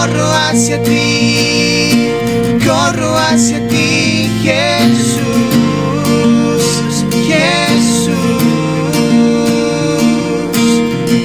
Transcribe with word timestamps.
corro 0.00 0.32
hacia 0.32 0.82
ti, 0.82 2.08
corro 2.64 3.18
hacia 3.18 3.68
ti, 3.68 4.30
Jesús, 4.42 5.20
Jesús, 7.28 8.14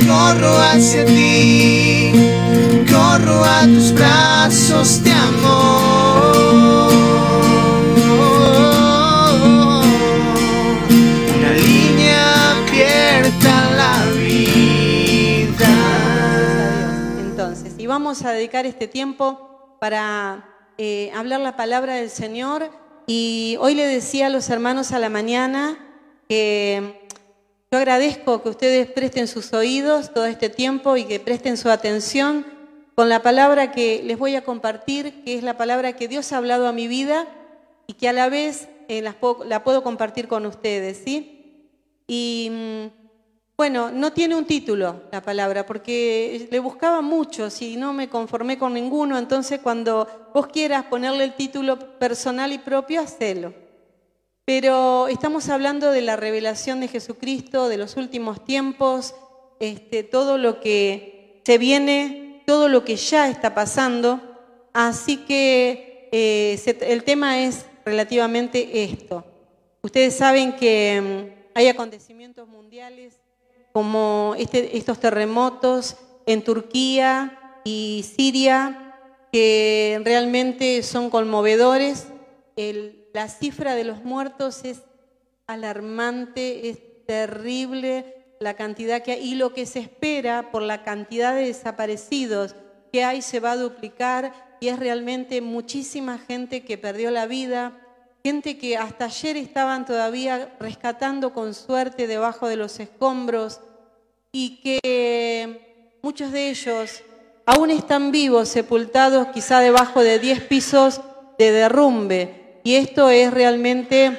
corro 0.06 0.58
hacia 0.58 1.06
ti, 1.06 2.12
corro 2.92 3.46
a 3.46 3.62
tus 3.64 3.94
brazos 3.94 5.01
de 5.03 5.12
amor. 5.12 6.35
Vamos 17.96 18.26
a 18.26 18.34
dedicar 18.34 18.66
este 18.66 18.90
tiempo 18.90 19.77
para 19.80 20.44
eh, 20.77 21.12
hablar 21.16 21.40
la 21.40 21.55
palabra 21.55 21.95
del 21.95 22.09
Señor. 22.09 22.70
Y 23.08 23.55
hoy 23.62 23.73
le 23.73 23.88
decía 23.88 24.26
a 24.26 24.30
los 24.30 24.49
hermanos 24.49 24.91
a 24.91 24.99
la 24.99 25.08
mañana 25.08 25.80
que 26.27 27.08
yo 27.72 27.77
agradezco 27.77 28.44
que 28.44 28.50
ustedes 28.50 28.88
presten 28.88 29.30
sus 29.30 29.53
oídos 29.53 30.13
todo 30.13 30.26
este 30.26 30.50
tiempo 30.50 30.98
y 30.98 31.05
que 31.05 31.22
presten 31.22 31.55
su 31.55 31.70
atención 31.70 32.45
con 32.95 33.08
la 33.08 33.22
palabra 33.22 33.72
que 33.72 34.03
les 34.03 34.20
voy 34.20 34.36
a 34.36 34.44
compartir, 34.44 35.23
que 35.23 35.38
es 35.38 35.44
la 35.44 35.55
palabra 35.55 35.94
que 35.94 36.09
Dios 36.09 36.34
ha 36.34 36.38
hablado 36.38 36.67
a 36.67 36.73
mi 36.73 36.89
vida 36.89 37.25
y 37.88 37.94
que 37.94 38.09
a 38.09 38.14
la 38.14 38.27
vez 38.27 38.67
eh, 38.89 39.02
la 39.02 39.64
puedo 39.64 39.84
compartir 39.84 40.27
con 40.27 40.45
ustedes, 40.45 41.02
¿sí? 41.05 41.64
Y 42.08 42.50
mm, 42.52 43.05
bueno, 43.58 43.90
no 43.91 44.12
tiene 44.12 44.36
un 44.36 44.45
título 44.45 45.04
la 45.12 45.22
palabra, 45.22 45.66
porque 45.66 46.48
le 46.52 46.59
buscaba 46.59 47.02
muchos 47.02 47.62
y 47.62 47.78
no 47.78 47.94
me 47.94 48.09
conformé 48.09 48.58
con 48.58 48.73
ninguno, 48.73 49.18
entonces 49.18 49.59
cuando 49.62 50.30
vos 50.34 50.48
quieras 50.48 50.86
ponerle 50.86 51.23
el 51.23 51.36
título 51.36 51.80
personal 51.98 52.52
y 52.52 52.58
propio, 52.58 53.02
hacelo. 53.02 53.53
Pero 54.44 55.08
estamos 55.08 55.50
hablando 55.50 55.92
de 55.92 56.02
la 56.02 56.16
revelación 56.16 56.80
de 56.81 56.88
Jesucristo, 56.88 57.67
de 57.67 57.78
los 57.78 57.95
últimos 57.97 58.44
tiempos, 58.45 59.16
este, 59.59 60.03
todo 60.03 60.38
lo 60.38 60.59
que 60.59 61.42
se 61.45 61.58
viene, 61.58 62.44
todo 62.45 62.67
lo 62.69 62.84
que 62.86 62.95
ya 62.95 63.30
está 63.30 63.56
pasando. 63.56 64.22
Así 64.73 65.17
que 65.25 66.09
eh, 66.12 66.59
se- 66.62 66.92
el 66.94 67.03
tema 67.03 67.40
es 67.42 67.66
relativamente 67.86 68.84
esto. 68.84 69.23
Ustedes 69.81 70.16
saben 70.16 70.56
que 70.56 71.02
mm, 71.02 71.50
hay 71.56 71.67
acontecimientos 71.69 72.47
mundiales 72.47 73.16
como 73.76 74.36
este- 74.38 74.78
estos 74.78 75.02
terremotos 75.02 75.98
en 76.26 76.45
Turquía 76.45 77.59
y 77.66 78.06
Siria 78.16 78.95
que 79.34 80.00
realmente 80.06 80.81
son 80.81 81.09
conmovedores. 81.09 82.08
La 83.14 83.28
cifra 83.28 83.76
de 83.76 83.84
los 83.84 84.02
muertos 84.02 84.64
es 84.64 84.84
alarmante, 85.46 86.70
es 86.70 86.78
terrible 87.06 88.16
la 88.40 88.53
cantidad 88.53 89.02
que 89.02 89.12
hay 89.12 89.34
y 89.34 89.36
lo 89.36 89.53
que 89.53 89.66
se 89.66 89.80
espera 89.80 90.52
por 90.53 90.62
la 90.62 90.86
cantidad 90.86 91.36
de 91.36 91.48
desaparecidos 91.48 92.56
que 92.94 93.03
hay 93.03 93.22
se 93.22 93.42
va 93.42 93.52
a 93.52 93.58
duplicar 93.58 94.31
y 94.62 94.70
es 94.70 94.80
realmente 94.80 95.42
muchísima 95.42 96.18
gente 96.18 96.64
que 96.64 96.78
perdió 96.78 97.12
la 97.12 97.26
vida, 97.28 97.84
gente 98.26 98.58
que 98.58 98.76
hasta 98.76 99.06
ayer 99.06 99.38
estaban 99.38 99.86
todavía 99.86 100.52
rescatando 100.59 101.31
con 101.31 101.54
suerte 101.54 102.08
debajo 102.08 102.48
de 102.48 102.56
los 102.56 102.80
escombros 102.80 103.59
y 104.31 104.62
que 104.62 106.00
muchos 106.02 106.31
de 106.31 106.50
ellos 106.50 107.03
aún 107.46 107.70
están 107.70 108.12
vivos, 108.12 108.50
sepultados 108.50 109.28
quizá 109.28 109.59
debajo 109.59 110.00
de 110.02 110.18
10 110.18 110.42
pisos 110.46 111.02
de 111.38 111.52
derrumbe. 111.52 112.62
Y 112.64 112.73
esto 112.73 113.12
es 113.12 113.31
realmente, 113.31 114.18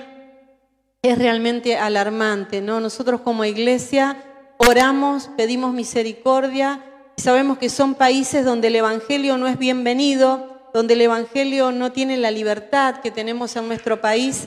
es 1.02 1.18
realmente 1.18 1.76
alarmante, 1.76 2.60
¿no? 2.60 2.78
Nosotros 2.78 3.22
como 3.22 3.44
iglesia 3.44 4.22
oramos, 4.58 5.30
pedimos 5.36 5.74
misericordia 5.74 6.80
y 7.16 7.22
sabemos 7.22 7.58
que 7.58 7.68
son 7.68 7.96
países 7.96 8.44
donde 8.44 8.68
el 8.68 8.76
Evangelio 8.76 9.36
no 9.36 9.48
es 9.48 9.58
bienvenido, 9.58 10.55
donde 10.76 10.92
el 10.92 11.00
Evangelio 11.00 11.72
no 11.72 11.90
tiene 11.90 12.18
la 12.18 12.30
libertad 12.30 13.00
que 13.00 13.10
tenemos 13.10 13.56
en 13.56 13.66
nuestro 13.66 14.02
país 14.02 14.46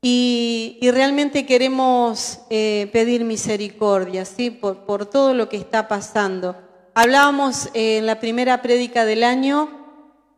y, 0.00 0.78
realmente 0.80 1.46
queremos 1.46 2.42
eh, 2.48 2.88
pedir 2.92 3.24
misericordia, 3.24 4.24
¿sí? 4.24 4.50
Por, 4.50 4.84
por 4.84 5.04
todo 5.06 5.34
lo 5.34 5.48
que 5.48 5.56
está 5.56 5.88
pasando. 5.88 6.56
Hablábamos 6.94 7.70
eh, 7.74 7.98
en 7.98 8.06
la 8.06 8.20
primera 8.20 8.62
prédica 8.62 9.04
del 9.04 9.24
año 9.24 9.68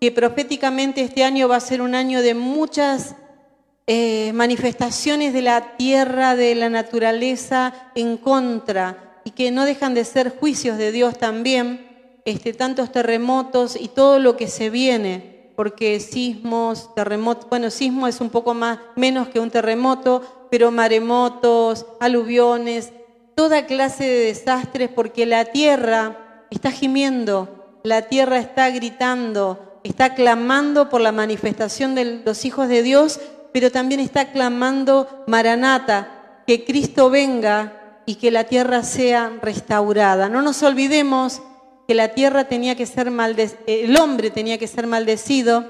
que 0.01 0.11
proféticamente 0.11 1.03
este 1.03 1.23
año 1.23 1.49
va 1.49 1.57
a 1.57 1.61
ser 1.61 1.83
un 1.83 1.95
año 1.95 2.23
de 2.23 2.33
muchas 2.33 3.15
eh, 3.87 4.33
manifestaciones 4.33 5.35
de 5.35 5.43
la 5.43 5.77
tierra, 5.77 6.35
de 6.35 6.55
la 6.55 6.71
naturaleza 6.71 7.91
en 7.95 8.17
contra 8.17 9.21
y 9.23 9.33
que 9.33 9.51
no 9.51 9.67
dejan 9.67 9.93
de 9.93 10.07
ser 10.07 10.35
juicios 10.35 10.79
de 10.79 10.93
Dios 10.93 11.19
también, 11.19 11.94
este, 12.25 12.55
tantos 12.55 12.91
terremotos 12.91 13.77
y 13.79 13.89
todo 13.89 14.19
lo 14.19 14.37
que 14.37 14.49
se 14.49 14.71
viene, 14.71 15.51
porque 15.57 16.01
sismos, 16.01 16.95
terremotos, 16.95 17.49
bueno, 17.49 17.71
sismo 17.71 18.07
es 18.07 18.21
un 18.21 18.31
poco 18.31 18.55
más, 18.55 18.79
menos 18.97 19.29
que 19.29 19.41
un 19.41 19.51
terremoto, 19.51 20.23
pero 20.51 20.71
maremotos, 20.71 21.87
aluviones, 22.01 22.93
toda 23.35 23.67
clase 23.67 24.05
de 24.05 24.27
desastres, 24.27 24.89
porque 24.89 25.27
la 25.27 25.47
tierra 25.47 26.47
está 26.51 26.71
gimiendo, 26.71 27.81
la 27.83 28.03
tierra 28.03 28.39
está 28.39 28.71
gritando, 28.71 29.81
está 29.85 30.15
clamando 30.15 30.89
por 30.89 31.01
la 31.01 31.13
manifestación 31.13 31.95
de 31.95 32.23
los 32.25 32.45
hijos 32.45 32.69
de 32.69 32.83
Dios, 32.83 33.21
pero 33.53 33.71
también 33.71 34.01
está 34.01 34.33
clamando 34.33 35.25
Maranata, 35.27 36.43
que 36.47 36.65
Cristo 36.65 37.11
venga 37.11 38.01
y 38.07 38.17
que 38.17 38.31
la 38.31 38.45
tierra 38.45 38.83
sea 38.83 39.33
restaurada. 39.43 40.29
No 40.29 40.43
nos 40.43 40.63
olvidemos 40.63 41.43
que 41.87 41.95
la 41.95 42.09
tierra 42.15 42.45
tenía 42.45 42.77
que 42.77 42.87
ser 42.87 43.11
maldecida, 43.11 43.61
el 43.67 43.97
hombre 43.99 44.31
tenía 44.31 44.59
que 44.59 44.67
ser 44.67 44.87
maldecido 44.87 45.65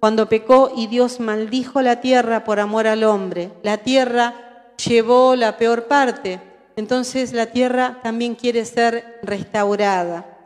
cuando 0.00 0.28
pecó 0.28 0.72
y 0.74 0.86
Dios 0.86 1.20
maldijo 1.20 1.82
la 1.82 2.00
tierra 2.00 2.44
por 2.44 2.60
amor 2.60 2.86
al 2.86 3.04
hombre. 3.04 3.50
La 3.62 3.78
tierra 3.78 4.74
llevó 4.76 5.36
la 5.36 5.58
peor 5.58 5.84
parte, 5.84 6.40
entonces 6.76 7.32
la 7.32 7.46
tierra 7.46 8.00
también 8.02 8.34
quiere 8.34 8.64
ser 8.64 9.20
restaurada. 9.22 10.38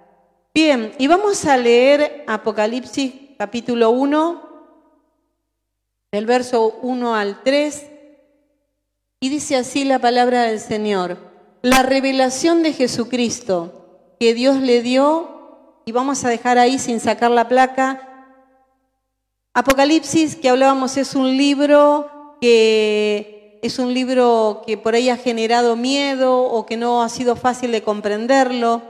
Bien, 0.53 0.93
y 0.99 1.07
vamos 1.07 1.45
a 1.47 1.57
leer 1.57 2.25
Apocalipsis 2.27 3.13
capítulo 3.39 3.91
1, 3.91 4.43
del 6.11 6.27
verso 6.27 6.79
1 6.83 7.15
al 7.15 7.43
3, 7.43 7.87
y 9.21 9.29
dice 9.29 9.57
así 9.57 9.85
la 9.85 9.99
palabra 10.01 10.43
del 10.43 10.61
Señor, 10.61 11.19
la 11.63 11.83
revelación 11.83 12.63
de 12.63 12.73
Jesucristo 12.73 13.84
que 14.19 14.35
Dios 14.35 14.57
le 14.57 14.83
dio, 14.83 15.81
y 15.85 15.93
vamos 15.93 16.25
a 16.25 16.29
dejar 16.29 16.59
ahí 16.59 16.79
sin 16.79 17.01
sacar 17.01 17.31
la 17.31 17.49
placa, 17.49 18.11
Apocalipsis 19.57 20.35
que 20.35 20.49
hablábamos 20.49 20.97
es 20.97 21.15
un 21.15 21.37
libro 21.37 22.37
que 22.41 23.61
es 23.63 23.79
un 23.79 23.95
libro 23.95 24.63
que 24.67 24.77
por 24.77 24.95
ahí 24.95 25.09
ha 25.09 25.17
generado 25.17 25.77
miedo 25.77 26.43
o 26.43 26.67
que 26.67 26.77
no 26.77 27.03
ha 27.03 27.09
sido 27.09 27.37
fácil 27.37 27.71
de 27.71 27.83
comprenderlo, 27.83 28.83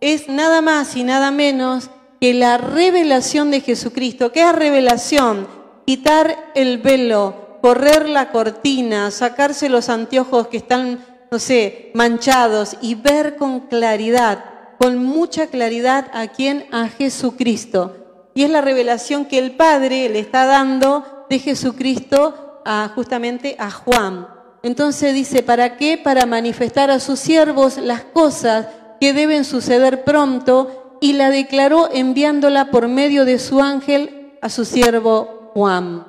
es 0.00 0.28
nada 0.28 0.60
más 0.60 0.94
y 0.94 1.04
nada 1.04 1.30
menos 1.30 1.90
que 2.20 2.34
la 2.34 2.58
revelación 2.58 3.50
de 3.50 3.62
Jesucristo. 3.62 4.30
¿Qué 4.30 4.42
es 4.42 4.54
revelación? 4.54 5.48
Quitar 5.86 6.52
el 6.54 6.78
velo, 6.78 7.58
correr 7.62 8.08
la 8.08 8.30
cortina, 8.30 9.10
sacarse 9.10 9.68
los 9.68 9.88
anteojos 9.88 10.48
que 10.48 10.58
están, 10.58 11.04
no 11.30 11.38
sé, 11.38 11.90
manchados 11.94 12.76
y 12.82 12.94
ver 12.94 13.36
con 13.36 13.60
claridad, 13.60 14.44
con 14.80 14.96
mucha 15.04 15.48
claridad 15.48 16.10
a 16.14 16.28
quién, 16.28 16.64
a 16.72 16.88
Jesucristo. 16.88 17.96
Y 18.34 18.44
es 18.44 18.50
la 18.50 18.62
revelación 18.62 19.26
que 19.26 19.36
el 19.36 19.54
Padre 19.54 20.08
le 20.08 20.20
está 20.20 20.46
dando 20.46 21.26
de 21.28 21.38
Jesucristo 21.38 22.62
a, 22.64 22.90
justamente 22.94 23.56
a 23.58 23.70
Juan. 23.70 24.26
Entonces 24.62 25.12
dice, 25.12 25.42
¿para 25.42 25.76
qué? 25.76 25.98
Para 25.98 26.24
manifestar 26.24 26.90
a 26.90 26.98
sus 26.98 27.20
siervos 27.20 27.76
las 27.76 28.04
cosas 28.04 28.68
que 28.98 29.12
deben 29.12 29.44
suceder 29.44 30.02
pronto 30.02 30.96
y 31.02 31.12
la 31.12 31.28
declaró 31.28 31.90
enviándola 31.92 32.70
por 32.70 32.88
medio 32.88 33.26
de 33.26 33.38
su 33.38 33.60
ángel 33.60 34.32
a 34.40 34.48
su 34.48 34.64
siervo 34.64 35.50
Juan, 35.52 36.06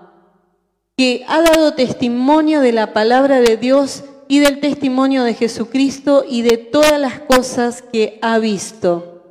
que 0.96 1.26
ha 1.28 1.42
dado 1.42 1.74
testimonio 1.74 2.62
de 2.62 2.72
la 2.72 2.94
palabra 2.94 3.42
de 3.42 3.58
Dios 3.58 4.06
y 4.32 4.40
del 4.40 4.62
testimonio 4.62 5.26
de 5.26 5.34
Jesucristo 5.34 6.24
y 6.26 6.42
de 6.42 6.56
todas 6.56 6.98
las 6.98 7.20
cosas 7.20 7.82
que 7.82 8.18
ha 8.22 8.40
visto. 8.40 9.26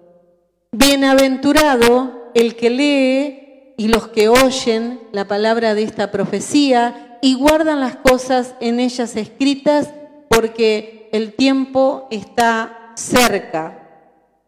Bienaventurado 0.72 2.30
el 2.34 2.54
que 2.54 2.68
lee 2.68 3.74
y 3.78 3.88
los 3.88 4.08
que 4.08 4.28
oyen 4.28 5.00
la 5.12 5.26
palabra 5.26 5.74
de 5.74 5.84
esta 5.84 6.10
profecía 6.10 7.18
y 7.22 7.32
guardan 7.32 7.80
las 7.80 7.96
cosas 7.96 8.54
en 8.60 8.78
ellas 8.78 9.16
escritas 9.16 9.88
porque 10.28 11.08
el 11.12 11.32
tiempo 11.32 12.06
está 12.10 12.92
cerca. 12.94 13.88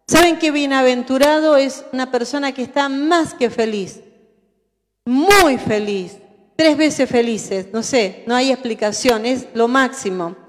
¿Saben 0.06 0.38
que 0.38 0.50
bienaventurado 0.50 1.56
es 1.56 1.82
una 1.94 2.10
persona 2.10 2.52
que 2.52 2.60
está 2.60 2.90
más 2.90 3.32
que 3.32 3.49
feliz? 3.49 4.02
Muy 5.06 5.56
feliz, 5.56 6.19
tres 6.56 6.76
veces 6.76 7.08
felices, 7.08 7.69
no 7.72 7.82
sé, 7.82 8.22
no 8.26 8.34
hay 8.34 8.50
explicación, 8.50 9.25
es 9.25 9.46
lo 9.54 9.66
máximo. 9.66 10.41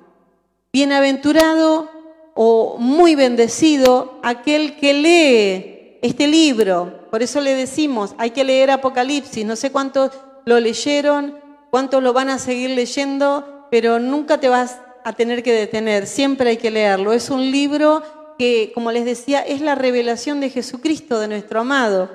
Bienaventurado 0.73 1.87
o 2.33 2.77
muy 2.79 3.13
bendecido 3.13 4.19
aquel 4.23 4.75
que 4.77 4.93
lee 4.93 5.99
este 6.01 6.27
libro. 6.27 7.07
Por 7.11 7.21
eso 7.21 7.41
le 7.41 7.53
decimos, 7.53 8.15
hay 8.17 8.31
que 8.31 8.43
leer 8.43 8.71
Apocalipsis. 8.71 9.45
No 9.45 9.55
sé 9.55 9.71
cuántos 9.71 10.09
lo 10.45 10.59
leyeron, 10.59 11.37
cuántos 11.69 12.01
lo 12.01 12.11
van 12.11 12.29
a 12.29 12.39
seguir 12.39 12.71
leyendo, 12.71 13.67
pero 13.69 13.99
nunca 13.99 14.39
te 14.39 14.49
vas 14.49 14.79
a 15.03 15.13
tener 15.13 15.43
que 15.43 15.53
detener, 15.53 16.07
siempre 16.07 16.49
hay 16.49 16.57
que 16.57 16.71
leerlo. 16.71 17.13
Es 17.13 17.29
un 17.29 17.51
libro 17.51 18.01
que, 18.39 18.71
como 18.73 18.91
les 18.91 19.05
decía, 19.05 19.41
es 19.41 19.61
la 19.61 19.75
revelación 19.75 20.39
de 20.39 20.49
Jesucristo, 20.49 21.19
de 21.19 21.27
nuestro 21.27 21.59
amado. 21.59 22.09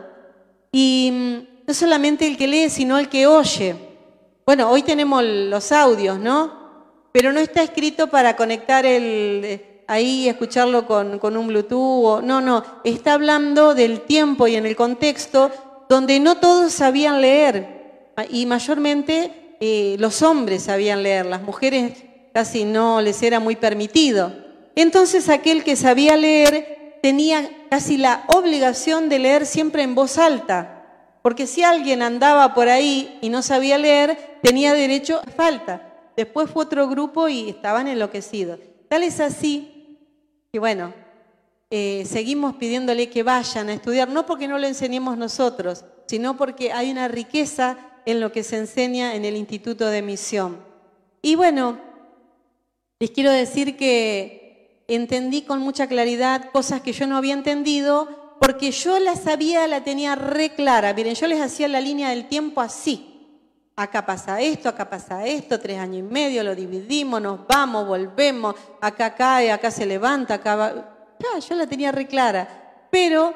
Y 0.73 1.11
mm, 1.13 1.67
no 1.69 1.75
solamente 1.75 2.27
el 2.27 2.37
que 2.37 2.49
lee, 2.49 2.71
sino 2.71 2.99
el 2.99 3.09
que 3.09 3.29
oye. 3.29 3.77
Bueno, 4.45 4.69
hoy 4.69 4.83
tenemos 4.83 5.23
los 5.23 5.71
audios, 5.71 6.19
¿no? 6.19 6.58
Pero 7.13 7.33
no 7.33 7.41
está 7.41 7.63
escrito 7.63 8.09
para 8.09 8.37
conectar 8.37 8.85
el, 8.87 9.43
eh, 9.45 9.83
ahí 9.87 10.29
escucharlo 10.29 10.87
con, 10.87 11.19
con, 11.19 11.37
un 11.37 11.49
Bluetooth. 11.49 12.23
no, 12.23 12.41
no, 12.41 12.65
está 12.85 13.15
hablando 13.15 13.75
del 13.75 14.03
tiempo 14.03 14.47
y 14.47 14.57
en 14.57 14.67
el 14.67 14.77
contexto 14.77 15.51
donde 15.89 16.21
no 16.21 16.37
todos 16.37 16.73
sabían 16.73 17.21
leer 17.21 17.79
y 18.31 18.47
mayormente 18.47 19.57
eh, 19.61 19.97
los 19.99 20.23
hombres 20.23 20.65
sabían 20.65 21.03
leer, 21.03 21.27
las 21.27 21.43
mujeres 21.43 21.93
casi 22.33 22.65
no 22.65 23.01
les 23.01 23.23
era 23.23 23.41
muy 23.41 23.57
permitido. 23.57 24.33
Entonces 24.77 25.29
aquel 25.29 25.65
que 25.65 25.77
sabía 25.77 26.17
leer 26.17 26.99
tenía 27.03 27.49
casi 27.71 27.97
la 27.97 28.25
obligación 28.29 29.09
de 29.09 29.19
leer 29.19 29.47
siempre 29.47 29.83
en 29.83 29.95
voz 29.95 30.19
alta, 30.19 31.19
porque 31.23 31.47
si 31.47 31.63
alguien 31.63 32.03
andaba 32.03 32.55
por 32.55 32.69
ahí 32.69 33.19
y 33.21 33.29
no 33.29 33.43
sabía 33.43 33.79
leer, 33.79 34.39
tenía 34.43 34.73
derecho 34.73 35.21
a 35.27 35.31
falta. 35.31 35.88
Después 36.19 36.51
fue 36.51 36.65
otro 36.65 36.89
grupo 36.89 37.29
y 37.29 37.49
estaban 37.49 37.87
enloquecidos. 37.87 38.59
Tal 38.89 39.05
es 39.05 39.21
así 39.21 40.01
que, 40.51 40.59
bueno, 40.59 40.93
eh, 41.71 42.03
seguimos 42.07 42.57
pidiéndole 42.57 43.09
que 43.09 43.23
vayan 43.23 43.69
a 43.69 43.75
estudiar, 43.75 44.09
no 44.09 44.27
porque 44.27 44.49
no 44.49 44.59
lo 44.59 44.67
enseñemos 44.67 45.17
nosotros, 45.17 45.85
sino 46.09 46.37
porque 46.37 46.73
hay 46.73 46.91
una 46.91 47.07
riqueza 47.07 47.79
en 48.05 48.19
lo 48.19 48.33
que 48.33 48.43
se 48.43 48.57
enseña 48.57 49.15
en 49.15 49.25
el 49.25 49.37
Instituto 49.37 49.87
de 49.87 50.03
Misión. 50.03 50.59
Y 51.23 51.37
bueno, 51.37 51.79
les 52.99 53.13
quiero 53.13 53.31
decir 53.31 53.77
que 53.77 54.83
entendí 54.89 55.43
con 55.43 55.61
mucha 55.61 55.87
claridad 55.87 56.51
cosas 56.51 56.81
que 56.81 56.93
yo 56.93 57.07
no 57.07 57.17
había 57.17 57.35
entendido, 57.35 58.35
porque 58.41 58.73
yo 58.73 58.99
las 58.99 59.23
sabía, 59.23 59.69
la 59.69 59.85
tenía 59.85 60.17
re 60.17 60.51
clara. 60.51 60.93
Miren, 60.95 61.15
yo 61.15 61.29
les 61.29 61.41
hacía 61.41 61.69
la 61.69 61.81
línea 61.81 62.11
del 62.11 62.27
tiempo 62.27 62.61
así 62.61 63.08
acá 63.79 64.05
pasa 64.05 64.41
esto, 64.41 64.69
acá 64.69 64.91
pasa 64.91 65.25
esto, 65.25 65.61
tres 65.61 65.79
años 65.79 65.99
y 65.99 66.03
medio, 66.03 66.43
lo 66.43 66.55
dividimos, 66.55 67.23
nos 67.23 67.47
vamos, 67.47 67.87
volvemos, 67.87 68.57
acá 68.81 69.15
cae, 69.15 69.53
acá 69.53 69.71
se 69.71 69.87
levanta, 69.87 70.35
acá 70.35 70.57
va. 70.57 70.75
Ya, 71.21 71.39
yo 71.39 71.55
la 71.55 71.67
tenía 71.67 71.93
re 71.93 72.09
clara. 72.09 72.87
Pero 72.91 73.33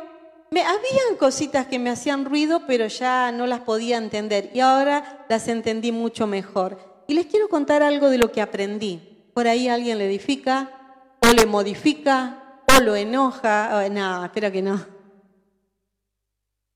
me, 0.51 0.63
habían 0.63 1.17
cositas 1.17 1.69
que 1.69 1.79
me 1.79 1.91
hacían 1.91 2.25
ruido, 2.25 2.67
pero 2.67 2.89
ya 2.89 3.31
no 3.31 3.47
las 3.47 3.61
podía 3.61 3.99
entender. 3.99 4.51
Y 4.53 4.59
ahora 4.59 5.25
las 5.29 5.47
entendí 5.47 5.93
mucho 5.93 6.27
mejor. 6.27 7.05
Y 7.07 7.15
les 7.15 7.27
quiero 7.27 7.49
contar 7.49 7.85
algo 7.85 8.11
de 8.11 8.19
lo 8.19 8.33
que 8.33 8.43
aprendí. 8.43 9.31
Por 9.35 9.47
ahí 9.47 9.69
alguien 9.69 9.99
le 9.99 10.07
edifica, 10.07 10.71
o 11.21 11.33
le 11.33 11.47
modifica, 11.47 12.63
o 12.77 12.83
lo 12.83 12.97
enoja. 12.97 13.89
no, 13.91 14.25
espero 14.25 14.51
que 14.51 14.63
no. 14.63 14.85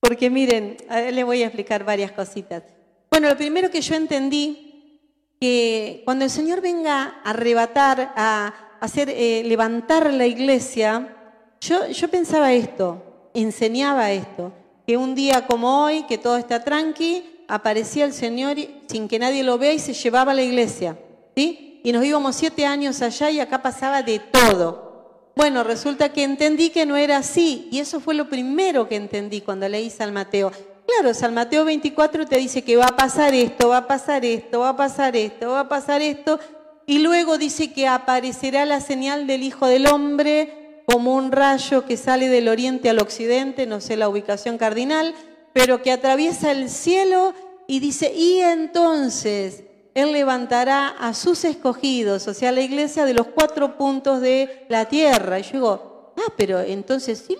Porque 0.01 0.31
miren, 0.31 0.77
les 0.89 1.25
voy 1.25 1.43
a 1.43 1.47
explicar 1.47 1.83
varias 1.85 2.13
cositas. 2.13 2.63
Bueno, 3.11 3.29
lo 3.29 3.37
primero 3.37 3.71
que 3.71 3.81
yo 3.81 3.95
entendí, 3.95 5.01
que 5.41 6.03
cuando 6.05 6.25
el 6.25 6.31
Señor 6.31 6.61
venga 6.61 7.21
a 7.23 7.31
arrebatar, 7.31 8.13
a 8.17 8.55
hacer 8.81 9.11
eh, 9.11 9.43
levantar 9.45 10.13
la 10.13 10.27
iglesia, 10.27 11.17
yo, 11.61 11.89
yo 11.89 12.09
pensaba 12.09 12.53
esto, 12.53 13.31
enseñaba 13.35 14.13
esto, 14.13 14.53
que 14.87 14.97
un 14.97 15.15
día 15.15 15.47
como 15.47 15.85
hoy, 15.85 16.05
que 16.05 16.19
todo 16.19 16.37
está 16.37 16.63
tranqui, 16.63 17.45
aparecía 17.49 18.05
el 18.05 18.13
Señor 18.13 18.57
sin 18.89 19.09
que 19.09 19.19
nadie 19.19 19.43
lo 19.43 19.59
vea 19.59 19.73
y 19.73 19.79
se 19.79 19.95
llevaba 19.95 20.33
a 20.33 20.35
la 20.35 20.43
iglesia, 20.43 20.97
¿sí? 21.35 21.81
Y 21.85 21.93
nos 21.93 22.05
íbamos 22.05 22.35
siete 22.37 22.67
años 22.67 23.01
allá 23.03 23.31
y 23.31 23.41
acá 23.41 23.63
pasaba 23.63 24.03
de 24.03 24.19
todo. 24.19 25.31
Bueno, 25.37 25.63
resulta 25.63 26.13
que 26.13 26.25
entendí 26.25 26.71
que 26.71 26.87
no 26.87 26.97
era 26.97 27.19
así 27.19 27.69
y 27.71 27.79
eso 27.79 28.01
fue 28.01 28.15
lo 28.15 28.29
primero 28.29 28.89
que 28.89 28.97
entendí 28.97 29.41
cuando 29.41 29.69
leí 29.69 29.91
San 29.91 30.13
Mateo. 30.13 30.51
Claro, 30.87 31.15
San 31.15 31.35
Mateo 31.35 31.65
24 31.65 32.27
te 32.27 32.37
dice 32.37 32.63
que 32.63 32.77
va 32.77 32.87
a 32.87 32.97
pasar 32.97 33.35
esto, 33.35 33.69
va 33.69 33.79
a 33.79 33.87
pasar 33.89 34.25
esto, 34.25 34.61
va 34.61 34.71
a 34.71 34.77
pasar 34.77 35.17
esto, 35.17 35.51
va 35.51 35.61
a 35.61 35.69
pasar 35.69 36.01
esto, 36.01 36.39
y 36.87 37.01
luego 37.01 37.39
dice 37.39 37.73
que 37.73 37.89
aparecerá 37.89 38.65
la 38.65 38.81
señal 38.81 39.27
del 39.27 39.43
Hijo 39.43 39.67
del 39.67 39.87
Hombre 39.89 40.83
como 40.87 41.17
un 41.17 41.33
rayo 41.33 41.85
que 41.85 41.97
sale 41.97 42.29
del 42.29 42.49
oriente 42.49 42.89
al 42.89 43.01
occidente, 43.01 43.67
no 43.67 43.81
sé 43.81 43.97
la 43.97 44.09
ubicación 44.09 44.57
cardinal, 44.57 45.13
pero 45.53 45.83
que 45.83 45.91
atraviesa 45.91 46.53
el 46.53 46.71
cielo 46.71 47.35
y 47.67 47.81
dice, 47.81 48.13
y 48.15 48.39
entonces 48.39 49.65
Él 49.95 50.13
levantará 50.13 50.89
a 50.89 51.13
sus 51.15 51.45
escogidos, 51.45 52.29
o 52.29 52.35
sea, 52.35 52.53
la 52.53 52.61
iglesia 52.61 53.05
de 53.05 53.15
los 53.15 53.27
cuatro 53.27 53.77
puntos 53.77 54.21
de 54.21 54.65
la 54.69 54.85
tierra. 54.85 55.41
Y 55.41 55.43
yo 55.43 55.53
digo, 55.55 56.13
ah, 56.17 56.33
pero 56.37 56.61
entonces 56.61 57.25
sí, 57.27 57.37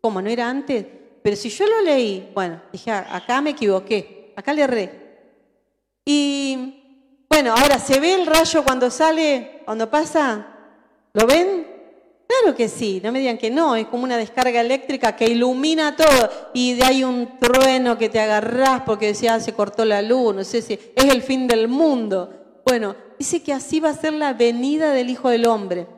como 0.00 0.22
no 0.22 0.30
era 0.30 0.48
antes, 0.48 0.86
pero 1.22 1.36
si 1.36 1.50
yo 1.50 1.66
lo 1.66 1.82
leí, 1.82 2.30
bueno, 2.34 2.60
dije, 2.72 2.90
ah, 2.90 3.06
acá 3.10 3.40
me 3.40 3.50
equivoqué, 3.50 4.32
acá 4.36 4.54
le 4.54 4.62
erré. 4.62 5.00
Y 6.04 7.24
bueno, 7.28 7.54
ahora, 7.56 7.78
¿se 7.78 8.00
ve 8.00 8.14
el 8.14 8.26
rayo 8.26 8.64
cuando 8.64 8.90
sale, 8.90 9.62
cuando 9.64 9.90
pasa? 9.90 10.46
¿Lo 11.12 11.26
ven? 11.26 11.66
Claro 12.26 12.56
que 12.56 12.68
sí, 12.68 13.00
no 13.02 13.10
me 13.10 13.18
digan 13.18 13.38
que 13.38 13.50
no, 13.50 13.74
es 13.74 13.86
como 13.86 14.04
una 14.04 14.16
descarga 14.16 14.60
eléctrica 14.60 15.16
que 15.16 15.26
ilumina 15.26 15.96
todo 15.96 16.30
y 16.54 16.74
de 16.74 16.84
ahí 16.84 17.02
un 17.02 17.38
trueno 17.40 17.98
que 17.98 18.08
te 18.08 18.20
agarrás 18.20 18.82
porque 18.82 19.08
decía, 19.08 19.34
ah, 19.34 19.40
se 19.40 19.52
cortó 19.52 19.84
la 19.84 20.00
luz, 20.00 20.34
no 20.34 20.44
sé 20.44 20.62
si 20.62 20.74
es 20.74 21.04
el 21.04 21.22
fin 21.22 21.48
del 21.48 21.66
mundo. 21.66 22.62
Bueno, 22.64 22.94
dice 23.18 23.42
que 23.42 23.52
así 23.52 23.80
va 23.80 23.90
a 23.90 23.94
ser 23.94 24.12
la 24.12 24.32
venida 24.32 24.92
del 24.92 25.10
Hijo 25.10 25.28
del 25.28 25.46
Hombre. 25.46 25.88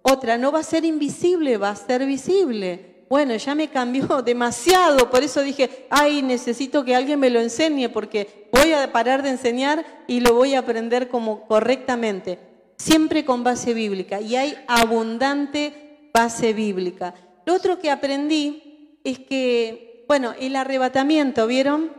Otra, 0.00 0.38
no 0.38 0.50
va 0.50 0.60
a 0.60 0.64
ser 0.64 0.84
invisible, 0.84 1.58
va 1.58 1.70
a 1.70 1.76
ser 1.76 2.06
visible. 2.06 2.91
Bueno, 3.12 3.36
ya 3.36 3.54
me 3.54 3.68
cambió 3.68 4.22
demasiado, 4.24 5.10
por 5.10 5.22
eso 5.22 5.42
dije, 5.42 5.86
ay, 5.90 6.22
necesito 6.22 6.82
que 6.82 6.96
alguien 6.96 7.20
me 7.20 7.28
lo 7.28 7.40
enseñe 7.42 7.90
porque 7.90 8.48
voy 8.50 8.72
a 8.72 8.90
parar 8.90 9.22
de 9.22 9.28
enseñar 9.28 9.84
y 10.06 10.20
lo 10.20 10.32
voy 10.32 10.54
a 10.54 10.60
aprender 10.60 11.08
como 11.10 11.46
correctamente, 11.46 12.38
siempre 12.78 13.22
con 13.26 13.44
base 13.44 13.74
bíblica 13.74 14.18
y 14.22 14.36
hay 14.36 14.56
abundante 14.66 16.08
base 16.14 16.54
bíblica. 16.54 17.12
Lo 17.44 17.52
otro 17.52 17.78
que 17.78 17.90
aprendí 17.90 18.98
es 19.04 19.18
que, 19.18 20.06
bueno, 20.08 20.32
el 20.40 20.56
arrebatamiento, 20.56 21.46
¿vieron? 21.46 21.92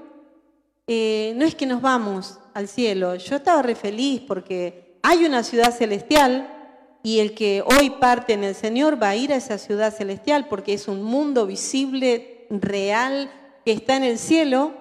Eh, 0.88 1.34
no 1.36 1.46
es 1.46 1.54
que 1.54 1.68
nos 1.68 1.84
vamos 1.84 2.40
al 2.56 2.68
cielo, 2.68 3.18
yo 3.18 3.36
estaba 3.36 3.62
re 3.62 3.76
feliz 3.76 4.24
porque 4.28 4.98
hay 5.04 5.26
una 5.26 5.44
ciudad 5.44 5.78
celestial, 5.78 6.53
y 7.04 7.20
el 7.20 7.36
que 7.36 7.62
hoy 7.66 7.90
parte 7.90 8.32
en 8.32 8.46
el 8.46 8.56
Señor 8.56 9.02
va 9.02 9.10
a 9.10 9.16
ir 9.18 9.34
a 9.34 9.36
esa 9.36 9.58
ciudad 9.58 9.94
celestial 9.94 10.48
porque 10.48 10.74
es 10.74 10.88
un 10.88 11.04
mundo 11.04 11.46
visible, 11.46 12.48
real, 12.50 13.30
que 13.66 13.74
está 13.74 13.98
en 13.98 14.04
el 14.04 14.18
cielo. 14.18 14.74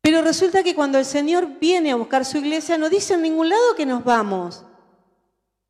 Pero 0.00 0.22
resulta 0.22 0.62
que 0.62 0.76
cuando 0.76 0.98
el 0.98 1.04
Señor 1.04 1.58
viene 1.58 1.90
a 1.90 1.96
buscar 1.96 2.24
su 2.24 2.38
iglesia, 2.38 2.78
no 2.78 2.88
dice 2.88 3.14
en 3.14 3.22
ningún 3.22 3.48
lado 3.48 3.74
que 3.76 3.84
nos 3.84 4.04
vamos. 4.04 4.64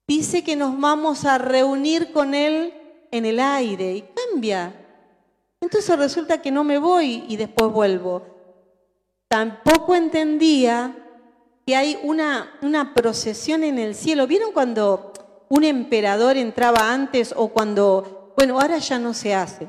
Dice 0.07 0.45
que 0.45 0.55
nos 0.55 0.79
vamos 0.79 1.25
a 1.25 1.39
reunir 1.39 2.13
con 2.13 2.35
Él 2.35 2.75
en 3.11 3.25
el 3.25 3.41
aire 3.41 3.97
y 3.97 4.05
cambia. 4.31 4.75
Entonces 5.63 5.99
resulta 5.99 6.43
que 6.43 6.51
no 6.51 6.63
me 6.63 6.77
voy 6.77 7.25
y 7.27 7.39
después 7.39 7.73
vuelvo. 7.73 8.23
Tampoco 9.29 9.95
entendía 9.95 11.06
que 11.67 11.75
hay 11.75 11.99
una, 12.05 12.57
una 12.63 12.95
procesión 12.95 13.65
en 13.65 13.79
el 13.79 13.97
cielo. 13.97 14.29
¿Vieron 14.29 14.53
cuando 14.53 15.13
un 15.49 15.65
emperador 15.65 16.37
entraba 16.37 16.93
antes 16.93 17.35
o 17.37 17.49
cuando, 17.49 18.33
bueno, 18.37 18.61
ahora 18.61 18.79
ya 18.79 19.01
no 19.01 19.13
se 19.13 19.35
hace? 19.35 19.69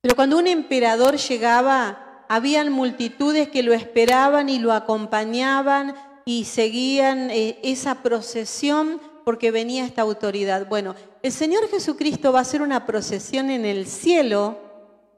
Pero 0.00 0.14
cuando 0.14 0.38
un 0.38 0.46
emperador 0.46 1.16
llegaba, 1.16 2.24
habían 2.28 2.70
multitudes 2.70 3.48
que 3.48 3.64
lo 3.64 3.72
esperaban 3.72 4.48
y 4.48 4.60
lo 4.60 4.72
acompañaban 4.72 5.96
y 6.24 6.44
seguían 6.44 7.30
eh, 7.30 7.58
esa 7.64 8.02
procesión 8.02 9.00
porque 9.24 9.50
venía 9.50 9.84
esta 9.84 10.02
autoridad. 10.02 10.68
Bueno, 10.68 10.94
el 11.22 11.32
Señor 11.32 11.68
Jesucristo 11.68 12.32
va 12.32 12.40
a 12.40 12.42
hacer 12.42 12.62
una 12.62 12.86
procesión 12.86 13.50
en 13.50 13.64
el 13.64 13.86
cielo 13.86 14.58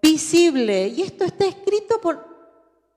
visible 0.01 0.89
y 0.89 1.03
esto 1.03 1.25
está 1.25 1.45
escrito 1.45 2.01
por, 2.01 2.36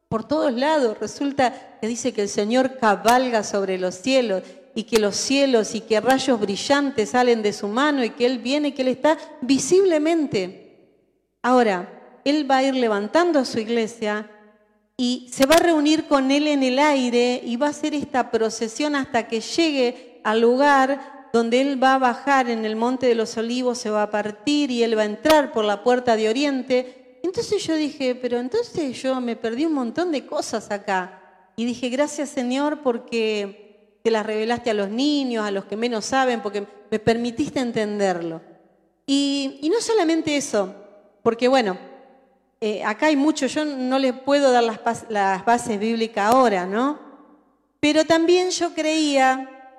por 0.10 0.28
todos 0.28 0.52
lados. 0.54 0.98
Resulta 1.00 1.78
que 1.80 1.88
dice 1.88 2.12
que 2.12 2.24
el 2.24 2.30
Señor 2.30 2.78
cabalga 2.80 3.44
sobre 3.44 3.78
los 3.78 3.96
cielos 3.96 4.44
y 4.76 4.84
que 4.84 5.00
los 5.00 5.16
cielos 5.16 5.76
y 5.76 5.82
que 5.82 6.02
rayos 6.02 6.40
brillantes 6.40 7.12
salen 7.12 7.42
de 7.42 7.54
su 7.54 7.68
mano 7.68 8.04
y 8.04 8.10
que 8.10 8.26
Él 8.26 8.40
viene, 8.40 8.74
que 8.74 8.82
Él 8.82 8.90
está 8.90 9.18
visiblemente. 9.42 10.98
Ahora, 11.42 12.22
Él 12.26 12.50
va 12.50 12.58
a 12.58 12.64
ir 12.64 12.76
levantando 12.76 13.40
a 13.40 13.46
su 13.46 13.60
iglesia 13.60 14.30
y 14.98 15.30
se 15.32 15.46
va 15.46 15.56
a 15.56 15.60
reunir 15.60 16.08
con 16.08 16.32
Él 16.32 16.48
en 16.48 16.64
el 16.64 16.80
aire 16.80 17.42
y 17.44 17.56
va 17.56 17.68
a 17.68 17.70
hacer 17.70 17.94
esta 17.94 18.32
procesión 18.32 18.96
hasta 18.96 19.28
que 19.28 19.40
llegue 19.40 20.20
al 20.24 20.42
lugar 20.42 21.30
donde 21.32 21.62
Él 21.62 21.82
va 21.82 21.96
a 21.96 22.00
bajar 22.00 22.50
en 22.50 22.66
el 22.66 22.76
monte 22.76 23.08
de 23.08 23.16
los 23.16 23.38
olivos, 23.38 23.78
se 23.78 23.90
va 23.90 24.04
a 24.04 24.12
partir 24.12 24.72
y 24.72 24.84
Él 24.84 24.98
va 24.98 25.04
a 25.04 25.06
entrar 25.06 25.52
por 25.52 25.64
la 25.64 25.84
puerta 25.84 26.16
de 26.16 26.30
oriente. 26.30 26.99
Entonces 27.30 27.64
yo 27.64 27.76
dije, 27.76 28.16
pero 28.16 28.40
entonces 28.40 29.00
yo 29.00 29.22
me 29.22 29.36
perdí 29.36 29.64
un 29.64 29.74
montón 29.74 30.12
de 30.12 30.26
cosas 30.26 30.72
acá. 30.72 31.52
Y 31.56 31.64
dije, 31.64 31.88
gracias 31.90 32.30
Señor 32.30 32.80
porque 32.82 34.00
te 34.04 34.10
las 34.10 34.26
revelaste 34.26 34.72
a 34.72 34.74
los 34.74 34.90
niños, 34.90 35.46
a 35.46 35.52
los 35.52 35.66
que 35.66 35.78
menos 35.78 36.06
saben, 36.06 36.42
porque 36.42 36.66
me 36.90 36.98
permitiste 36.98 37.60
entenderlo. 37.60 38.42
Y, 39.06 39.70
no 39.72 39.80
solamente 39.80 40.36
eso, 40.36 40.74
porque 41.22 41.48
bueno, 41.48 41.78
eh, 42.62 42.84
acá 42.84 43.06
hay 43.06 43.16
mucho, 43.16 43.46
yo 43.46 43.64
no 43.64 44.00
le 44.00 44.12
puedo 44.14 44.52
dar 44.52 44.64
las, 44.64 45.46
bases 45.46 45.80
bíblicas 45.80 46.34
ahora, 46.34 46.66
¿no? 46.66 46.98
Pero 47.80 48.06
también 48.06 48.50
yo 48.50 48.74
creía 48.74 49.78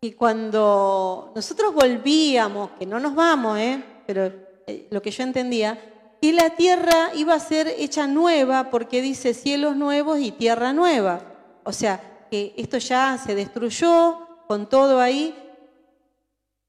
y 0.00 0.12
cuando 0.12 1.32
nosotros 1.34 1.74
volvíamos, 1.74 2.70
que 2.78 2.86
no 2.86 3.00
nos 3.00 3.16
vamos, 3.16 3.58
¿eh? 3.58 3.82
pero 4.06 4.32
eh, 4.68 4.86
lo 4.92 5.02
que 5.02 5.10
yo 5.10 5.24
entendía, 5.24 5.94
que 6.26 6.32
la 6.32 6.50
tierra 6.50 7.10
iba 7.14 7.34
a 7.34 7.38
ser 7.38 7.68
hecha 7.68 8.08
nueva 8.08 8.68
porque 8.68 9.00
dice 9.00 9.32
cielos 9.32 9.76
nuevos 9.76 10.18
y 10.18 10.32
tierra 10.32 10.72
nueva. 10.72 11.20
O 11.62 11.72
sea, 11.72 12.26
que 12.32 12.52
esto 12.56 12.78
ya 12.78 13.16
se 13.16 13.36
destruyó 13.36 14.26
con 14.48 14.68
todo 14.68 15.00
ahí 15.00 15.36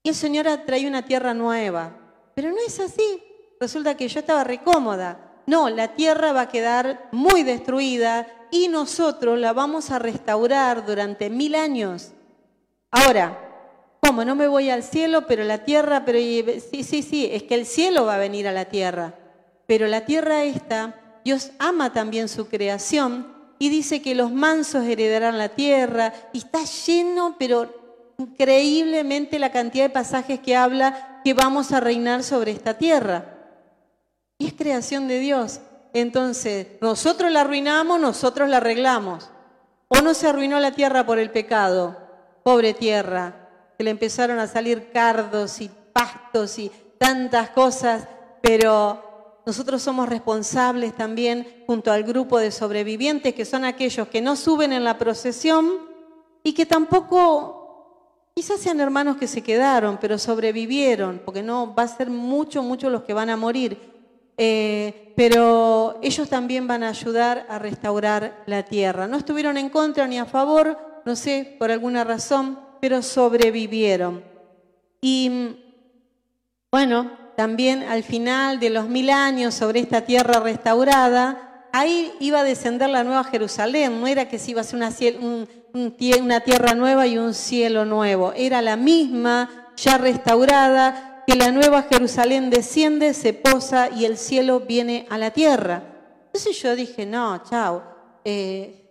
y 0.03 0.09
el 0.09 0.13
Señor 0.13 0.45
trae 0.67 0.87
una 0.87 1.05
tierra 1.05 1.33
nueva. 1.33 1.91
Pero 2.35 2.51
no 2.51 2.57
es 2.67 2.79
así. 2.79 3.23
Resulta 3.59 3.97
que 3.97 4.07
yo 4.07 4.19
estaba 4.19 4.43
recómoda. 4.43 5.41
No, 5.47 5.69
la 5.69 5.95
tierra 5.95 6.33
va 6.33 6.41
a 6.41 6.49
quedar 6.49 7.09
muy 7.11 7.41
destruida 7.41 8.27
y 8.51 8.67
nosotros 8.67 9.39
la 9.39 9.53
vamos 9.53 9.89
a 9.89 9.97
restaurar 9.97 10.85
durante 10.85 11.31
mil 11.31 11.55
años. 11.55 12.11
Ahora, 12.91 13.97
¿cómo? 14.01 14.23
No 14.23 14.35
me 14.35 14.47
voy 14.47 14.69
al 14.69 14.83
cielo, 14.83 15.25
pero 15.25 15.43
la 15.45 15.65
tierra, 15.65 16.05
pero 16.05 16.19
sí, 16.19 16.83
sí, 16.83 17.01
sí, 17.01 17.27
es 17.31 17.41
que 17.41 17.55
el 17.55 17.65
cielo 17.65 18.05
va 18.05 18.17
a 18.17 18.19
venir 18.19 18.47
a 18.47 18.51
la 18.51 18.65
tierra. 18.65 19.15
Pero 19.67 19.85
la 19.87 20.05
tierra 20.05 20.43
esta, 20.43 20.95
Dios 21.23 21.51
ama 21.59 21.93
también 21.93 22.29
su 22.29 22.47
creación 22.47 23.27
y 23.59 23.69
dice 23.69 24.01
que 24.01 24.15
los 24.15 24.31
mansos 24.31 24.85
heredarán 24.85 25.37
la 25.37 25.49
tierra 25.49 26.13
y 26.31 26.39
está 26.39 26.63
lleno, 26.63 27.35
pero 27.37 28.13
increíblemente 28.17 29.37
la 29.37 29.51
cantidad 29.51 29.85
de 29.85 29.89
pasajes 29.89 30.39
que 30.39 30.55
habla 30.55 31.21
que 31.23 31.33
vamos 31.33 31.71
a 31.73 31.79
reinar 31.79 32.23
sobre 32.23 32.51
esta 32.51 32.75
tierra. 32.75 33.25
Y 34.39 34.47
es 34.47 34.53
creación 34.53 35.07
de 35.07 35.19
Dios. 35.19 35.59
Entonces, 35.93 36.67
nosotros 36.79 37.31
la 37.31 37.41
arruinamos, 37.41 37.99
nosotros 37.99 38.47
la 38.47 38.57
arreglamos. 38.57 39.29
¿O 39.89 40.01
no 40.01 40.13
se 40.13 40.27
arruinó 40.27 40.59
la 40.59 40.71
tierra 40.71 41.05
por 41.05 41.19
el 41.19 41.31
pecado? 41.31 41.97
Pobre 42.43 42.73
tierra, 42.73 43.49
que 43.77 43.83
le 43.83 43.89
empezaron 43.89 44.39
a 44.39 44.47
salir 44.47 44.91
cardos 44.91 45.59
y 45.59 45.69
pastos 45.91 46.59
y 46.59 46.71
tantas 46.97 47.49
cosas, 47.49 48.07
pero 48.41 49.06
nosotros 49.47 49.81
somos 49.81 50.09
responsables 50.09 50.93
también 50.93 51.47
junto 51.65 51.89
al 51.89 52.03
grupo 52.03 52.37
de 52.37 52.51
sobrevivientes, 52.51 53.33
que 53.33 53.45
son 53.45 53.63
aquellos 53.63 54.09
que 54.09 54.21
no 54.21 54.35
suben 54.35 54.73
en 54.73 54.83
la 54.83 54.97
procesión 54.97 55.71
y 56.43 56.51
que 56.51 56.65
tampoco, 56.65 58.33
quizás 58.35 58.59
sean 58.59 58.81
hermanos 58.81 59.15
que 59.15 59.25
se 59.25 59.41
quedaron, 59.41 59.99
pero 60.01 60.17
sobrevivieron, 60.17 61.21
porque 61.23 61.43
no 61.43 61.73
va 61.73 61.83
a 61.83 61.87
ser 61.87 62.09
mucho, 62.09 62.61
mucho 62.61 62.89
los 62.89 63.03
que 63.03 63.13
van 63.13 63.29
a 63.29 63.37
morir. 63.37 63.79
Eh, 64.35 65.13
pero 65.15 65.97
ellos 66.03 66.27
también 66.27 66.67
van 66.67 66.83
a 66.83 66.89
ayudar 66.89 67.45
a 67.47 67.57
restaurar 67.57 68.43
la 68.47 68.63
tierra. 68.63 69.07
No 69.07 69.15
estuvieron 69.15 69.55
en 69.55 69.69
contra 69.69 70.07
ni 70.07 70.19
a 70.19 70.25
favor, 70.25 70.77
no 71.05 71.15
sé, 71.15 71.55
por 71.57 71.71
alguna 71.71 72.03
razón, 72.03 72.59
pero 72.81 73.01
sobrevivieron. 73.01 74.25
Y 74.99 75.55
bueno, 76.69 77.26
también 77.37 77.83
al 77.83 78.01
final 78.01 78.59
de 78.59 78.71
los 78.71 78.89
mil 78.89 79.11
años 79.11 79.53
sobre 79.53 79.79
esta 79.79 80.01
tierra 80.01 80.39
restaurada, 80.39 81.69
ahí 81.71 82.11
iba 82.19 82.39
a 82.39 82.43
descender 82.43 82.89
la 82.89 83.03
nueva 83.03 83.23
Jerusalén, 83.25 84.01
no 84.01 84.07
era 84.07 84.27
que 84.27 84.39
se 84.39 84.49
iba 84.49 84.61
a 84.61 84.87
hacer 84.87 85.19
una, 85.19 85.45
una 86.19 86.39
tierra 86.39 86.73
nueva 86.73 87.05
y 87.05 87.19
un 87.19 87.35
cielo 87.35 87.85
nuevo, 87.85 88.33
era 88.35 88.63
la 88.63 88.75
misma, 88.75 89.69
ya 89.77 89.99
restaurada, 89.99 91.23
que 91.27 91.35
la 91.35 91.51
nueva 91.51 91.83
Jerusalén 91.83 92.49
desciende, 92.49 93.13
se 93.13 93.33
posa 93.33 93.91
y 93.95 94.05
el 94.05 94.17
cielo 94.17 94.61
viene 94.61 95.05
a 95.11 95.19
la 95.19 95.29
tierra. 95.29 95.83
Entonces 96.25 96.59
yo 96.59 96.75
dije, 96.75 97.05
no, 97.05 97.43
chao. 97.47 97.83
Eh, 98.25 98.83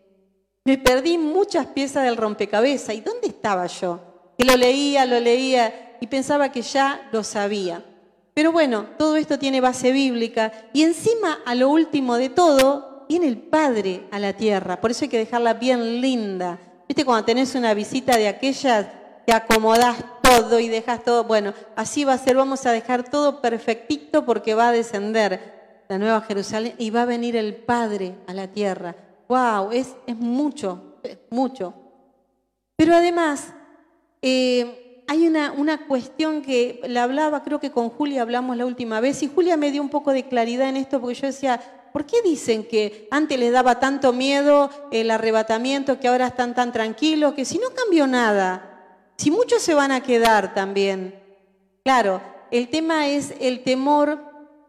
me 0.64 0.78
perdí 0.78 1.18
muchas 1.18 1.66
piezas 1.66 2.04
del 2.04 2.16
rompecabezas. 2.16 2.94
¿Y 2.94 3.00
dónde 3.00 3.26
estaba 3.26 3.66
yo? 3.66 3.98
Que 4.38 4.44
lo 4.44 4.56
leía, 4.56 5.04
lo 5.04 5.18
leía 5.18 5.96
y 6.00 6.06
pensaba 6.06 6.52
que 6.52 6.62
ya 6.62 7.08
lo 7.10 7.24
sabía. 7.24 7.82
Pero 8.36 8.52
bueno, 8.52 8.84
todo 8.98 9.16
esto 9.16 9.38
tiene 9.38 9.62
base 9.62 9.90
bíblica 9.90 10.52
y 10.74 10.82
encima 10.82 11.38
a 11.46 11.54
lo 11.54 11.70
último 11.70 12.16
de 12.16 12.28
todo 12.28 13.06
viene 13.08 13.26
el 13.28 13.38
Padre 13.38 14.06
a 14.10 14.18
la 14.18 14.34
tierra. 14.34 14.80
Por 14.80 14.90
eso 14.90 15.06
hay 15.06 15.08
que 15.08 15.16
dejarla 15.16 15.54
bien 15.54 16.02
linda. 16.02 16.58
¿Viste 16.86 17.06
cuando 17.06 17.24
tenés 17.24 17.54
una 17.54 17.72
visita 17.72 18.16
de 18.18 18.28
aquellas, 18.28 18.88
te 19.24 19.32
acomodás 19.32 19.96
todo 20.22 20.60
y 20.60 20.68
dejas 20.68 21.02
todo? 21.02 21.24
Bueno, 21.24 21.54
así 21.76 22.04
va 22.04 22.12
a 22.12 22.18
ser, 22.18 22.36
vamos 22.36 22.66
a 22.66 22.72
dejar 22.72 23.08
todo 23.08 23.40
perfectito 23.40 24.26
porque 24.26 24.54
va 24.54 24.68
a 24.68 24.72
descender 24.72 25.84
la 25.88 25.96
nueva 25.96 26.20
Jerusalén 26.20 26.74
y 26.76 26.90
va 26.90 27.02
a 27.02 27.06
venir 27.06 27.36
el 27.36 27.56
Padre 27.56 28.16
a 28.26 28.34
la 28.34 28.48
tierra 28.48 28.94
wow, 29.28 29.70
es, 29.72 29.96
es 30.06 30.16
mucho, 30.16 30.98
mucho. 31.30 31.74
Pero 32.76 32.94
además, 32.94 33.52
eh, 34.22 34.85
hay 35.06 35.26
una, 35.26 35.52
una, 35.52 35.86
cuestión 35.86 36.42
que 36.42 36.80
la 36.88 37.04
hablaba, 37.04 37.42
creo 37.42 37.60
que 37.60 37.70
con 37.70 37.90
Julia 37.90 38.22
hablamos 38.22 38.56
la 38.56 38.66
última 38.66 39.00
vez, 39.00 39.22
y 39.22 39.30
Julia 39.32 39.56
me 39.56 39.70
dio 39.70 39.80
un 39.80 39.88
poco 39.88 40.12
de 40.12 40.26
claridad 40.26 40.68
en 40.68 40.76
esto, 40.76 41.00
porque 41.00 41.14
yo 41.14 41.26
decía, 41.28 41.60
¿por 41.92 42.04
qué 42.04 42.16
dicen 42.22 42.64
que 42.64 43.08
antes 43.10 43.38
les 43.38 43.52
daba 43.52 43.80
tanto 43.80 44.12
miedo 44.12 44.68
el 44.90 45.10
arrebatamiento, 45.10 46.00
que 46.00 46.08
ahora 46.08 46.26
están 46.26 46.54
tan 46.54 46.72
tranquilos, 46.72 47.34
que 47.34 47.44
si 47.44 47.58
no 47.58 47.68
cambió 47.70 48.06
nada, 48.06 49.00
si 49.16 49.30
muchos 49.30 49.62
se 49.62 49.74
van 49.74 49.92
a 49.92 50.02
quedar 50.02 50.54
también? 50.54 51.14
Claro, 51.84 52.20
el 52.50 52.68
tema 52.68 53.08
es 53.08 53.32
el 53.40 53.62
temor 53.62 54.20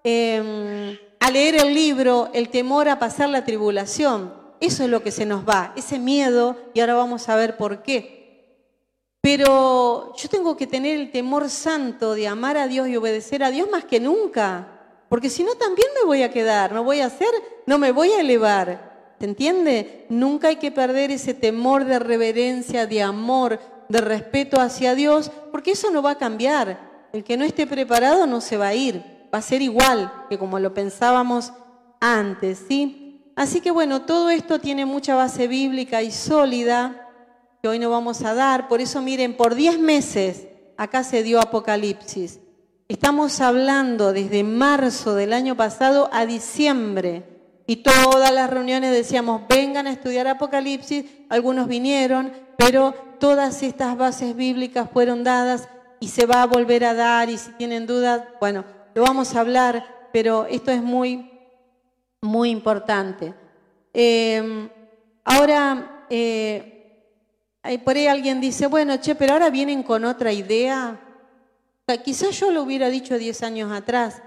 em, 0.03 0.98
a 1.20 1.32
leer 1.32 1.56
el 1.56 1.74
libro, 1.74 2.29
el 2.34 2.50
temor 2.50 2.88
a 2.89 3.00
pasar 3.00 3.29
la 3.29 3.44
tribulación. 3.44 4.34
Eso 4.60 4.84
es 4.84 4.89
lo 4.89 5.03
que 5.03 5.12
se 5.12 5.25
nos 5.25 5.48
va, 5.48 5.74
ese 5.75 6.00
miedo, 6.00 6.56
y 6.74 6.79
ahora 6.79 6.96
vamos 6.96 7.27
a 7.27 7.36
ver 7.36 7.58
por 7.58 7.84
qué. 7.84 8.17
Pero 9.27 10.13
yo 10.15 10.29
tengo 10.29 10.55
que 10.55 10.67
tener 10.67 10.98
el 10.98 11.12
temor 11.12 11.50
santo 11.50 12.13
de 12.13 12.29
amar 12.29 12.55
a 12.55 12.65
Dios 12.65 12.88
y 12.88 12.96
obedecer 12.96 13.43
a 13.43 13.51
Dios 13.51 13.69
más 13.69 13.84
que 13.84 14.00
nunca, 14.00 14.65
porque 15.10 15.29
si 15.29 15.43
no 15.43 15.55
también 15.55 15.89
me 16.00 16.07
voy 16.07 16.24
a 16.24 16.31
quedar, 16.31 16.72
no 16.72 16.86
voy 16.86 17.01
a 17.01 17.07
hacer, 17.07 17.27
no 17.65 17.77
me 17.77 17.91
voy 17.91 18.12
a 18.12 18.22
elevar. 18.22 19.12
¿Se 19.19 19.25
entiende? 19.25 20.05
Nunca 20.07 20.48
hay 20.48 20.55
que 20.55 20.72
perder 20.72 21.12
ese 21.12 21.34
temor 21.34 21.84
de 21.84 22.00
reverencia, 22.00 22.88
de 22.88 23.03
amor, 23.03 23.60
de 23.89 24.00
respeto 24.00 24.62
hacia 24.62 24.96
Dios, 24.96 25.29
porque 25.51 25.72
eso 25.72 25.91
no 25.91 26.01
va 26.01 26.12
a 26.12 26.17
cambiar. 26.17 27.10
El 27.12 27.25
que 27.25 27.36
no 27.36 27.43
esté 27.43 27.67
preparado 27.67 28.27
no 28.27 28.39
se 28.39 28.55
va 28.55 28.67
a 28.67 28.75
ir, 28.75 29.03
va 29.34 29.39
a 29.39 29.41
ser 29.41 29.62
igual 29.62 30.10
que 30.29 30.38
como 30.38 30.57
lo 30.57 30.74
pensábamos 30.74 31.51
antes, 32.00 32.63
¿sí? 32.65 33.34
Así 33.36 33.60
que 33.60 33.72
bueno, 33.72 34.03
todo 34.03 34.29
esto 34.29 34.60
tiene 34.60 34.86
mucha 34.86 35.15
base 35.15 35.50
bíblica 35.50 36.01
y 36.01 36.12
sólida 36.12 37.07
que 37.62 37.68
hoy 37.68 37.80
no 37.80 37.90
vamos 37.90 38.24
a 38.24 38.34
dar. 38.34 38.68
Por 38.68 38.82
eso 38.82 39.02
miren, 39.02 39.36
por 39.36 39.56
10 39.56 39.80
meses 39.80 40.48
acá 40.78 41.04
se 41.04 41.24
dio 41.24 41.40
Apocalipsis. 41.40 42.40
Estamos 42.88 43.42
hablando 43.42 44.14
desde 44.14 44.44
marzo 44.44 45.16
del 45.16 45.34
año 45.34 45.56
pasado 45.56 46.10
a 46.14 46.26
diciembre. 46.26 47.24
Y 47.66 47.78
todas 47.78 48.34
las 48.34 48.50
reuniones 48.50 48.92
decíamos, 48.92 49.42
vengan 49.50 49.88
a 49.88 49.92
estudiar 49.92 50.28
Apocalipsis. 50.28 51.06
Algunos 51.30 51.68
vinieron, 51.68 52.32
pero 52.58 52.94
todas 53.20 53.62
estas 53.64 53.98
bases 53.98 54.36
bíblicas 54.36 54.90
fueron 54.92 55.24
dadas 55.24 55.68
y 56.00 56.08
se 56.08 56.26
va 56.26 56.44
a 56.44 56.48
volver 56.48 56.86
a 56.86 56.94
dar. 56.94 57.30
Y 57.30 57.38
si 57.38 57.52
tienen 57.54 57.86
dudas, 57.86 58.24
bueno, 58.40 58.64
lo 58.94 59.04
vamos 59.04 59.36
a 59.36 59.42
hablar, 59.42 60.10
pero 60.14 60.46
esto 60.46 60.72
es 60.72 60.82
muy 60.82 61.32
muy 62.22 62.50
importante. 62.50 63.34
Eh, 63.94 64.70
ahora, 65.24 66.06
eh, 66.10 66.76
por 67.84 67.98
ahí 67.98 68.08
alguien 68.08 68.40
dice, 68.40 68.68
bueno, 68.68 68.96
che, 68.98 69.16
pero 69.16 69.34
ahora 69.34 69.50
vienen 69.50 69.84
con 69.84 70.06
otra 70.06 70.32
idea. 70.32 71.00
quizás 72.06 72.40
yo 72.40 72.52
lo 72.52 72.64
hubiera 72.64 72.90
dicho 72.90 73.18
10 73.18 73.44
años 73.44 73.72
atrás. 73.72 74.22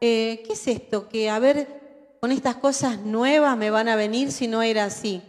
Eh, 0.00 0.42
¿Qué 0.46 0.54
es 0.54 0.66
esto? 0.66 1.08
Que 1.08 1.28
a 1.28 1.38
ver, 1.38 2.16
con 2.20 2.32
estas 2.32 2.56
cosas 2.56 3.00
nuevas 3.00 3.56
me 3.56 3.70
van 3.70 3.88
a 3.88 3.96
venir 3.96 4.32
si 4.32 4.46
no 4.46 4.62
era 4.62 4.84
así. 4.84 5.22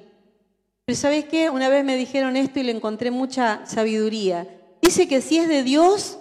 Pero 0.86 0.98
¿sabes 0.98 1.26
qué? 1.26 1.50
Una 1.50 1.68
vez 1.68 1.84
me 1.84 1.98
dijeron 1.98 2.38
esto 2.38 2.60
y 2.60 2.64
le 2.64 2.72
encontré 2.72 3.12
mucha 3.12 3.66
sabiduría. 3.66 4.48
Dice 4.82 5.08
que 5.08 5.22
si 5.22 5.38
es 5.38 5.50
de 5.50 5.64
Dios, 5.64 6.18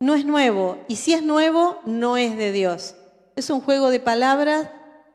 no 0.00 0.14
es 0.14 0.24
nuevo. 0.24 0.78
Y 0.88 0.96
si 0.96 1.12
es 1.12 1.22
nuevo, 1.22 1.78
no 1.84 2.16
es 2.16 2.36
de 2.36 2.50
Dios. 2.50 2.96
Es 3.36 3.50
un 3.50 3.60
juego 3.60 3.90
de 3.90 4.00
palabras 4.00 4.68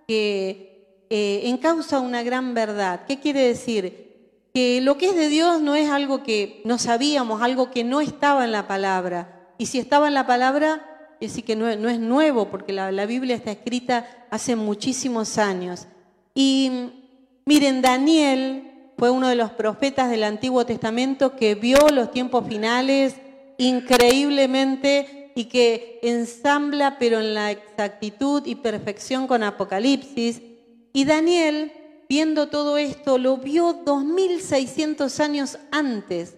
que 0.08 1.06
eh, 1.10 1.42
encausa 1.46 2.00
una 2.00 2.24
gran 2.24 2.54
verdad. 2.54 3.02
¿Qué 3.06 3.20
quiere 3.20 3.42
decir? 3.42 4.13
Que 4.54 4.82
lo 4.82 4.98
que 4.98 5.10
es 5.10 5.16
de 5.16 5.30
Dios 5.30 5.62
no 5.62 5.76
es 5.76 5.90
algo 5.90 6.24
que 6.24 6.62
no 6.64 6.78
sabíamos, 6.78 7.42
algo 7.42 7.72
que 7.72 7.84
no 7.84 8.02
estaba 8.02 8.46
en 8.46 8.52
la 8.52 8.68
palabra. 8.68 9.50
Y 9.58 9.66
si 9.66 9.80
estaba 9.80 10.08
en 10.08 10.14
la 10.14 10.28
palabra, 10.28 10.86
es 11.20 11.32
decir 11.32 11.44
que 11.44 11.56
no, 11.56 11.68
es 11.68 12.00
nuevo, 12.00 12.50
porque 12.50 12.74
la, 12.74 12.92
la 12.92 13.06
Biblia 13.06 13.36
está 13.36 13.52
escrita 13.52 14.08
hace 14.30 14.56
muchísimos 14.56 15.38
años. 15.38 15.88
Y 16.36 16.92
miren, 17.46 17.82
Daniel 17.82 18.92
fue 18.98 19.10
uno 19.10 19.28
de 19.28 19.36
los 19.36 19.52
profetas 19.52 20.10
del 20.10 20.24
Antiguo 20.24 20.66
Testamento 20.66 21.36
que 21.36 21.56
vio 21.56 21.78
los 21.90 22.12
tiempos 22.12 22.48
finales 22.48 23.16
increíblemente 23.58 25.32
y 25.36 25.46
que 25.46 26.00
ensambla, 26.04 26.98
pero 27.00 27.20
en 27.20 27.34
la 27.34 27.52
exactitud 27.52 28.44
y 28.46 28.56
perfección 28.56 29.28
con 29.28 29.44
Apocalipsis. 29.44 30.42
Y 30.94 31.06
Daniel, 31.06 31.72
viendo 32.14 32.48
todo 32.48 32.78
esto, 32.78 33.18
lo 33.18 33.38
vio 33.38 33.74
2600 33.74 35.20
años 35.20 35.58
antes 35.72 36.36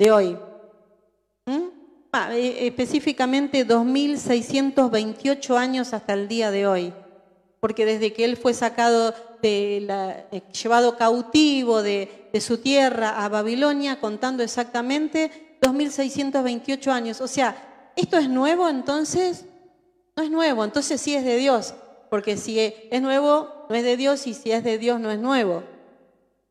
de 0.00 0.10
hoy. 0.10 0.36
¿Mm? 1.46 1.68
Ah, 2.10 2.34
e, 2.34 2.66
específicamente 2.66 3.64
2628 3.64 5.56
años 5.56 5.92
hasta 5.94 6.12
el 6.14 6.26
día 6.26 6.50
de 6.50 6.66
hoy. 6.66 6.92
Porque 7.60 7.86
desde 7.86 8.12
que 8.12 8.24
él 8.24 8.36
fue 8.36 8.52
sacado 8.52 9.14
de 9.40 9.84
la, 9.86 10.26
eh, 10.32 10.42
llevado 10.60 10.96
cautivo 10.96 11.84
de, 11.84 12.28
de 12.32 12.40
su 12.40 12.58
tierra 12.58 13.24
a 13.24 13.28
Babilonia, 13.28 14.00
contando 14.00 14.42
exactamente 14.42 15.56
2628 15.60 16.90
años. 16.90 17.20
O 17.20 17.28
sea, 17.28 17.92
¿esto 17.94 18.18
es 18.18 18.28
nuevo 18.28 18.68
entonces? 18.68 19.44
No 20.16 20.24
es 20.24 20.32
nuevo, 20.32 20.64
entonces 20.64 21.00
sí 21.00 21.14
es 21.14 21.24
de 21.24 21.36
Dios, 21.36 21.76
porque 22.12 22.36
si 22.36 22.60
es 22.60 23.00
nuevo, 23.00 23.48
no 23.70 23.74
es 23.74 23.82
de 23.82 23.96
Dios, 23.96 24.26
y 24.26 24.34
si 24.34 24.52
es 24.52 24.62
de 24.62 24.76
Dios, 24.76 25.00
no 25.00 25.10
es 25.10 25.18
nuevo. 25.18 25.62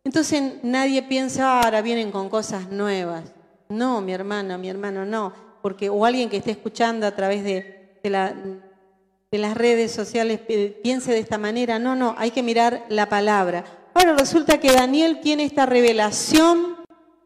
Entonces 0.03 0.55
nadie 0.63 1.03
piensa, 1.03 1.61
ahora 1.61 1.83
vienen 1.83 2.09
con 2.09 2.29
cosas 2.29 2.71
nuevas. 2.71 3.31
No, 3.69 4.01
mi 4.01 4.11
hermana, 4.11 4.57
mi 4.57 4.69
hermano, 4.69 5.05
no, 5.05 5.31
porque 5.61 5.87
o 5.87 6.03
alguien 6.03 6.31
que 6.31 6.37
esté 6.37 6.49
escuchando 6.49 7.05
a 7.05 7.15
través 7.15 7.43
de, 7.43 7.99
de, 8.01 8.09
la, 8.09 8.33
de 8.33 9.37
las 9.37 9.55
redes 9.55 9.91
sociales 9.91 10.39
piense 10.81 11.11
de 11.11 11.19
esta 11.19 11.37
manera, 11.37 11.77
no, 11.77 11.95
no, 11.95 12.15
hay 12.17 12.31
que 12.31 12.41
mirar 12.41 12.87
la 12.89 13.07
palabra. 13.07 13.63
Ahora 13.93 14.15
resulta 14.17 14.59
que 14.59 14.71
Daniel 14.71 15.19
tiene 15.21 15.43
esta 15.43 15.67
revelación 15.67 16.77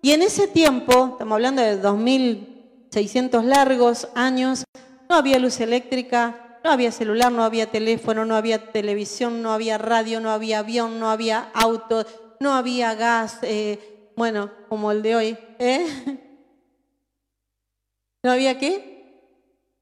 y 0.02 0.12
en 0.12 0.22
ese 0.22 0.50
tiempo, 0.50 1.12
estamos 1.14 1.36
hablando 1.36 1.62
de 1.62 1.78
2600 1.78 3.46
largos 3.46 4.10
años, 4.14 4.66
no 5.08 5.16
había 5.16 5.40
luz 5.40 5.62
eléctrica, 5.62 6.45
no 6.66 6.72
había 6.72 6.92
celular, 6.92 7.32
no 7.32 7.44
había 7.44 7.70
teléfono, 7.70 8.26
no 8.26 8.36
había 8.36 8.72
televisión, 8.72 9.44
no 9.44 9.54
había 9.54 9.78
radio, 9.78 10.20
no 10.20 10.32
había 10.32 10.60
avión, 10.60 11.00
no 11.00 11.12
había 11.12 11.52
auto, 11.54 12.04
no 12.40 12.56
había 12.56 12.96
gas, 12.96 13.38
eh, 13.44 14.10
bueno, 14.16 14.50
como 14.68 14.92
el 14.92 15.04
de 15.04 15.16
hoy. 15.16 15.38
¿eh? 15.60 15.86
¿No 18.24 18.32
había 18.32 18.58
qué? 18.58 18.96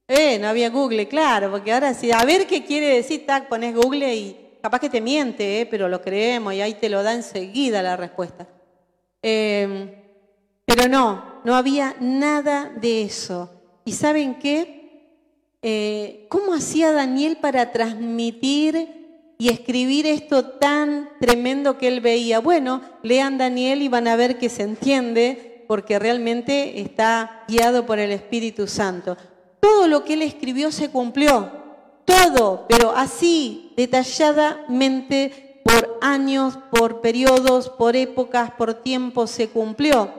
Eh, 0.10 0.38
no 0.40 0.50
había 0.50 0.70
Google, 0.70 1.08
claro, 1.08 1.52
porque 1.52 1.72
ahora 1.72 1.94
sí, 1.94 2.12
a 2.12 2.26
ver 2.26 2.48
qué 2.48 2.66
quiere 2.66 2.88
decir, 2.88 3.26
tac, 3.26 3.48
pones 3.48 3.74
Google 3.74 4.14
y 4.14 4.58
capaz 4.62 4.80
que 4.80 4.90
te 4.90 5.00
miente, 5.00 5.62
eh, 5.62 5.66
pero 5.66 5.88
lo 5.88 6.02
creemos 6.02 6.54
y 6.54 6.60
ahí 6.60 6.74
te 6.74 6.90
lo 6.90 7.02
da 7.02 7.14
enseguida 7.14 7.82
la 7.82 7.96
respuesta. 7.96 8.46
Em, 9.22 9.90
pero 10.66 10.90
no, 10.90 11.40
no 11.46 11.56
había 11.56 11.96
nada 12.02 12.74
de 12.76 13.04
eso. 13.04 13.50
¿Y 13.86 13.94
saben 13.94 14.38
qué? 14.38 14.83
Eh, 15.64 16.26
¿Cómo 16.30 16.54
hacía 16.54 16.92
Daniel 16.92 17.38
para 17.38 17.72
transmitir 17.72 19.34
y 19.40 19.50
escribir 19.50 20.06
esto 20.06 20.46
tan 20.46 21.10
tremendo 21.20 21.78
que 21.78 21.88
él 21.88 22.02
veía? 22.02 22.40
Bueno, 22.40 22.82
lean 23.02 23.38
Daniel 23.38 23.82
y 23.82 23.88
van 23.88 24.08
a 24.08 24.16
ver 24.16 24.38
que 24.38 24.50
se 24.50 24.64
entiende 24.64 25.66
porque 25.68 25.98
realmente 25.98 26.82
está 26.82 27.46
guiado 27.48 27.86
por 27.86 27.98
el 27.98 28.12
Espíritu 28.12 28.68
Santo. 28.68 29.18
Todo 29.60 29.88
lo 29.88 30.04
que 30.04 30.14
él 30.14 30.22
escribió 30.22 30.72
se 30.72 30.90
cumplió 30.90 31.64
todo, 32.06 32.66
pero 32.68 32.92
así, 32.96 33.74
detalladamente, 33.78 35.62
por 35.64 35.98
años, 36.02 36.58
por 36.72 37.02
periodos, 37.02 37.70
por 37.70 37.96
épocas, 37.96 38.52
por 38.52 38.74
tiempos, 38.76 39.32
se 39.32 39.50
cumplió. 39.50 40.12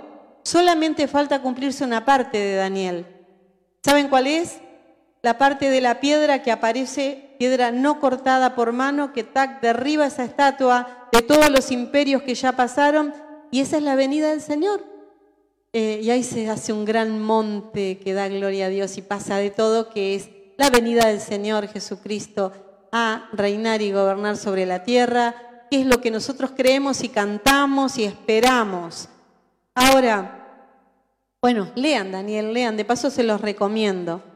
Solamente 0.43 1.09
falta 1.09 1.43
cumplirse 1.43 1.85
una 1.85 2.05
parte 2.05 2.39
de 2.39 2.57
Daniel. 2.57 3.07
¿Saben 3.83 4.09
cuál 4.09 4.27
es? 4.27 4.61
La 5.25 5.39
parte 5.39 5.71
de 5.71 5.81
la 5.81 6.01
piedra 6.01 6.43
que 6.43 6.53
aparece, 6.53 7.35
piedra 7.39 7.71
no 7.71 7.99
cortada 7.99 8.55
por 8.55 8.73
mano, 8.73 9.15
que 9.15 9.25
tac, 9.25 9.63
derriba 9.63 10.05
esa 10.05 10.23
estatua 10.23 11.09
de 11.13 11.23
todos 11.23 11.49
los 11.49 11.71
imperios 11.71 12.21
que 12.21 12.35
ya 12.35 12.53
pasaron, 12.53 13.15
y 13.51 13.61
esa 13.61 13.79
es 13.79 13.85
la 13.85 13.97
venida 13.97 14.29
del 14.29 14.43
Señor. 14.43 14.85
Eh, 15.73 16.01
y 16.03 16.11
ahí 16.11 16.23
se 16.23 16.51
hace 16.51 16.75
un 16.75 16.85
gran 16.85 17.23
monte 17.23 17.99
que 18.01 18.13
da 18.13 18.29
gloria 18.29 18.67
a 18.67 18.69
Dios 18.69 18.99
y 18.99 19.01
pasa 19.01 19.39
de 19.39 19.49
todo, 19.49 19.89
que 19.89 20.15
es 20.15 20.29
la 20.59 20.69
venida 20.69 21.07
del 21.07 21.21
Señor 21.21 21.69
Jesucristo 21.69 22.53
a 22.93 23.31
reinar 23.33 23.81
y 23.81 23.93
gobernar 23.93 24.37
sobre 24.37 24.67
la 24.67 24.85
tierra, 24.85 25.67
que 25.71 25.81
es 25.81 25.87
lo 25.87 26.03
que 26.03 26.11
nosotros 26.11 26.51
creemos 26.55 27.03
y 27.03 27.09
cantamos 27.09 27.97
y 27.97 28.05
esperamos. 28.05 29.09
Ahora, 29.75 30.69
bueno, 31.41 31.73
lean 31.77 32.13
Daniel, 32.13 32.53
lean, 32.53 32.77
de 32.77 32.85
paso 32.85 33.09
se 33.09 33.23
los 33.23 33.41
recomiendo. 33.41 34.34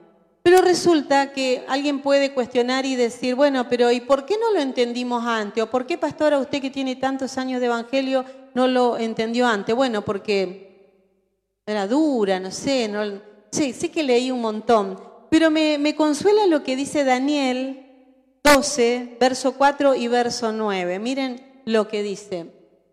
Pero 0.48 0.62
resulta 0.62 1.30
que 1.30 1.62
alguien 1.68 2.00
puede 2.00 2.32
cuestionar 2.32 2.86
y 2.86 2.96
decir, 2.96 3.34
bueno, 3.34 3.68
pero 3.68 3.92
¿y 3.92 4.00
por 4.00 4.24
qué 4.24 4.38
no 4.38 4.50
lo 4.50 4.60
entendimos 4.60 5.22
antes? 5.26 5.62
¿O 5.62 5.68
por 5.68 5.84
qué, 5.84 5.98
pastora, 5.98 6.38
usted 6.38 6.62
que 6.62 6.70
tiene 6.70 6.96
tantos 6.96 7.36
años 7.36 7.60
de 7.60 7.66
evangelio 7.66 8.24
no 8.54 8.66
lo 8.66 8.96
entendió 8.96 9.46
antes? 9.46 9.76
Bueno, 9.76 10.06
porque 10.06 11.04
era 11.66 11.86
dura, 11.86 12.40
no 12.40 12.50
sé, 12.50 12.88
no, 12.88 13.20
sí, 13.52 13.74
sí 13.74 13.90
que 13.90 14.02
leí 14.02 14.30
un 14.30 14.40
montón. 14.40 14.98
Pero 15.28 15.50
me, 15.50 15.94
consuela 15.94 16.46
lo 16.46 16.62
que 16.62 16.76
dice 16.76 17.04
Daniel 17.04 17.84
12, 18.42 19.18
verso 19.20 19.52
4 19.52 19.96
y 19.96 20.08
verso 20.08 20.50
9. 20.50 20.98
Miren 20.98 21.60
lo 21.66 21.88
que 21.88 22.02
dice. 22.02 22.46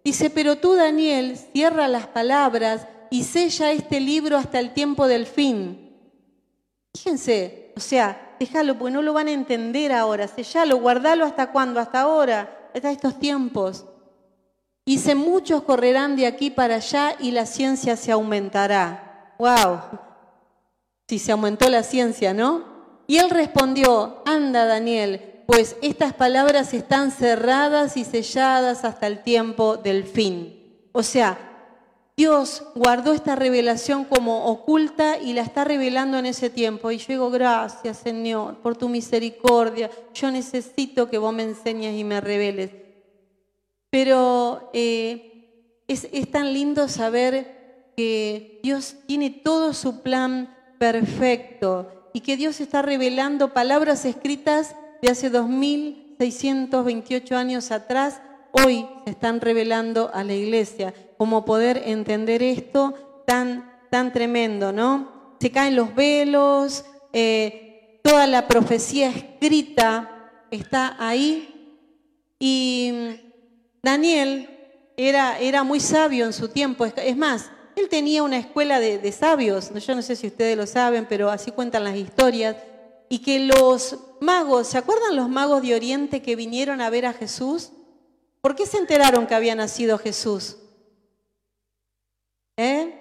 Dice, 0.04 0.30
pero 0.30 0.58
tú, 0.58 0.74
Daniel, 0.74 1.38
cierra 1.54 1.88
las 1.88 2.08
palabras 2.08 2.86
y 3.10 3.24
sella 3.24 3.72
este 3.72 4.02
libro 4.02 4.36
hasta 4.36 4.60
el 4.60 4.74
tiempo 4.74 5.08
del 5.08 5.26
fin. 5.26 5.85
Fíjense, 6.96 7.74
o 7.76 7.80
sea, 7.80 8.36
déjalo, 8.40 8.78
porque 8.78 8.94
no 8.94 9.02
lo 9.02 9.14
van 9.14 9.28
a 9.28 9.32
entender 9.32 9.92
ahora. 9.92 10.28
Sellalo, 10.28 10.78
guardalo 10.78 11.26
hasta 11.26 11.52
cuándo, 11.52 11.80
hasta 11.80 12.02
ahora, 12.02 12.70
hasta 12.74 12.92
estos 12.92 13.20
tiempos. 13.20 13.86
Dice, 14.86 15.16
muchos 15.16 15.64
correrán 15.64 16.16
de 16.16 16.28
aquí 16.28 16.52
para 16.52 16.76
allá 16.76 17.16
y 17.20 17.32
la 17.32 17.46
ciencia 17.46 17.98
se 17.98 18.12
aumentará. 18.12 19.34
¡Wow! 19.38 19.82
si 21.08 21.20
se 21.20 21.32
aumentó 21.32 21.70
la 21.70 21.84
ciencia, 21.84 22.34
¿no? 22.34 22.64
Y 23.08 23.18
él 23.18 23.30
respondió, 23.30 24.24
anda 24.26 24.66
Daniel, 24.66 25.44
pues 25.46 25.76
estas 25.84 26.14
palabras 26.14 26.74
están 26.74 27.12
cerradas 27.12 27.98
y 27.98 28.04
selladas 28.04 28.84
hasta 28.84 29.06
el 29.06 29.22
tiempo 29.22 29.78
del 29.78 30.06
fin. 30.06 30.90
O 30.92 31.04
sea, 31.04 31.55
Dios 32.18 32.64
guardó 32.76 33.12
esta 33.12 33.36
revelación 33.36 34.06
como 34.06 34.46
oculta 34.46 35.18
y 35.18 35.34
la 35.34 35.42
está 35.42 35.66
revelando 35.66 36.18
en 36.18 36.26
ese 36.26 36.50
tiempo. 36.50 36.92
Y 36.92 36.98
yo 36.98 37.08
digo, 37.10 37.30
gracias 37.30 37.98
Señor 37.98 38.60
por 38.60 38.78
tu 38.78 38.88
misericordia. 38.88 39.92
Yo 40.14 40.32
necesito 40.32 41.10
que 41.10 41.18
vos 41.18 41.34
me 41.34 41.44
enseñes 41.44 42.00
y 42.00 42.06
me 42.06 42.22
reveles. 42.22 42.72
Pero 43.90 44.70
eh, 44.74 45.82
es, 45.88 46.08
es 46.12 46.32
tan 46.32 46.54
lindo 46.54 46.88
saber 46.88 47.92
que 47.98 48.62
Dios 48.64 48.96
tiene 49.08 49.30
todo 49.30 49.74
su 49.74 50.02
plan 50.02 50.56
perfecto 50.80 51.92
y 52.14 52.22
que 52.22 52.38
Dios 52.38 52.62
está 52.62 52.82
revelando 52.82 53.54
palabras 53.54 54.06
escritas 54.06 54.74
de 55.02 55.10
hace 55.10 55.30
2628 55.30 57.36
años 57.36 57.72
atrás, 57.72 58.22
hoy 58.64 58.88
se 59.06 59.12
están 59.12 59.42
revelando 59.42 60.12
a 60.14 60.24
la 60.24 60.34
iglesia. 60.34 60.94
Como 61.18 61.46
poder 61.46 61.82
entender 61.86 62.44
esto 62.44 63.24
tan, 63.26 63.80
tan 63.90 64.12
tremendo, 64.12 64.72
¿no? 64.72 65.36
Se 65.40 65.52
caen 65.52 65.76
los 65.76 65.94
velos, 65.96 66.86
eh, 67.14 68.00
toda 68.04 68.28
la 68.28 68.48
profecía 68.48 69.10
escrita 69.10 70.32
está 70.52 70.96
ahí. 71.00 71.78
Y 72.40 72.94
Daniel 73.82 74.50
era, 74.98 75.40
era 75.40 75.64
muy 75.64 75.80
sabio 75.80 76.26
en 76.26 76.34
su 76.34 76.50
tiempo. 76.50 76.86
Es 76.86 77.18
más, 77.18 77.50
él 77.76 77.90
tenía 77.90 78.24
una 78.24 78.38
escuela 78.38 78.80
de, 78.80 79.12
sabios, 79.12 79.72
yo 79.74 79.96
no 79.96 80.02
sé 80.02 80.16
si 80.16 80.28
ustedes 80.28 80.56
lo 80.56 80.66
saben, 80.66 81.06
pero 81.08 81.30
así 81.30 81.52
cuentan 81.52 81.84
las 81.84 81.96
historias, 81.96 82.56
y 83.10 83.20
que 83.20 83.40
los 83.40 84.00
magos, 84.22 84.68
¿se 84.68 84.78
acuerdan 84.78 85.16
los 85.16 85.30
magos 85.30 85.62
de 85.62 85.76
Oriente 85.76 86.22
que 86.22 86.36
vinieron 86.36 86.82
a 86.82 86.90
ver 86.90 87.06
a 87.06 87.14
Jesús? 87.14 87.72
¿Por 88.46 88.56
qué 88.56 88.68
se 88.68 88.78
enteraron 88.78 89.26
que 89.26 89.34
había 89.34 89.56
nacido 89.56 89.98
Jesús? 89.98 90.58
¿Eh? 92.56 92.94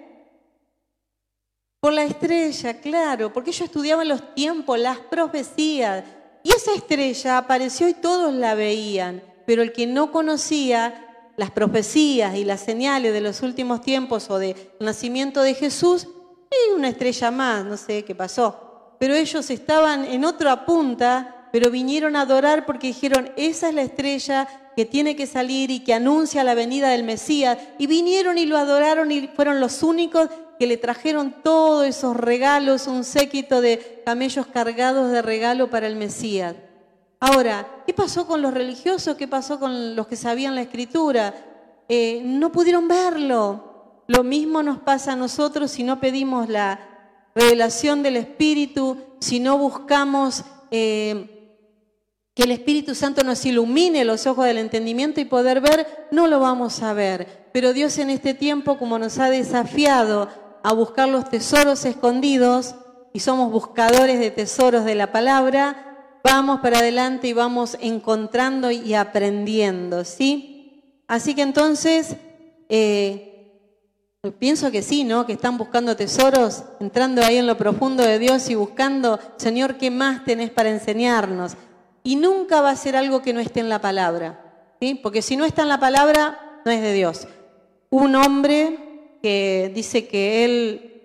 Por 1.79 1.93
la 1.93 2.03
estrella, 2.03 2.81
claro, 2.81 3.31
porque 3.31 3.51
ellos 3.51 3.61
estudiaban 3.61 4.07
los 4.07 4.33
tiempos, 4.33 4.79
las 4.79 4.97
profecías. 4.97 6.03
Y 6.41 6.49
esa 6.49 6.73
estrella 6.73 7.37
apareció 7.37 7.87
y 7.87 7.93
todos 7.93 8.33
la 8.33 8.55
veían, 8.55 9.21
pero 9.45 9.61
el 9.61 9.71
que 9.71 9.85
no 9.85 10.11
conocía 10.11 11.31
las 11.37 11.51
profecías 11.51 12.35
y 12.35 12.43
las 12.43 12.61
señales 12.61 13.13
de 13.13 13.21
los 13.21 13.43
últimos 13.43 13.81
tiempos 13.81 14.31
o 14.31 14.39
del 14.39 14.55
nacimiento 14.79 15.43
de 15.43 15.53
Jesús, 15.53 16.07
y 16.49 16.73
una 16.73 16.89
estrella 16.89 17.29
más, 17.29 17.63
no 17.63 17.77
sé 17.77 18.03
qué 18.03 18.15
pasó. 18.15 18.95
Pero 18.97 19.13
ellos 19.13 19.47
estaban 19.51 20.05
en 20.05 20.25
otra 20.25 20.65
punta, 20.65 21.44
pero 21.51 21.71
vinieron 21.71 22.15
a 22.15 22.21
adorar 22.21 22.65
porque 22.65 22.87
dijeron, 22.87 23.31
esa 23.37 23.69
es 23.69 23.75
la 23.75 23.81
estrella 23.81 24.47
que 24.75 24.85
tiene 24.85 25.15
que 25.15 25.25
salir 25.25 25.71
y 25.71 25.79
que 25.79 25.93
anuncia 25.93 26.43
la 26.43 26.53
venida 26.53 26.89
del 26.89 27.03
Mesías. 27.03 27.57
Y 27.77 27.87
vinieron 27.87 28.37
y 28.37 28.45
lo 28.45 28.57
adoraron 28.57 29.11
y 29.11 29.27
fueron 29.29 29.59
los 29.59 29.83
únicos 29.83 30.29
que 30.59 30.67
le 30.67 30.77
trajeron 30.77 31.35
todos 31.43 31.85
esos 31.85 32.15
regalos, 32.15 32.87
un 32.87 33.03
séquito 33.03 33.61
de 33.61 34.01
camellos 34.05 34.47
cargados 34.47 35.11
de 35.11 35.21
regalo 35.21 35.69
para 35.69 35.87
el 35.87 35.95
Mesías. 35.95 36.55
Ahora, 37.19 37.83
¿qué 37.85 37.93
pasó 37.93 38.27
con 38.27 38.41
los 38.41 38.53
religiosos? 38.53 39.15
¿Qué 39.15 39.27
pasó 39.27 39.59
con 39.59 39.95
los 39.95 40.07
que 40.07 40.15
sabían 40.15 40.55
la 40.55 40.61
escritura? 40.61 41.33
Eh, 41.87 42.21
no 42.23 42.51
pudieron 42.51 42.87
verlo. 42.87 44.03
Lo 44.07 44.23
mismo 44.23 44.61
nos 44.61 44.79
pasa 44.79 45.13
a 45.13 45.15
nosotros 45.15 45.71
si 45.71 45.83
no 45.83 45.99
pedimos 45.99 46.49
la 46.49 46.79
revelación 47.33 48.03
del 48.03 48.17
Espíritu, 48.17 48.97
si 49.19 49.39
no 49.39 49.57
buscamos 49.57 50.43
eh, 50.71 51.34
que 52.35 52.43
el 52.43 52.51
Espíritu 52.51 52.93
Santo 52.95 53.23
nos 53.23 53.45
ilumine 53.45 54.03
los 54.03 54.27
ojos 54.27 54.45
del 54.45 54.57
entendimiento 54.57 55.21
y 55.21 55.25
poder 55.25 55.61
ver, 55.61 56.07
no 56.11 56.27
lo 56.27 56.41
vamos 56.41 56.83
a 56.83 56.93
ver. 56.93 57.47
Pero 57.53 57.71
Dios 57.71 57.97
en 57.97 58.09
este 58.09 58.33
tiempo, 58.33 58.77
como 58.77 58.99
nos 58.99 59.17
ha 59.19 59.29
desafiado 59.29 60.27
a 60.61 60.73
buscar 60.73 61.07
los 61.07 61.29
tesoros 61.29 61.85
escondidos 61.85 62.75
y 63.13 63.21
somos 63.21 63.53
buscadores 63.53 64.19
de 64.19 64.31
tesoros 64.31 64.83
de 64.83 64.95
la 64.95 65.13
palabra, 65.13 66.19
vamos 66.25 66.59
para 66.59 66.79
adelante 66.79 67.29
y 67.29 67.33
vamos 67.33 67.77
encontrando 67.79 68.69
y 68.69 68.95
aprendiendo, 68.95 70.03
¿sí? 70.03 71.01
Así 71.07 71.35
que 71.35 71.41
entonces, 71.41 72.17
eh, 72.67 73.61
pienso 74.39 74.71
que 74.71 74.81
sí, 74.81 75.05
¿no? 75.05 75.25
Que 75.25 75.33
están 75.33 75.57
buscando 75.57 75.95
tesoros, 75.95 76.63
entrando 76.81 77.23
ahí 77.23 77.37
en 77.37 77.47
lo 77.47 77.57
profundo 77.57 78.03
de 78.03 78.19
Dios 78.19 78.49
y 78.49 78.55
buscando, 78.55 79.19
Señor, 79.37 79.77
¿qué 79.77 79.89
más 79.89 80.25
tenés 80.25 80.49
para 80.49 80.69
enseñarnos? 80.69 81.55
Y 82.05 82.17
nunca 82.17 82.61
va 82.61 82.69
a 82.69 82.75
ser 82.75 82.95
algo 82.95 83.23
que 83.23 83.33
no 83.33 83.39
esté 83.39 83.61
en 83.61 83.67
la 83.67 83.81
palabra, 83.81 84.39
¿sí? 84.79 84.93
Porque 84.93 85.23
si 85.23 85.35
no 85.35 85.43
está 85.43 85.63
en 85.63 85.69
la 85.69 85.79
palabra, 85.79 86.61
no 86.63 86.71
es 86.71 86.79
de 86.79 86.93
Dios. 86.93 87.27
Un 87.89 88.15
hombre 88.15 89.17
que 89.23 89.71
dice 89.73 90.07
que 90.07 90.45
él, 90.45 91.01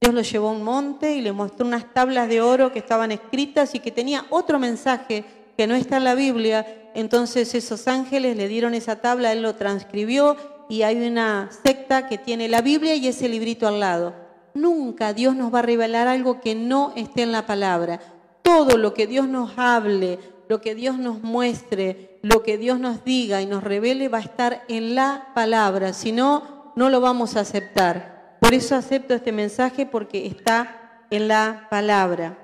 Dios 0.00 0.14
lo 0.14 0.22
llevó 0.22 0.48
a 0.48 0.52
un 0.52 0.62
monte 0.62 1.14
y 1.14 1.20
le 1.20 1.32
mostró 1.32 1.66
unas 1.66 1.92
tablas 1.92 2.30
de 2.30 2.40
oro 2.40 2.72
que 2.72 2.78
estaban 2.78 3.12
escritas 3.12 3.74
y 3.74 3.80
que 3.80 3.90
tenía 3.90 4.24
otro 4.30 4.58
mensaje 4.58 5.22
que 5.54 5.66
no 5.66 5.74
está 5.74 5.98
en 5.98 6.04
la 6.04 6.14
Biblia. 6.14 6.90
Entonces 6.94 7.54
esos 7.54 7.86
ángeles 7.86 8.38
le 8.38 8.48
dieron 8.48 8.72
esa 8.72 9.02
tabla, 9.02 9.32
él 9.32 9.42
lo 9.42 9.56
transcribió 9.56 10.38
y 10.70 10.80
hay 10.80 10.96
una 11.06 11.50
secta 11.62 12.08
que 12.08 12.16
tiene 12.16 12.48
la 12.48 12.62
Biblia 12.62 12.94
y 12.94 13.06
ese 13.06 13.28
librito 13.28 13.68
al 13.68 13.80
lado. 13.80 14.14
Nunca 14.54 15.12
Dios 15.12 15.36
nos 15.36 15.54
va 15.54 15.58
a 15.58 15.62
revelar 15.62 16.08
algo 16.08 16.40
que 16.40 16.54
no 16.54 16.94
esté 16.96 17.20
en 17.20 17.32
la 17.32 17.44
palabra. 17.44 18.00
Todo 18.46 18.76
lo 18.76 18.94
que 18.94 19.08
Dios 19.08 19.26
nos 19.26 19.58
hable, 19.58 20.20
lo 20.48 20.60
que 20.60 20.76
Dios 20.76 20.98
nos 20.98 21.20
muestre, 21.20 22.20
lo 22.22 22.44
que 22.44 22.58
Dios 22.58 22.78
nos 22.78 23.04
diga 23.04 23.42
y 23.42 23.46
nos 23.46 23.64
revele 23.64 24.08
va 24.08 24.18
a 24.18 24.20
estar 24.20 24.62
en 24.68 24.94
la 24.94 25.32
palabra. 25.34 25.92
Si 25.92 26.12
no, 26.12 26.72
no 26.76 26.88
lo 26.88 27.00
vamos 27.00 27.34
a 27.34 27.40
aceptar. 27.40 28.38
Por 28.40 28.54
eso 28.54 28.76
acepto 28.76 29.14
este 29.14 29.32
mensaje 29.32 29.84
porque 29.84 30.26
está 30.26 31.02
en 31.10 31.26
la 31.26 31.66
palabra. 31.70 32.38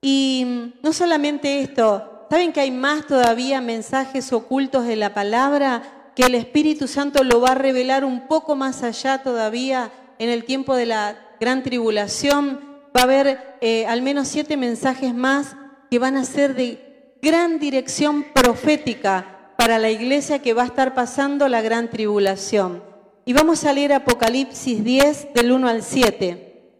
Y 0.00 0.72
no 0.82 0.94
solamente 0.94 1.60
esto, 1.60 2.26
¿saben 2.30 2.50
que 2.50 2.60
hay 2.60 2.70
más 2.70 3.06
todavía 3.06 3.60
mensajes 3.60 4.32
ocultos 4.32 4.86
de 4.86 4.96
la 4.96 5.12
palabra 5.12 6.10
que 6.16 6.22
el 6.22 6.36
Espíritu 6.36 6.88
Santo 6.88 7.22
lo 7.22 7.42
va 7.42 7.50
a 7.50 7.54
revelar 7.54 8.02
un 8.02 8.28
poco 8.28 8.56
más 8.56 8.82
allá 8.82 9.22
todavía 9.22 9.92
en 10.18 10.30
el 10.30 10.46
tiempo 10.46 10.74
de 10.74 10.86
la 10.86 11.18
gran 11.38 11.62
tribulación? 11.62 12.67
Va 12.98 13.02
a 13.02 13.04
haber 13.04 13.58
eh, 13.60 13.86
al 13.86 14.02
menos 14.02 14.26
siete 14.26 14.56
mensajes 14.56 15.14
más 15.14 15.54
que 15.88 16.00
van 16.00 16.16
a 16.16 16.24
ser 16.24 16.56
de 16.56 17.14
gran 17.22 17.60
dirección 17.60 18.24
profética 18.34 19.52
para 19.56 19.78
la 19.78 19.88
iglesia 19.88 20.40
que 20.40 20.52
va 20.52 20.62
a 20.62 20.66
estar 20.66 20.94
pasando 20.94 21.46
la 21.46 21.62
gran 21.62 21.90
tribulación. 21.90 22.82
Y 23.24 23.34
vamos 23.34 23.62
a 23.62 23.72
leer 23.72 23.92
Apocalipsis 23.92 24.82
10 24.82 25.32
del 25.32 25.52
1 25.52 25.68
al 25.68 25.84
7. 25.84 26.72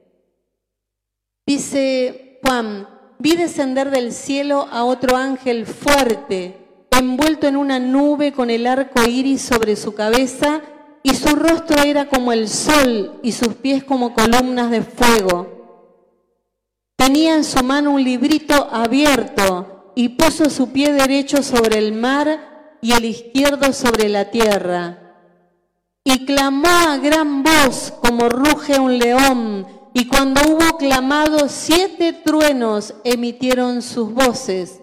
Dice 1.46 2.40
Juan, 2.42 2.88
vi 3.20 3.36
descender 3.36 3.92
del 3.92 4.12
cielo 4.12 4.66
a 4.72 4.82
otro 4.82 5.16
ángel 5.16 5.66
fuerte, 5.66 6.86
envuelto 6.98 7.46
en 7.46 7.56
una 7.56 7.78
nube 7.78 8.32
con 8.32 8.50
el 8.50 8.66
arco 8.66 9.08
iris 9.08 9.42
sobre 9.42 9.76
su 9.76 9.94
cabeza, 9.94 10.62
y 11.04 11.14
su 11.14 11.36
rostro 11.36 11.80
era 11.84 12.08
como 12.08 12.32
el 12.32 12.48
sol 12.48 13.20
y 13.22 13.30
sus 13.30 13.54
pies 13.54 13.84
como 13.84 14.14
columnas 14.14 14.72
de 14.72 14.82
fuego. 14.82 15.57
Tenía 16.98 17.36
en 17.36 17.44
su 17.44 17.64
mano 17.64 17.92
un 17.92 18.04
librito 18.04 18.68
abierto 18.70 19.92
y 19.94 20.10
puso 20.10 20.50
su 20.50 20.72
pie 20.72 20.92
derecho 20.92 21.42
sobre 21.42 21.78
el 21.78 21.92
mar 21.94 22.76
y 22.82 22.92
el 22.92 23.06
izquierdo 23.06 23.72
sobre 23.72 24.10
la 24.10 24.30
tierra 24.30 25.08
y 26.08 26.24
clamó 26.24 26.68
a 26.68 26.96
gran 26.96 27.42
voz 27.42 27.92
como 28.00 28.30
ruge 28.30 28.78
un 28.80 28.98
león, 28.98 29.66
y 29.92 30.06
cuando 30.06 30.40
hubo 30.48 30.78
clamado, 30.78 31.50
siete 31.50 32.14
truenos 32.14 32.94
emitieron 33.04 33.82
sus 33.82 34.14
voces. 34.14 34.80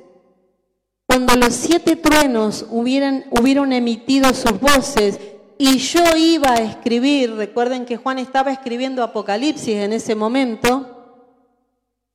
Cuando 1.07 1.35
los 1.35 1.55
siete 1.55 1.95
truenos 1.95 2.67
hubieran, 2.69 3.25
hubieron 3.31 3.73
emitido 3.73 4.31
sus 4.35 4.59
voces, 4.59 5.19
y 5.57 5.77
yo 5.79 6.03
iba 6.15 6.51
a 6.51 6.61
escribir, 6.61 7.33
recuerden 7.33 7.85
que 7.85 7.97
Juan 7.97 8.19
estaba 8.19 8.51
escribiendo 8.51 9.01
Apocalipsis 9.01 9.77
en 9.77 9.93
ese 9.93 10.13
momento, 10.13 10.94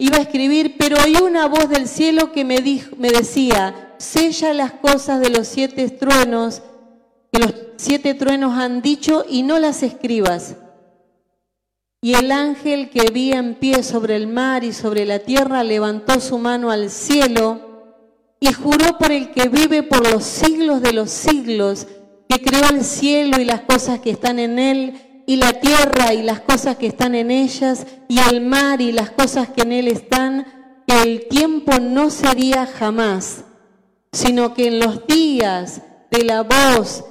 iba 0.00 0.16
a 0.16 0.22
escribir, 0.22 0.76
pero 0.78 0.96
oí 1.04 1.14
una 1.22 1.46
voz 1.46 1.68
del 1.68 1.86
cielo 1.86 2.32
que 2.32 2.44
me, 2.44 2.60
dijo, 2.60 2.96
me 2.96 3.12
decía, 3.12 3.94
sella 3.98 4.52
las 4.54 4.72
cosas 4.72 5.20
de 5.20 5.30
los 5.30 5.46
siete 5.46 5.88
truenos 5.90 6.62
que 7.32 7.38
los 7.38 7.54
siete 7.76 8.14
truenos 8.14 8.58
han 8.58 8.82
dicho 8.82 9.24
y 9.28 9.42
no 9.42 9.58
las 9.58 9.82
escribas. 9.82 10.56
Y 12.02 12.14
el 12.14 12.32
ángel 12.32 12.90
que 12.90 13.10
vi 13.12 13.32
en 13.32 13.54
pie 13.54 13.82
sobre 13.82 14.16
el 14.16 14.26
mar 14.26 14.64
y 14.64 14.72
sobre 14.72 15.04
la 15.04 15.18
tierra 15.18 15.62
levantó 15.62 16.18
su 16.18 16.38
mano 16.38 16.70
al 16.70 16.90
cielo 16.90 17.60
y 18.40 18.52
juró 18.52 18.96
por 18.98 19.12
el 19.12 19.32
que 19.32 19.48
vive 19.48 19.82
por 19.82 20.10
los 20.10 20.24
siglos 20.24 20.80
de 20.80 20.94
los 20.94 21.10
siglos, 21.10 21.86
que 22.26 22.40
creó 22.40 22.70
el 22.70 22.84
cielo 22.84 23.38
y 23.38 23.44
las 23.44 23.60
cosas 23.60 24.00
que 24.00 24.10
están 24.10 24.38
en 24.38 24.58
él, 24.58 25.09
y 25.30 25.36
la 25.36 25.52
tierra 25.52 26.12
y 26.12 26.24
las 26.24 26.40
cosas 26.40 26.76
que 26.76 26.88
están 26.88 27.14
en 27.14 27.30
ellas, 27.30 27.86
y 28.08 28.18
el 28.18 28.40
mar 28.40 28.80
y 28.80 28.90
las 28.90 29.12
cosas 29.12 29.48
que 29.48 29.62
en 29.62 29.70
él 29.70 29.86
están, 29.86 30.44
el 30.88 31.28
tiempo 31.28 31.78
no 31.78 32.10
sería 32.10 32.66
jamás, 32.66 33.44
sino 34.10 34.54
que 34.54 34.66
en 34.66 34.80
los 34.80 35.06
días 35.06 35.82
de 36.10 36.24
la 36.24 36.42
voz 36.42 37.04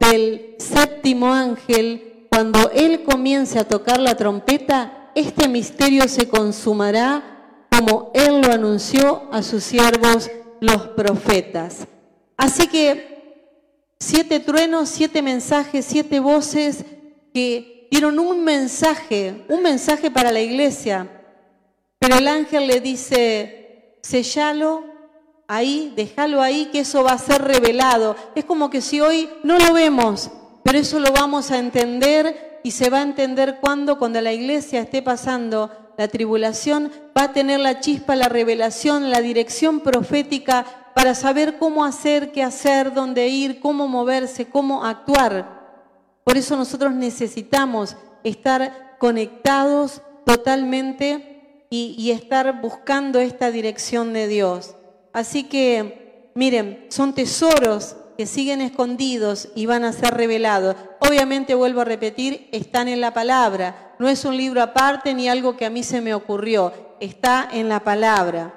del 0.00 0.56
séptimo 0.58 1.32
ángel, 1.32 2.26
cuando 2.28 2.72
él 2.72 3.04
comience 3.04 3.56
a 3.56 3.68
tocar 3.68 4.00
la 4.00 4.16
trompeta, 4.16 5.12
este 5.14 5.46
misterio 5.46 6.08
se 6.08 6.26
consumará 6.26 7.68
como 7.70 8.10
él 8.14 8.40
lo 8.40 8.52
anunció 8.52 9.28
a 9.30 9.44
sus 9.44 9.62
siervos 9.62 10.28
los 10.60 10.88
profetas. 10.88 11.86
Así 12.36 12.66
que 12.66 13.46
siete 14.00 14.40
truenos, 14.40 14.88
siete 14.88 15.22
mensajes, 15.22 15.86
siete 15.88 16.18
voces 16.18 16.84
que 17.32 17.88
dieron 17.90 18.18
un 18.18 18.44
mensaje, 18.44 19.44
un 19.48 19.62
mensaje 19.62 20.10
para 20.10 20.32
la 20.32 20.40
iglesia. 20.40 21.08
Pero 21.98 22.16
el 22.16 22.28
ángel 22.28 22.66
le 22.66 22.80
dice, 22.80 23.98
sellalo 24.02 24.84
ahí, 25.48 25.92
déjalo 25.96 26.40
ahí, 26.40 26.66
que 26.66 26.80
eso 26.80 27.02
va 27.02 27.12
a 27.12 27.18
ser 27.18 27.42
revelado. 27.42 28.16
Es 28.34 28.44
como 28.44 28.70
que 28.70 28.80
si 28.80 29.00
hoy 29.00 29.28
no 29.42 29.58
lo 29.58 29.74
vemos, 29.74 30.30
pero 30.62 30.78
eso 30.78 31.00
lo 31.00 31.12
vamos 31.12 31.50
a 31.50 31.58
entender 31.58 32.60
y 32.62 32.70
se 32.70 32.88
va 32.90 32.98
a 32.98 33.02
entender 33.02 33.58
cuando, 33.60 33.98
cuando 33.98 34.20
la 34.20 34.32
iglesia 34.32 34.80
esté 34.80 35.02
pasando 35.02 35.70
la 35.98 36.08
tribulación, 36.08 36.90
va 37.16 37.24
a 37.24 37.32
tener 37.32 37.60
la 37.60 37.80
chispa, 37.80 38.16
la 38.16 38.28
revelación, 38.28 39.10
la 39.10 39.20
dirección 39.20 39.80
profética 39.80 40.64
para 40.94 41.14
saber 41.14 41.58
cómo 41.58 41.84
hacer, 41.84 42.32
qué 42.32 42.42
hacer, 42.42 42.94
dónde 42.94 43.28
ir, 43.28 43.60
cómo 43.60 43.88
moverse, 43.88 44.46
cómo 44.46 44.84
actuar. 44.84 45.59
Por 46.24 46.36
eso 46.36 46.56
nosotros 46.56 46.92
necesitamos 46.92 47.96
estar 48.24 48.96
conectados 48.98 50.02
totalmente 50.24 51.66
y, 51.70 52.10
estar 52.10 52.60
buscando 52.60 53.20
esta 53.20 53.50
dirección 53.50 54.12
de 54.12 54.26
Dios. 54.26 54.74
Así 55.12 55.44
que, 55.44 56.30
miren, 56.34 56.86
son 56.88 57.14
tesoros 57.14 57.96
que 58.18 58.26
siguen 58.26 58.60
escondidos 58.60 59.48
y 59.54 59.66
van 59.66 59.84
a 59.84 59.92
ser 59.92 60.14
revelados. 60.14 60.76
Obviamente, 60.98 61.54
vuelvo 61.54 61.80
a 61.80 61.84
repetir, 61.84 62.48
están 62.52 62.88
en 62.88 63.00
la 63.00 63.14
palabra. 63.14 63.94
No 63.98 64.08
es 64.08 64.24
un 64.24 64.36
libro 64.36 64.62
aparte 64.62 65.14
ni 65.14 65.28
algo 65.28 65.56
que 65.56 65.64
a 65.64 65.70
mí 65.70 65.82
se 65.84 66.00
me 66.00 66.12
ocurrió, 66.12 66.72
está 67.00 67.48
en 67.52 67.68
la 67.68 67.80
palabra. 67.80 68.54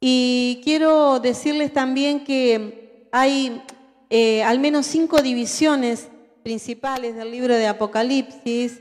Y 0.00 0.60
quiero 0.64 1.20
decirles 1.20 1.72
también 1.72 2.24
que 2.24 3.06
hay 3.12 3.62
eh, 4.08 4.42
al 4.42 4.58
menos 4.58 4.86
cinco 4.86 5.22
divisiones 5.22 6.08
principales 6.42 7.16
del 7.16 7.30
libro 7.30 7.54
de 7.54 7.66
Apocalipsis, 7.66 8.80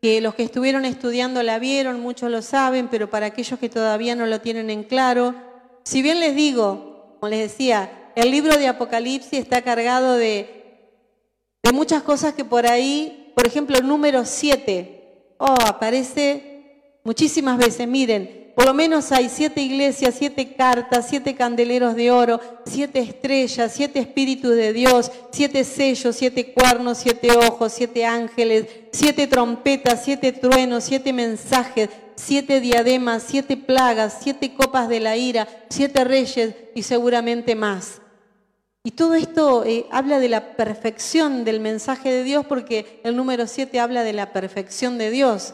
que 0.00 0.20
los 0.20 0.34
que 0.34 0.42
estuvieron 0.44 0.84
estudiando 0.84 1.42
la 1.42 1.58
vieron, 1.58 2.00
muchos 2.00 2.30
lo 2.30 2.42
saben, 2.42 2.88
pero 2.88 3.10
para 3.10 3.26
aquellos 3.26 3.58
que 3.58 3.68
todavía 3.68 4.14
no 4.14 4.26
lo 4.26 4.40
tienen 4.40 4.70
en 4.70 4.84
claro, 4.84 5.34
si 5.84 6.02
bien 6.02 6.20
les 6.20 6.34
digo, 6.34 7.16
como 7.20 7.30
les 7.30 7.40
decía, 7.50 8.12
el 8.14 8.30
libro 8.30 8.56
de 8.56 8.68
Apocalipsis 8.68 9.38
está 9.38 9.62
cargado 9.62 10.14
de, 10.14 10.90
de 11.62 11.72
muchas 11.72 12.02
cosas 12.02 12.34
que 12.34 12.44
por 12.44 12.66
ahí, 12.66 13.32
por 13.34 13.46
ejemplo, 13.46 13.76
el 13.78 13.86
número 13.86 14.24
7, 14.24 15.34
oh, 15.38 15.54
aparece 15.66 17.00
muchísimas 17.04 17.58
veces, 17.58 17.86
miren, 17.86 18.45
por 18.56 18.64
lo 18.64 18.72
menos 18.72 19.12
hay 19.12 19.28
siete 19.28 19.60
iglesias, 19.60 20.14
siete 20.18 20.54
cartas, 20.54 21.08
siete 21.10 21.34
candeleros 21.34 21.94
de 21.94 22.10
oro, 22.10 22.40
siete 22.64 23.00
estrellas, 23.00 23.70
siete 23.74 23.98
espíritus 23.98 24.56
de 24.56 24.72
Dios, 24.72 25.12
siete 25.30 25.62
sellos, 25.62 26.16
siete 26.16 26.54
cuernos, 26.54 26.96
siete 26.96 27.32
ojos, 27.32 27.74
siete 27.74 28.06
ángeles, 28.06 28.64
siete 28.92 29.26
trompetas, 29.26 30.02
siete 30.02 30.32
truenos, 30.32 30.84
siete 30.84 31.12
mensajes, 31.12 31.90
siete 32.14 32.62
diademas, 32.62 33.24
siete 33.28 33.58
plagas, 33.58 34.20
siete 34.22 34.54
copas 34.54 34.88
de 34.88 35.00
la 35.00 35.18
ira, 35.18 35.46
siete 35.68 36.02
reyes 36.04 36.54
y 36.74 36.82
seguramente 36.82 37.54
más. 37.54 38.00
Y 38.84 38.92
todo 38.92 39.16
esto 39.16 39.66
eh, 39.66 39.84
habla 39.90 40.18
de 40.18 40.30
la 40.30 40.56
perfección 40.56 41.44
del 41.44 41.60
mensaje 41.60 42.10
de 42.10 42.22
Dios 42.22 42.46
porque 42.46 43.02
el 43.04 43.16
número 43.16 43.48
siete 43.48 43.80
habla 43.80 44.02
de 44.02 44.14
la 44.14 44.32
perfección 44.32 44.96
de 44.96 45.10
Dios. 45.10 45.52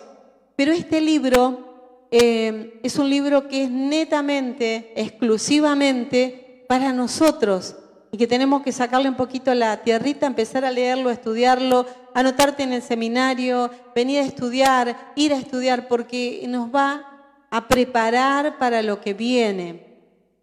Pero 0.54 0.70
este 0.70 1.00
libro 1.00 1.71
eh, 2.14 2.79
es 2.83 2.98
un 2.98 3.09
libro 3.09 3.48
que 3.48 3.64
es 3.64 3.70
netamente, 3.70 4.92
exclusivamente 4.94 6.66
para 6.68 6.92
nosotros 6.92 7.75
y 8.11 8.18
que 8.18 8.27
tenemos 8.27 8.62
que 8.62 8.70
sacarle 8.70 9.09
un 9.09 9.16
poquito 9.16 9.55
la 9.55 9.79
tierrita, 9.79 10.27
empezar 10.27 10.66
a 10.66 10.70
leerlo, 10.70 11.09
estudiarlo, 11.09 11.87
anotarte 12.12 12.64
en 12.64 12.75
el 12.75 12.83
seminario, 12.83 13.70
venir 13.94 14.20
a 14.20 14.25
estudiar, 14.25 15.12
ir 15.16 15.33
a 15.33 15.38
estudiar, 15.38 15.88
porque 15.88 16.44
nos 16.46 16.68
va 16.68 17.46
a 17.51 17.66
preparar 17.66 18.59
para 18.59 18.83
lo 18.83 19.01
que 19.01 19.14
viene. 19.14 19.87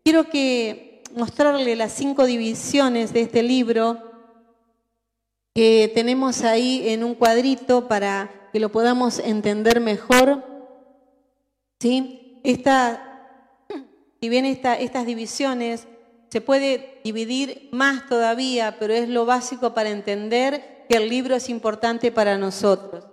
Quiero 0.04 0.28
que 0.28 1.04
mostrarle 1.16 1.76
las 1.76 1.92
cinco 1.92 2.26
divisiones 2.26 3.14
de 3.14 3.22
este 3.22 3.44
libro 3.44 4.00
que 5.54 5.92
tenemos 5.94 6.44
ahí 6.44 6.90
en 6.90 7.04
un 7.04 7.14
cuadrito 7.14 7.88
para 7.88 8.50
que 8.52 8.60
lo 8.60 8.72
podamos 8.72 9.20
entender 9.20 9.80
mejor. 9.80 10.49
¿Sí? 11.80 12.42
Esta, 12.44 13.66
si 14.22 14.30
bien 14.30 14.46
estas 14.46 15.06
divisiones 15.06 15.88
se 16.30 16.42
puede 16.42 17.00
dividir 17.04 17.70
más 17.72 18.08
todavía, 18.08 18.78
pero 18.80 18.94
es 18.94 19.10
lo 19.10 19.26
básico 19.26 19.74
para 19.74 19.90
entender 19.90 20.86
que 20.88 20.98
el 20.98 21.10
libro 21.10 21.36
es 21.36 21.50
importante 21.50 22.12
para 22.12 22.38
nosotros. 22.38 23.06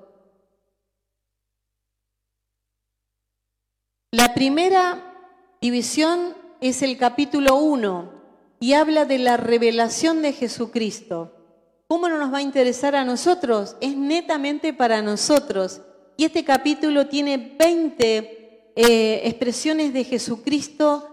La 4.10 4.34
primera 4.34 5.14
división 5.60 6.34
es 6.60 6.82
el 6.82 6.96
capítulo 6.96 7.56
1 7.56 8.12
y 8.60 8.72
habla 8.72 9.04
de 9.04 9.18
la 9.18 9.36
revelación 9.36 10.22
de 10.22 10.32
Jesucristo. 10.32 11.32
¿Cómo 11.88 12.08
no 12.08 12.18
nos 12.18 12.32
va 12.32 12.38
a 12.38 12.42
interesar 12.42 12.96
a 12.96 13.04
nosotros? 13.04 13.76
Es 13.80 13.96
netamente 13.96 14.72
para 14.72 15.02
nosotros. 15.02 15.82
Y 16.16 16.24
este 16.24 16.44
capítulo 16.44 17.06
tiene 17.06 17.54
20 17.58 18.45
eh, 18.78 19.22
expresiones 19.24 19.94
de 19.94 20.04
Jesucristo 20.04 21.08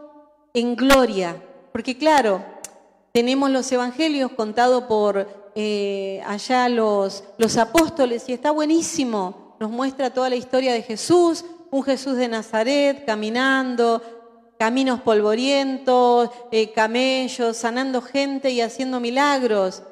en 0.53 0.75
gloria. 0.75 1.41
Porque 1.71 1.97
claro, 1.97 2.43
tenemos 3.13 3.49
los 3.49 3.71
evangelios 3.71 4.33
contados 4.33 4.83
por 4.83 5.51
eh, 5.55 6.21
allá 6.25 6.67
los, 6.67 7.23
los 7.37 7.55
apóstoles 7.55 8.27
y 8.27 8.33
está 8.33 8.51
buenísimo. 8.51 9.55
Nos 9.61 9.71
muestra 9.71 10.13
toda 10.13 10.29
la 10.29 10.35
historia 10.35 10.73
de 10.73 10.81
Jesús, 10.81 11.45
un 11.71 11.83
Jesús 11.83 12.17
de 12.17 12.27
Nazaret 12.27 13.05
caminando, 13.05 14.01
caminos 14.59 14.99
polvorientos, 14.99 16.31
eh, 16.51 16.73
camellos, 16.73 17.55
sanando 17.55 18.01
gente 18.01 18.49
y 18.49 18.59
haciendo 18.59 18.99
milagros, 18.99 19.83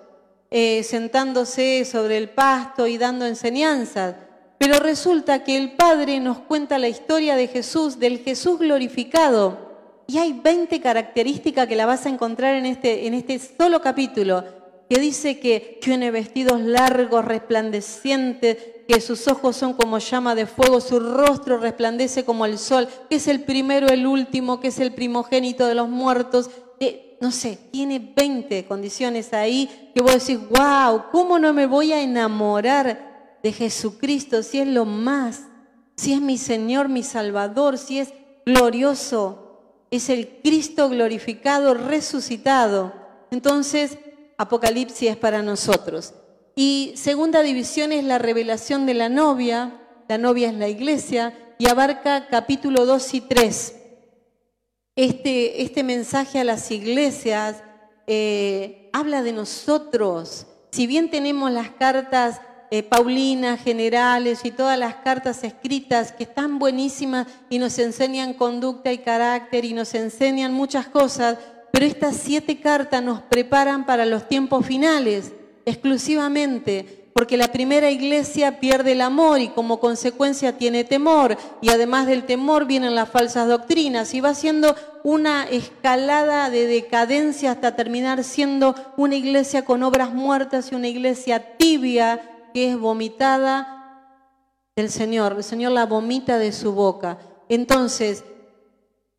sentándose 0.51 1.85
sobre 1.85 2.17
el 2.17 2.29
pasto 2.29 2.85
y 2.85 2.97
dando 2.97 3.25
enseñanzas. 3.25 4.15
Pero 4.61 4.77
resulta 4.77 5.43
que 5.43 5.57
el 5.57 5.71
Padre 5.71 6.19
nos 6.19 6.37
cuenta 6.37 6.77
la 6.77 6.87
historia 6.87 7.35
de 7.35 7.47
Jesús, 7.47 7.97
del 7.97 8.19
Jesús 8.19 8.59
glorificado. 8.59 9.57
Y 10.05 10.19
hay 10.19 10.33
20 10.33 10.79
características 10.79 11.65
que 11.65 11.75
la 11.75 11.87
vas 11.87 12.05
a 12.05 12.09
encontrar 12.09 12.53
en 12.53 12.67
este, 12.67 13.07
en 13.07 13.15
este 13.15 13.39
solo 13.39 13.81
capítulo, 13.81 14.43
que 14.87 14.99
dice 14.99 15.39
que 15.39 15.79
tiene 15.81 16.11
vestidos 16.11 16.61
largos, 16.61 17.25
resplandecientes, 17.25 18.57
que 18.87 19.01
sus 19.01 19.27
ojos 19.27 19.55
son 19.55 19.73
como 19.73 19.97
llama 19.97 20.35
de 20.35 20.45
fuego, 20.45 20.79
su 20.79 20.99
rostro 20.99 21.57
resplandece 21.57 22.23
como 22.23 22.45
el 22.45 22.59
sol, 22.59 22.87
que 23.09 23.15
es 23.15 23.27
el 23.27 23.41
primero, 23.43 23.87
el 23.87 24.05
último, 24.05 24.59
que 24.59 24.67
es 24.67 24.79
el 24.79 24.93
primogénito 24.93 25.65
de 25.65 25.73
los 25.73 25.89
muertos. 25.89 26.51
no 27.19 27.31
sé, 27.31 27.57
tiene 27.71 28.13
20 28.15 28.65
condiciones 28.65 29.33
ahí 29.33 29.91
que 29.95 30.03
vos 30.03 30.13
decís, 30.13 30.37
wow, 30.49 31.05
¿cómo 31.11 31.39
no 31.39 31.51
me 31.51 31.65
voy 31.65 31.93
a 31.93 32.01
enamorar 32.03 33.09
de 33.43 33.51
Jesucristo, 33.51 34.43
si 34.43 34.59
es 34.59 34.67
lo 34.67 34.85
más, 34.85 35.43
si 35.95 36.13
es 36.13 36.21
mi 36.21 36.37
Señor, 36.37 36.89
mi 36.89 37.03
Salvador, 37.03 37.77
si 37.77 37.99
es 37.99 38.13
glorioso, 38.45 39.85
es 39.91 40.09
el 40.09 40.39
Cristo 40.43 40.89
glorificado, 40.89 41.73
resucitado. 41.73 42.93
Entonces, 43.31 43.97
Apocalipsis 44.37 45.09
es 45.09 45.17
para 45.17 45.41
nosotros. 45.41 46.13
Y 46.55 46.93
segunda 46.95 47.41
división 47.41 47.91
es 47.91 48.03
la 48.03 48.17
revelación 48.17 48.85
de 48.85 48.93
la 48.93 49.09
novia, 49.09 49.79
la 50.07 50.17
novia 50.17 50.49
es 50.49 50.55
la 50.55 50.67
iglesia, 50.67 51.55
y 51.57 51.67
abarca 51.67 52.27
capítulo 52.27 52.85
2 52.85 53.13
y 53.13 53.21
3. 53.21 53.75
Este, 54.95 55.61
este 55.61 55.83
mensaje 55.83 56.39
a 56.39 56.43
las 56.43 56.69
iglesias 56.71 57.63
eh, 58.07 58.89
habla 58.93 59.23
de 59.23 59.31
nosotros. 59.31 60.47
Si 60.71 60.87
bien 60.87 61.09
tenemos 61.09 61.51
las 61.51 61.69
cartas 61.69 62.41
eh, 62.73 62.83
Paulina, 62.83 63.57
generales 63.57 64.45
y 64.45 64.51
todas 64.51 64.79
las 64.79 64.95
cartas 64.95 65.43
escritas 65.43 66.13
que 66.13 66.23
están 66.23 66.57
buenísimas 66.57 67.27
y 67.49 67.59
nos 67.59 67.77
enseñan 67.77 68.33
conducta 68.33 68.93
y 68.93 68.99
carácter 68.99 69.65
y 69.65 69.73
nos 69.73 69.93
enseñan 69.93 70.53
muchas 70.53 70.87
cosas, 70.87 71.37
pero 71.71 71.85
estas 71.85 72.15
siete 72.15 72.61
cartas 72.61 73.03
nos 73.03 73.21
preparan 73.23 73.85
para 73.85 74.05
los 74.05 74.25
tiempos 74.29 74.65
finales 74.65 75.33
exclusivamente, 75.65 77.09
porque 77.13 77.35
la 77.35 77.51
primera 77.51 77.91
iglesia 77.91 78.61
pierde 78.61 78.93
el 78.93 79.01
amor 79.01 79.41
y 79.41 79.49
como 79.49 79.81
consecuencia 79.81 80.57
tiene 80.57 80.85
temor, 80.85 81.37
y 81.61 81.71
además 81.71 82.07
del 82.07 82.23
temor 82.23 82.67
vienen 82.67 82.95
las 82.95 83.09
falsas 83.09 83.49
doctrinas, 83.49 84.13
y 84.13 84.21
va 84.21 84.33
siendo 84.33 84.77
una 85.03 85.43
escalada 85.43 86.49
de 86.49 86.67
decadencia 86.67 87.51
hasta 87.51 87.75
terminar 87.75 88.23
siendo 88.23 88.75
una 88.95 89.15
iglesia 89.15 89.65
con 89.65 89.83
obras 89.83 90.13
muertas 90.13 90.71
y 90.71 90.75
una 90.75 90.87
iglesia 90.87 91.57
tibia 91.57 92.21
que 92.53 92.71
es 92.71 92.77
vomitada 92.77 93.81
del 94.75 94.89
Señor. 94.89 95.33
El 95.37 95.43
Señor 95.43 95.71
la 95.71 95.85
vomita 95.85 96.37
de 96.37 96.51
su 96.51 96.73
boca. 96.73 97.17
Entonces, 97.49 98.23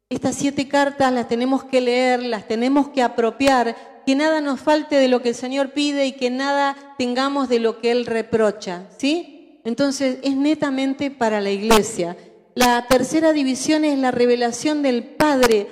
estas 0.09 0.37
siete 0.37 0.69
cartas 0.69 1.13
las 1.13 1.29
tenemos 1.29 1.65
que 1.65 1.81
leer, 1.81 2.23
las 2.23 2.47
tenemos 2.47 2.89
que 2.89 3.03
apropiar, 3.03 4.03
que 4.05 4.15
nada 4.15 4.41
nos 4.41 4.61
falte 4.61 4.97
de 4.97 5.09
lo 5.09 5.23
que 5.23 5.31
el 5.31 5.35
Señor 5.35 5.73
pide 5.73 6.07
y 6.07 6.13
que 6.13 6.31
nada 6.31 6.77
tengamos 6.99 7.49
de 7.49 7.61
lo 7.61 7.81
que 7.81 7.93
Él 7.93 8.07
reprocha. 8.07 8.89
¿Sí? 8.99 9.61
Entonces, 9.65 10.19
es 10.23 10.37
netamente 10.37 11.11
para 11.11 11.41
la 11.41 11.51
iglesia. 11.51 12.17
La 12.55 12.87
tercera 12.87 13.33
división 13.33 13.85
es 13.85 13.99
la 13.99 14.11
revelación 14.11 14.83
del 14.83 15.05
Padre. 15.05 15.69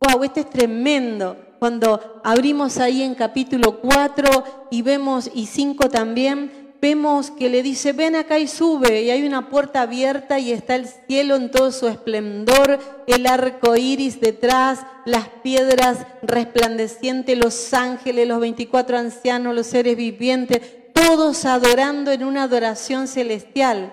¡Wow! 0.00 0.24
Este 0.24 0.40
es 0.40 0.50
tremendo. 0.50 1.36
Cuando 1.58 2.20
abrimos 2.24 2.78
ahí 2.78 3.02
en 3.02 3.14
capítulo 3.14 3.80
4 3.80 4.68
y 4.70 4.82
vemos, 4.82 5.30
y 5.32 5.46
5 5.46 5.88
también, 5.88 6.63
vemos 6.84 7.30
que 7.30 7.48
le 7.48 7.62
dice, 7.62 7.94
ven 7.94 8.14
acá 8.14 8.38
y 8.38 8.46
sube, 8.46 9.00
y 9.00 9.10
hay 9.10 9.26
una 9.26 9.48
puerta 9.48 9.80
abierta 9.80 10.38
y 10.38 10.52
está 10.52 10.74
el 10.74 10.86
cielo 10.86 11.34
en 11.34 11.50
todo 11.50 11.72
su 11.72 11.88
esplendor, 11.88 12.78
el 13.06 13.26
arco 13.26 13.74
iris 13.74 14.20
detrás, 14.20 14.80
las 15.06 15.30
piedras 15.42 16.06
resplandecientes, 16.20 17.38
los 17.38 17.72
ángeles, 17.72 18.28
los 18.28 18.38
24 18.38 18.98
ancianos, 18.98 19.54
los 19.54 19.66
seres 19.66 19.96
vivientes, 19.96 20.60
todos 20.92 21.46
adorando 21.46 22.12
en 22.12 22.22
una 22.22 22.42
adoración 22.42 23.08
celestial. 23.08 23.90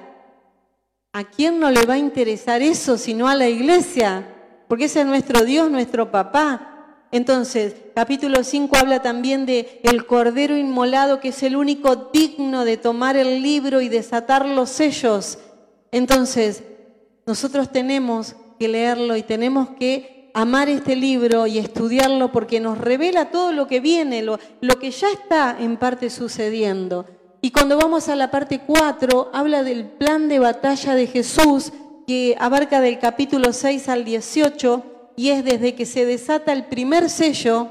¿A 1.13 1.23
quién 1.23 1.62
no 1.62 1.71
le 1.71 1.86
va 1.86 1.93
a 1.93 1.97
interesar 1.97 2.62
eso 2.62 2.97
sino 2.97 3.30
a 3.30 3.36
la 3.36 3.47
iglesia? 3.47 4.27
Porque 4.67 4.86
ese 4.86 4.99
es 4.99 5.06
nuestro 5.06 5.45
Dios, 5.45 5.71
nuestro 5.71 6.12
papá. 6.12 6.70
Entonces, 7.12 7.76
capítulo 7.93 8.43
5 8.43 8.78
habla 8.78 9.02
también 9.02 9.45
de 9.45 9.82
el 9.84 10.06
cordero 10.06 10.56
inmolado 10.56 11.19
que 11.19 11.30
es 11.30 11.43
el 11.43 11.58
único 11.58 12.10
digno 12.13 12.63
de 12.63 12.78
tomar 12.78 13.17
el 13.17 13.41
libro 13.41 13.82
y 13.82 13.89
desatar 13.89 14.45
los 14.45 14.69
sellos. 14.69 15.38
Entonces, 15.91 16.63
nosotros 17.26 17.69
tenemos 17.71 18.36
que 18.58 18.69
leerlo 18.69 19.17
y 19.17 19.24
tenemos 19.24 19.69
que 19.78 20.32
amar 20.34 20.69
este 20.69 20.95
libro 20.95 21.47
y 21.47 21.58
estudiarlo 21.58 22.32
porque 22.32 22.62
nos 22.62 22.78
revela 22.78 23.30
todo 23.30 23.52
lo 23.52 23.67
que 23.67 23.82
viene, 23.82 24.21
lo, 24.21 24.39
que 24.80 24.91
ya 24.91 25.10
está 25.12 25.58
en 25.60 25.76
parte 25.76 26.10
sucediendo. 26.10 27.06
Y 27.41 27.52
cuando 27.52 27.78
vamos 27.78 28.08
a 28.08 28.15
la 28.15 28.32
parte 28.32 28.62
4, 28.65 29.32
habla 29.34 29.63
del 29.63 29.86
plan 29.86 30.30
de 30.30 30.39
batalla 30.39 30.95
de 30.95 31.08
Jesús 31.08 31.74
que 32.08 32.38
abarca 32.39 32.80
del 32.80 33.00
capítulo 33.00 33.52
6 33.52 33.89
al 33.89 34.06
18 34.06 34.90
y 35.21 35.29
es 35.29 35.45
desde 35.45 35.75
que 35.75 35.86
se 35.86 36.03
desata 36.03 36.51
el 36.51 36.65
primer 36.65 37.07
sello 37.07 37.67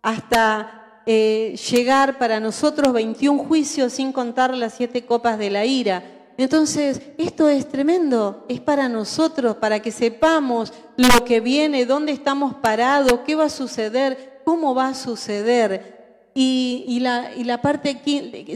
hasta 0.00 1.02
eh, 1.04 1.54
llegar 1.70 2.16
para 2.16 2.40
nosotros 2.40 2.94
21 2.94 3.44
juicios 3.44 3.92
sin 3.92 4.10
contar 4.10 4.56
las 4.56 4.72
siete 4.72 5.04
copas 5.04 5.36
de 5.36 5.50
la 5.50 5.66
ira. 5.66 6.02
Entonces, 6.38 7.02
esto 7.18 7.46
es 7.50 7.68
tremendo, 7.68 8.46
es 8.48 8.58
para 8.58 8.88
nosotros, 8.88 9.56
para 9.56 9.80
que 9.80 9.92
sepamos 9.92 10.72
lo 10.96 11.26
que 11.26 11.40
viene, 11.40 11.84
dónde 11.84 12.12
estamos 12.12 12.54
parados, 12.54 13.20
qué 13.26 13.34
va 13.34 13.44
a 13.44 13.50
suceder, 13.50 14.40
cómo 14.42 14.74
va 14.74 14.88
a 14.88 14.94
suceder. 14.94 16.30
Y, 16.34 17.00
la, 17.02 17.32
y 17.36 17.44
la 17.44 17.60
parte 17.60 18.00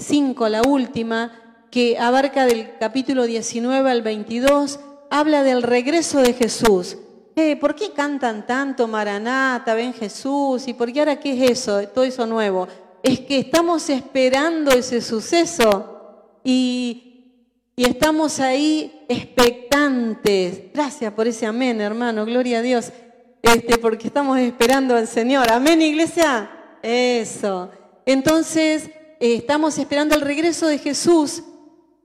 5, 0.01 0.49
la 0.49 0.63
última, 0.63 1.33
que 1.71 1.99
abarca 1.99 2.47
del 2.47 2.79
capítulo 2.81 3.25
19 3.25 3.91
al 3.91 4.01
22, 4.01 4.81
habla 5.11 5.43
del 5.43 5.63
regreso 5.63 6.21
de 6.21 6.33
Jesús. 6.33 6.97
¿Por 7.61 7.75
qué 7.75 7.93
cantan 7.93 8.47
tanto 8.47 8.89
Maranata, 8.89 9.75
ven 9.75 9.93
Jesús? 9.93 10.67
¿Y 10.69 10.73
por 10.73 10.91
qué 10.91 11.01
ahora 11.01 11.21
qué 11.21 11.33
es 11.35 11.51
eso, 11.51 11.87
todo 11.89 12.05
eso 12.05 12.27
nuevo? 12.27 12.67
Es 13.03 13.21
que 13.21 13.39
estamos 13.39 13.91
esperando 13.91 14.71
ese 14.71 15.03
suceso 15.03 16.39
y, 16.43 17.35
y 17.77 17.85
estamos 17.85 18.41
ahí 18.41 19.05
expectantes. 19.07 20.73
Gracias 20.73 21.13
por 21.13 21.27
ese 21.27 21.45
amén, 21.45 21.81
hermano, 21.83 22.25
gloria 22.25 22.61
a 22.61 22.63
Dios, 22.63 22.91
este, 23.43 23.77
porque 23.77 24.07
estamos 24.07 24.39
esperando 24.39 24.97
al 24.97 25.07
Señor. 25.07 25.51
Amén, 25.51 25.83
iglesia. 25.83 26.51
Eso. 26.83 27.71
Entonces, 28.07 28.87
eh, 29.21 29.35
estamos 29.35 29.77
esperando 29.79 30.15
el 30.15 30.23
regreso 30.23 30.69
de 30.69 30.79
Jesús 30.79 31.43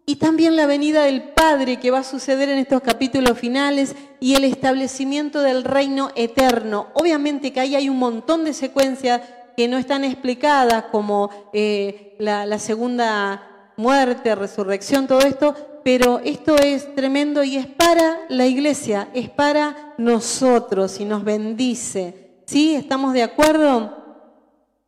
y 0.05 0.15
también 0.15 0.55
la 0.55 0.65
venida 0.65 1.03
del 1.03 1.23
Padre 1.23 1.79
que 1.79 1.91
va 1.91 1.99
a 1.99 2.03
suceder 2.03 2.49
en 2.49 2.57
estos 2.57 2.81
capítulos 2.81 3.37
finales 3.37 3.95
y 4.19 4.35
el 4.35 4.43
establecimiento 4.43 5.41
del 5.41 5.63
reino 5.63 6.11
eterno. 6.15 6.87
Obviamente 6.93 7.53
que 7.53 7.59
ahí 7.59 7.75
hay 7.75 7.89
un 7.89 7.99
montón 7.99 8.43
de 8.43 8.53
secuencias 8.53 9.21
que 9.55 9.67
no 9.67 9.77
están 9.77 10.03
explicadas, 10.03 10.85
como 10.91 11.29
eh, 11.53 12.15
la, 12.19 12.57
segunda 12.57 13.71
muerte, 13.77 14.35
resurrección, 14.35 15.07
todo 15.07 15.19
esto, 15.19 15.55
pero 15.83 16.19
esto 16.23 16.55
es 16.57 16.93
tremendo 16.95 17.43
y 17.43 17.57
es 17.57 17.67
para 17.67 18.19
la 18.29 18.45
iglesia, 18.45 19.09
es 19.13 19.29
para 19.29 19.93
nosotros 19.97 20.99
y 20.99 21.05
nos 21.05 21.23
bendice. 21.23 22.41
¿Sí? 22.45 22.75
¿Estamos 22.75 23.13
de 23.13 23.23
acuerdo? 23.23 23.97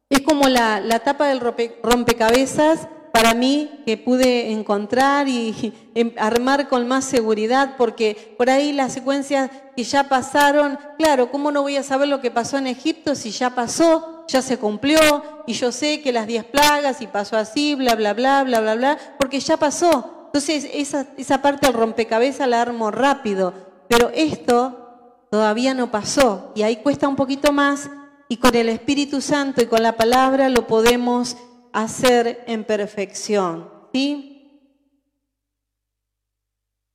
Es 0.10 0.22
como 0.22 0.48
la 0.48 1.00
tapa 1.00 1.28
del 1.28 1.40
rompecabezas 1.40 2.88
para 3.14 3.36
mí 3.36 3.70
que 3.86 3.96
pude 3.96 4.52
encontrar 4.52 5.28
y 5.28 5.72
em, 5.96 6.12
armar 6.18 6.68
con 6.68 6.88
más 6.88 7.06
seguridad, 7.06 7.76
porque 7.78 8.34
por 8.40 8.50
ahí 8.50 8.74
las 8.74 8.92
secuencias 8.92 9.52
que 9.76 9.84
ya 9.84 10.10
pasaron, 10.10 10.80
claro, 10.98 11.30
¿cómo 11.30 11.52
no 11.52 11.62
voy 11.62 11.78
a 11.78 11.84
saber 11.84 12.08
lo 12.08 12.22
que 12.22 12.32
pasó 12.32 12.58
en 12.58 12.66
Egipto 12.66 13.14
si 13.14 13.30
ya 13.30 13.52
pasó, 13.52 14.26
ya 14.28 14.42
se 14.42 14.58
cumplió 14.58 15.00
y 15.46 15.54
yo 15.54 15.72
sé 15.72 16.02
que 16.02 16.12
las 16.12 16.26
diez 16.26 16.44
plagas 16.44 17.02
y 17.02 17.08
pasó 17.08 17.38
así, 17.38 17.76
bla, 17.76 17.94
bla, 17.94 18.14
bla, 18.14 18.44
bla, 18.44 18.62
bla, 18.62 18.74
bla, 18.74 18.98
porque 19.20 19.40
ya 19.40 19.58
pasó. 19.58 20.24
Entonces 20.26 20.68
esa, 20.74 21.06
esa 21.16 21.40
parte 21.44 21.68
del 21.68 21.76
rompecabezas 21.76 22.48
la 22.48 22.64
armo 22.64 22.90
rápido, 22.90 23.54
pero 23.88 24.10
esto 24.16 25.28
todavía 25.30 25.76
no 25.76 25.92
pasó 25.92 26.52
y 26.56 26.64
ahí 26.64 26.78
cuesta 26.78 27.08
un 27.08 27.16
poquito 27.16 27.52
más 27.52 27.92
y 28.28 28.38
con 28.38 28.56
el 28.56 28.70
Espíritu 28.70 29.22
Santo 29.22 29.62
y 29.62 29.68
con 29.68 29.84
la 29.84 29.98
palabra 29.98 30.50
lo 30.50 30.66
podemos 30.66 31.38
hacer 31.74 32.44
en 32.48 32.64
perfección. 32.64 33.70
¿sí? 33.92 34.34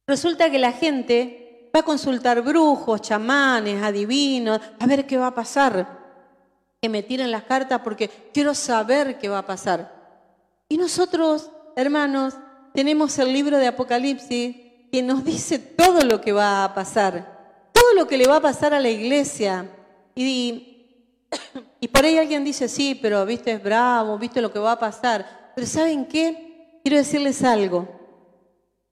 Resulta 0.06 0.50
que 0.50 0.58
la 0.58 0.72
gente 0.72 1.70
va 1.74 1.80
a 1.80 1.84
consultar 1.84 2.40
brujos, 2.40 3.02
chamanes, 3.02 3.82
adivinos, 3.82 4.60
a 4.78 4.86
ver 4.86 5.06
qué 5.06 5.18
va 5.18 5.28
a 5.28 5.34
pasar. 5.34 5.98
Que 6.80 6.88
me 6.88 7.02
tiren 7.02 7.30
las 7.30 7.42
cartas 7.42 7.80
porque 7.82 8.08
quiero 8.32 8.54
saber 8.54 9.18
qué 9.18 9.28
va 9.28 9.40
a 9.40 9.46
pasar. 9.46 9.98
Y 10.68 10.78
nosotros, 10.78 11.50
hermanos, 11.76 12.34
tenemos 12.72 13.18
el 13.18 13.32
libro 13.32 13.58
de 13.58 13.66
Apocalipsis 13.66 14.56
que 14.90 15.02
nos 15.02 15.24
dice 15.24 15.58
todo 15.58 16.00
lo 16.02 16.20
que 16.20 16.32
va 16.32 16.64
a 16.64 16.74
pasar, 16.74 17.70
todo 17.72 17.94
lo 17.94 18.06
que 18.06 18.16
le 18.16 18.26
va 18.26 18.36
a 18.36 18.40
pasar 18.40 18.72
a 18.72 18.80
la 18.80 18.88
iglesia. 18.88 19.68
Y 20.14 20.78
y 21.80 21.88
por 21.88 22.04
ahí 22.04 22.18
alguien 22.18 22.44
dice, 22.44 22.68
sí, 22.68 22.98
pero 23.00 23.24
viste, 23.24 23.52
es 23.52 23.62
bravo, 23.62 24.18
viste 24.18 24.40
lo 24.40 24.52
que 24.52 24.58
va 24.58 24.72
a 24.72 24.78
pasar. 24.78 25.52
Pero 25.54 25.66
¿saben 25.66 26.06
qué? 26.06 26.80
Quiero 26.82 26.98
decirles 26.98 27.42
algo 27.44 27.88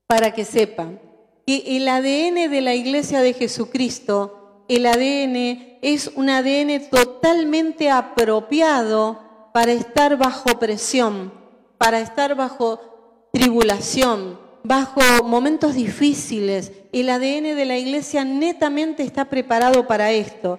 para 0.07 0.33
que 0.33 0.45
sepan 0.45 1.01
que 1.47 1.77
el 1.77 1.89
ADN 1.89 2.51
de 2.51 2.61
la 2.61 2.75
iglesia 2.75 3.21
de 3.21 3.33
Jesucristo, 3.33 4.65
el 4.69 4.87
ADN 4.87 5.79
es 5.83 6.11
un 6.15 6.31
ADN 6.31 6.89
totalmente 6.91 7.91
apropiado 7.91 9.51
para 9.53 9.73
estar 9.73 10.17
bajo 10.17 10.59
presión, 10.59 11.33
para 11.79 12.01
estar 12.01 12.35
bajo 12.37 13.29
tribulación, 13.33 14.39
bajo 14.63 15.01
momentos 15.25 15.75
difíciles. 15.75 16.73
El 16.93 17.11
ADN 17.11 17.57
de 17.57 17.65
la 17.65 17.79
iglesia 17.79 18.25
netamente 18.25 19.03
está 19.03 19.25
preparado 19.25 19.87
para 19.87 20.13
esto 20.13 20.59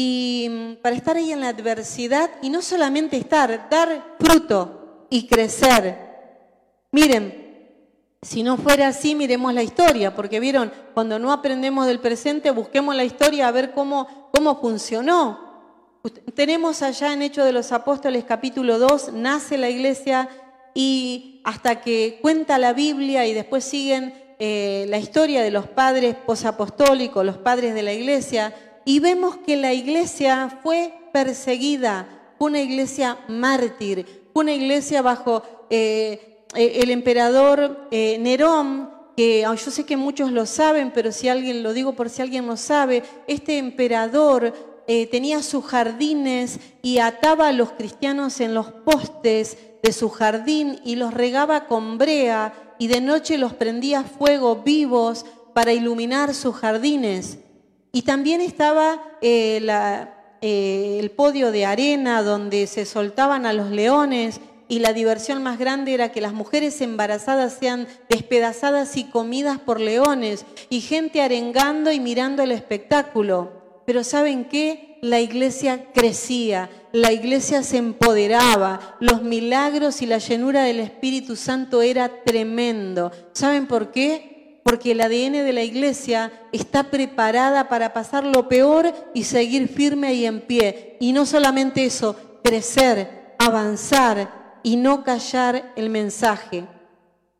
y 0.00 0.46
mm, 0.48 0.74
para 0.76 0.94
estar 0.94 1.16
ahí 1.16 1.32
en 1.32 1.40
la 1.40 1.48
adversidad 1.48 2.30
y 2.40 2.50
no 2.50 2.62
solamente 2.62 3.16
estar, 3.16 3.68
dar 3.68 4.14
fruto 4.20 5.06
y 5.10 5.26
crecer. 5.26 5.98
Miren, 6.92 7.66
si 8.22 8.44
no 8.44 8.56
fuera 8.58 8.86
así, 8.86 9.16
miremos 9.16 9.52
la 9.52 9.64
historia, 9.64 10.14
porque 10.14 10.38
vieron, 10.38 10.70
cuando 10.94 11.18
no 11.18 11.32
aprendemos 11.32 11.84
del 11.84 11.98
presente, 11.98 12.52
busquemos 12.52 12.94
la 12.94 13.02
historia 13.02 13.48
a 13.48 13.50
ver 13.50 13.72
cómo, 13.72 14.30
cómo 14.32 14.60
funcionó. 14.60 15.40
Tenemos 16.32 16.80
allá 16.82 17.12
en 17.12 17.22
Hechos 17.22 17.44
de 17.44 17.52
los 17.52 17.72
Apóstoles 17.72 18.22
capítulo 18.22 18.78
2, 18.78 19.14
nace 19.14 19.58
la 19.58 19.68
iglesia 19.68 20.28
y 20.74 21.42
hasta 21.42 21.80
que 21.80 22.20
cuenta 22.22 22.56
la 22.58 22.72
Biblia 22.72 23.26
y 23.26 23.34
después 23.34 23.64
siguen 23.64 24.14
eh, 24.38 24.86
la 24.90 24.98
historia 24.98 25.42
de 25.42 25.50
los 25.50 25.66
padres 25.66 26.14
posapostólicos, 26.14 27.26
los 27.26 27.38
padres 27.38 27.74
de 27.74 27.82
la 27.82 27.92
iglesia, 27.92 28.54
y 28.88 29.00
vemos 29.00 29.36
que 29.36 29.58
la 29.58 29.74
iglesia 29.74 30.60
fue 30.62 30.94
perseguida, 31.12 32.08
fue 32.38 32.48
una 32.48 32.62
iglesia 32.62 33.18
mártir, 33.28 34.30
fue 34.32 34.44
una 34.44 34.54
iglesia 34.54 35.02
bajo 35.02 35.42
eh, 35.68 36.46
eh, 36.56 36.80
el 36.82 36.88
emperador 36.88 37.86
eh, 37.90 38.16
Nerón, 38.18 38.88
que 39.14 39.42
yo 39.42 39.70
sé 39.70 39.84
que 39.84 39.98
muchos 39.98 40.32
lo 40.32 40.46
saben, 40.46 40.90
pero 40.90 41.12
si 41.12 41.28
alguien 41.28 41.62
lo 41.62 41.74
digo 41.74 41.92
por 41.92 42.08
si 42.08 42.22
alguien 42.22 42.46
no 42.46 42.56
sabe, 42.56 43.02
este 43.26 43.58
emperador 43.58 44.54
tenía 45.10 45.42
sus 45.42 45.66
jardines 45.66 46.58
y 46.80 46.98
ataba 46.98 47.48
a 47.48 47.52
los 47.52 47.72
cristianos 47.72 48.40
en 48.40 48.54
los 48.54 48.72
postes 48.72 49.58
de 49.82 49.92
su 49.92 50.08
jardín 50.08 50.80
y 50.82 50.96
los 50.96 51.12
regaba 51.12 51.66
con 51.66 51.98
brea 51.98 52.54
y 52.78 52.86
de 52.86 53.02
noche 53.02 53.36
los 53.36 53.52
prendía 53.52 54.02
fuego 54.04 54.62
vivos 54.64 55.26
para 55.52 55.74
iluminar 55.74 56.34
sus 56.34 56.56
jardines. 56.56 57.40
Y 57.92 58.02
también 58.02 58.40
estaba 58.40 59.02
eh, 59.20 59.66
eh, 60.40 60.98
el 61.00 61.10
podio 61.10 61.50
de 61.50 61.66
arena 61.66 62.22
donde 62.22 62.66
se 62.66 62.84
soltaban 62.84 63.46
a 63.46 63.52
los 63.52 63.70
leones 63.70 64.40
y 64.68 64.80
la 64.80 64.92
diversión 64.92 65.42
más 65.42 65.58
grande 65.58 65.94
era 65.94 66.12
que 66.12 66.20
las 66.20 66.34
mujeres 66.34 66.80
embarazadas 66.82 67.56
sean 67.58 67.88
despedazadas 68.08 68.96
y 68.98 69.04
comidas 69.04 69.58
por 69.58 69.80
leones 69.80 70.44
y 70.68 70.82
gente 70.82 71.22
arengando 71.22 71.90
y 71.90 72.00
mirando 72.00 72.42
el 72.42 72.52
espectáculo. 72.52 73.52
Pero 73.86 74.04
¿saben 74.04 74.44
qué? 74.44 74.98
La 75.00 75.20
iglesia 75.20 75.86
crecía, 75.94 76.68
la 76.92 77.12
iglesia 77.12 77.62
se 77.62 77.78
empoderaba, 77.78 78.96
los 79.00 79.22
milagros 79.22 80.02
y 80.02 80.06
la 80.06 80.18
llenura 80.18 80.64
del 80.64 80.80
Espíritu 80.80 81.36
Santo 81.36 81.80
era 81.80 82.22
tremendo. 82.24 83.10
¿Saben 83.32 83.66
por 83.66 83.90
qué? 83.90 84.37
Porque 84.68 84.90
el 84.90 85.00
ADN 85.00 85.46
de 85.46 85.52
la 85.54 85.62
iglesia 85.62 86.30
está 86.52 86.90
preparada 86.90 87.70
para 87.70 87.94
pasar 87.94 88.26
lo 88.26 88.50
peor 88.50 88.92
y 89.14 89.24
seguir 89.24 89.66
firme 89.66 90.12
y 90.12 90.26
en 90.26 90.42
pie. 90.42 90.98
Y 91.00 91.14
no 91.14 91.24
solamente 91.24 91.86
eso, 91.86 92.14
crecer, 92.44 93.34
avanzar 93.38 94.60
y 94.62 94.76
no 94.76 95.04
callar 95.04 95.72
el 95.74 95.88
mensaje. 95.88 96.66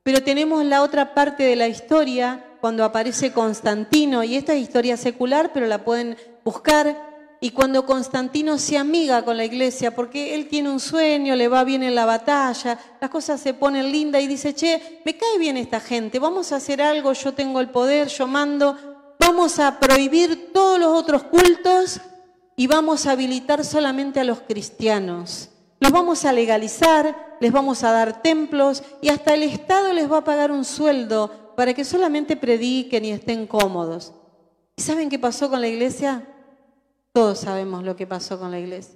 Pero 0.03 0.23
tenemos 0.23 0.65
la 0.65 0.81
otra 0.81 1.13
parte 1.13 1.43
de 1.43 1.55
la 1.55 1.69
historia 1.69 2.47
cuando 2.63 2.83
aparece 2.83 3.31
Constantino, 3.31 4.25
y 4.25 4.35
esta 4.35 4.55
es 4.55 4.63
historia 4.63 4.97
secular, 4.97 5.51
pero 5.53 5.67
la 5.67 5.85
pueden 5.85 6.17
buscar. 6.47 7.08
Y 7.41 7.51
cuando 7.51 7.87
Constantino 7.87 8.59
se 8.59 8.77
amiga 8.77 9.25
con 9.25 9.37
la 9.37 9.45
iglesia, 9.45 9.95
porque 9.95 10.35
él 10.35 10.49
tiene 10.49 10.71
un 10.71 10.81
sueño, 10.81 11.37
le 11.37 11.47
va 11.47 11.63
bien 11.63 11.85
en 11.85 11.95
la 11.95 12.05
batalla, 12.05 12.79
las 13.01 13.11
cosas 13.11 13.41
se 13.41 13.55
ponen 13.55 13.93
lindas 13.93 14.23
y 14.23 14.27
dice, 14.27 14.55
che, 14.55 15.01
me 15.05 15.17
cae 15.17 15.39
bien 15.39 15.57
esta 15.57 15.79
gente, 15.79 16.19
vamos 16.19 16.51
a 16.51 16.57
hacer 16.57 16.83
algo, 16.83 17.13
yo 17.13 17.35
tengo 17.35 17.61
el 17.61 17.71
poder, 17.71 18.09
yo 18.09 18.27
mando, 18.27 18.77
vamos 19.21 19.61
a 19.61 19.79
prohibir 19.79 20.53
todos 20.53 20.81
los 20.81 20.89
otros 20.89 21.23
cultos 21.25 22.01
y 22.57 22.67
vamos 22.67 23.07
a 23.07 23.13
habilitar 23.13 23.65
solamente 23.65 24.19
a 24.19 24.25
los 24.25 24.41
cristianos. 24.41 25.51
Los 25.79 25.93
vamos 25.93 26.25
a 26.25 26.33
legalizar, 26.33 27.37
les 27.41 27.53
vamos 27.53 27.85
a 27.85 27.93
dar 27.93 28.21
templos 28.21 28.83
y 29.01 29.11
hasta 29.11 29.35
el 29.35 29.45
Estado 29.45 29.93
les 29.93 30.11
va 30.11 30.19
a 30.19 30.25
pagar 30.25 30.51
un 30.51 30.65
sueldo 30.65 31.53
para 31.55 31.73
que 31.73 31.85
solamente 31.85 32.37
prediquen 32.37 33.05
y 33.05 33.13
estén 33.13 33.47
cómodos. 33.47 34.13
¿Y 34.77 34.83
saben 34.83 35.09
qué 35.09 35.21
pasó 35.21 35.49
con 35.49 35.61
la 35.61 35.69
iglesia? 35.69 36.27
Todos 37.19 37.41
sabemos 37.41 37.83
lo 37.83 37.97
que 37.97 38.07
pasó 38.07 38.39
con 38.39 38.53
la 38.53 38.61
iglesia. 38.61 38.95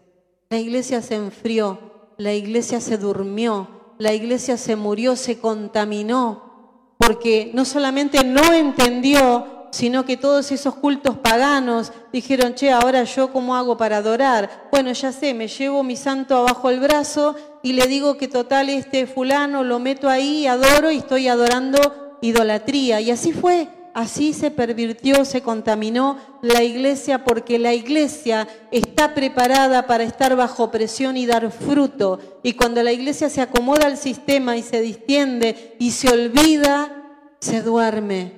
La 0.48 0.56
iglesia 0.56 1.02
se 1.02 1.16
enfrió, 1.16 2.12
la 2.18 2.32
iglesia 2.32 2.80
se 2.80 2.96
durmió, 2.96 3.66
la 3.98 4.12
iglesia 4.12 4.56
se 4.56 4.76
murió, 4.76 5.16
se 5.16 5.40
contaminó, 5.40 6.94
porque 6.98 7.50
no 7.52 7.64
solamente 7.64 8.22
no 8.22 8.52
entendió, 8.52 9.66
sino 9.72 10.04
que 10.04 10.16
todos 10.16 10.52
esos 10.52 10.76
cultos 10.76 11.16
paganos 11.16 11.92
dijeron, 12.12 12.54
che, 12.54 12.70
ahora 12.70 13.02
yo 13.02 13.32
cómo 13.32 13.56
hago 13.56 13.76
para 13.76 13.96
adorar. 13.96 14.68
Bueno, 14.70 14.92
ya 14.92 15.10
sé, 15.10 15.34
me 15.34 15.48
llevo 15.48 15.82
mi 15.82 15.96
santo 15.96 16.36
abajo 16.36 16.70
el 16.70 16.78
brazo 16.78 17.34
y 17.64 17.72
le 17.72 17.88
digo 17.88 18.16
que 18.18 18.28
total 18.28 18.68
este 18.68 19.08
fulano 19.08 19.64
lo 19.64 19.80
meto 19.80 20.08
ahí, 20.08 20.46
adoro 20.46 20.92
y 20.92 20.98
estoy 20.98 21.26
adorando 21.26 22.18
idolatría. 22.22 23.00
Y 23.00 23.10
así 23.10 23.32
fue. 23.32 23.81
Así 23.94 24.32
se 24.32 24.50
pervirtió, 24.50 25.24
se 25.24 25.42
contaminó 25.42 26.18
la 26.40 26.62
iglesia 26.62 27.24
porque 27.24 27.58
la 27.58 27.74
iglesia 27.74 28.48
está 28.70 29.14
preparada 29.14 29.86
para 29.86 30.04
estar 30.04 30.34
bajo 30.34 30.70
presión 30.70 31.16
y 31.16 31.26
dar 31.26 31.50
fruto. 31.50 32.18
Y 32.42 32.54
cuando 32.54 32.82
la 32.82 32.92
iglesia 32.92 33.28
se 33.28 33.42
acomoda 33.42 33.86
al 33.86 33.98
sistema 33.98 34.56
y 34.56 34.62
se 34.62 34.80
distiende 34.80 35.76
y 35.78 35.90
se 35.90 36.08
olvida, 36.08 37.20
se 37.40 37.60
duerme. 37.60 38.32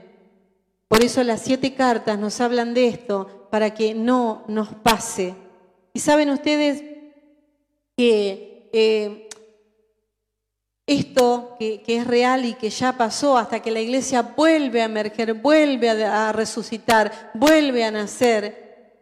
Por 0.88 1.04
eso 1.04 1.22
las 1.22 1.42
siete 1.42 1.74
cartas 1.74 2.18
nos 2.18 2.40
hablan 2.40 2.74
de 2.74 2.88
esto, 2.88 3.48
para 3.50 3.74
que 3.74 3.94
no 3.94 4.42
nos 4.48 4.68
pase. 4.74 5.34
Y 5.92 6.00
saben 6.00 6.30
ustedes 6.30 6.82
que 7.96 8.70
eh, 8.72 9.28
esto 10.86 11.56
que, 11.58 11.82
es 11.86 12.06
real 12.06 12.44
y 12.44 12.54
que 12.54 12.70
ya 12.70 12.96
pasó 12.96 13.38
hasta 13.38 13.62
que 13.62 13.70
la 13.70 13.80
iglesia 13.80 14.22
vuelve 14.22 14.82
a 14.82 14.86
emerger, 14.86 15.34
vuelve 15.34 15.88
a, 15.88 16.32
resucitar, 16.32 17.30
vuelve 17.34 17.84
a 17.84 17.90
nacer. 17.90 18.92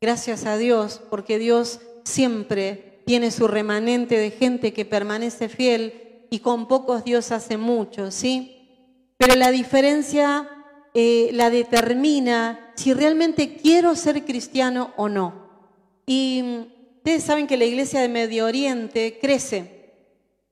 Gracias 0.00 0.44
a 0.44 0.58
Dios, 0.58 1.00
porque 1.08 1.38
Dios 1.38 1.80
siempre 2.04 3.00
tiene 3.06 3.30
su 3.30 3.48
remanente 3.48 4.18
de 4.18 4.30
gente 4.30 4.72
que 4.74 4.84
permanece 4.84 5.48
fiel 5.48 6.26
y 6.30 6.40
con 6.40 6.68
pocos 6.68 7.04
Dios 7.04 7.32
hace 7.32 7.56
mucho, 7.56 8.10
¿sí? 8.10 9.14
Pero 9.16 9.34
la 9.34 9.50
diferencia 9.50 10.48
eh, 10.92 11.30
la 11.32 11.48
determina 11.48 12.72
si 12.76 12.92
realmente 12.92 13.56
quiero 13.56 13.96
ser 13.96 14.24
cristiano 14.24 14.92
o 14.96 15.08
no. 15.08 15.44
Y 16.06 16.42
ustedes 16.96 17.24
saben 17.24 17.46
que 17.46 17.56
la 17.56 17.64
iglesia 17.64 18.00
de 18.00 18.08
Medio 18.08 18.44
Oriente 18.44 19.18
crece, 19.20 19.94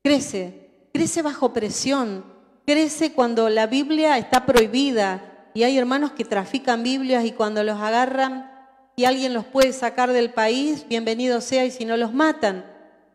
crece, 0.02 0.61
crece 0.92 1.22
bajo 1.22 1.52
presión, 1.52 2.24
crece 2.66 3.12
cuando 3.12 3.48
la 3.48 3.66
Biblia 3.66 4.18
está 4.18 4.46
prohibida 4.46 5.48
y 5.54 5.62
hay 5.62 5.78
hermanos 5.78 6.12
que 6.12 6.24
trafican 6.24 6.82
Biblias 6.82 7.24
y 7.24 7.32
cuando 7.32 7.64
los 7.64 7.80
agarran 7.80 8.50
y 8.94 9.04
alguien 9.04 9.32
los 9.32 9.44
puede 9.44 9.72
sacar 9.72 10.12
del 10.12 10.30
país, 10.30 10.86
bienvenido 10.88 11.40
sea 11.40 11.64
y 11.64 11.70
si 11.70 11.84
no 11.84 11.96
los 11.96 12.12
matan. 12.12 12.66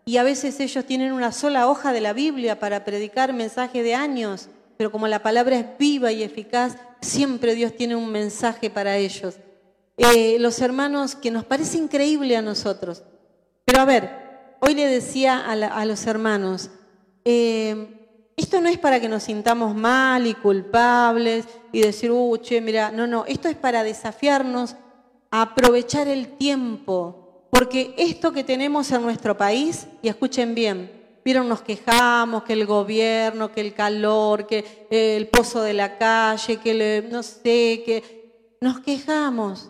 Y 0.05 0.17
a 0.17 0.23
veces 0.23 0.59
ellos 0.59 0.85
tienen 0.85 1.11
una 1.11 1.31
sola 1.31 1.67
hoja 1.67 1.93
de 1.93 2.01
la 2.01 2.13
Biblia 2.13 2.59
para 2.59 2.83
predicar 2.83 3.33
mensaje 3.33 3.83
de 3.83 3.93
años, 3.93 4.49
pero 4.77 4.91
como 4.91 5.07
la 5.07 5.21
palabra 5.21 5.57
es 5.57 5.65
viva 5.77 6.11
y 6.11 6.23
eficaz, 6.23 6.77
siempre 7.01 7.55
Dios 7.55 7.75
tiene 7.75 7.95
un 7.95 8.11
mensaje 8.11 8.69
para 8.69 8.97
ellos. 8.97 9.35
Eh, 9.97 10.37
los 10.39 10.61
hermanos, 10.61 11.15
que 11.15 11.31
nos 11.31 11.43
parece 11.43 11.77
increíble 11.77 12.37
a 12.37 12.41
nosotros. 12.41 13.03
Pero 13.65 13.81
a 13.81 13.85
ver, 13.85 14.55
hoy 14.59 14.75
le 14.75 14.87
decía 14.87 15.39
a 15.39 15.85
los 15.85 16.05
hermanos, 16.05 16.69
eh, 17.29 18.31
esto 18.37 18.61
no 18.61 18.69
es 18.69 18.77
para 18.77 19.01
que 19.01 19.09
nos 19.09 19.23
sintamos 19.23 19.75
mal 19.75 20.25
y 20.27 20.33
culpables 20.33 21.45
y 21.73 21.81
decir, 21.81 22.09
uh, 22.09 22.37
che, 22.37 22.61
mira, 22.61 22.89
no, 22.89 23.05
no, 23.05 23.25
esto 23.25 23.49
es 23.49 23.57
para 23.57 23.83
desafiarnos 23.83 24.77
a 25.29 25.41
aprovechar 25.41 26.07
el 26.07 26.37
tiempo, 26.37 27.49
porque 27.51 27.93
esto 27.97 28.31
que 28.31 28.45
tenemos 28.45 28.89
en 28.93 29.01
nuestro 29.01 29.35
país, 29.35 29.87
y 30.01 30.07
escuchen 30.07 30.55
bien, 30.55 30.89
vieron, 31.25 31.49
nos 31.49 31.59
quejamos 31.59 32.43
que 32.43 32.53
el 32.53 32.65
gobierno, 32.65 33.51
que 33.51 33.59
el 33.59 33.73
calor, 33.73 34.47
que 34.47 34.87
el 34.89 35.27
pozo 35.27 35.61
de 35.61 35.73
la 35.73 35.97
calle, 35.97 36.61
que 36.61 37.05
no 37.11 37.23
sé, 37.23 37.83
que 37.85 38.55
nos 38.61 38.79
quejamos, 38.79 39.69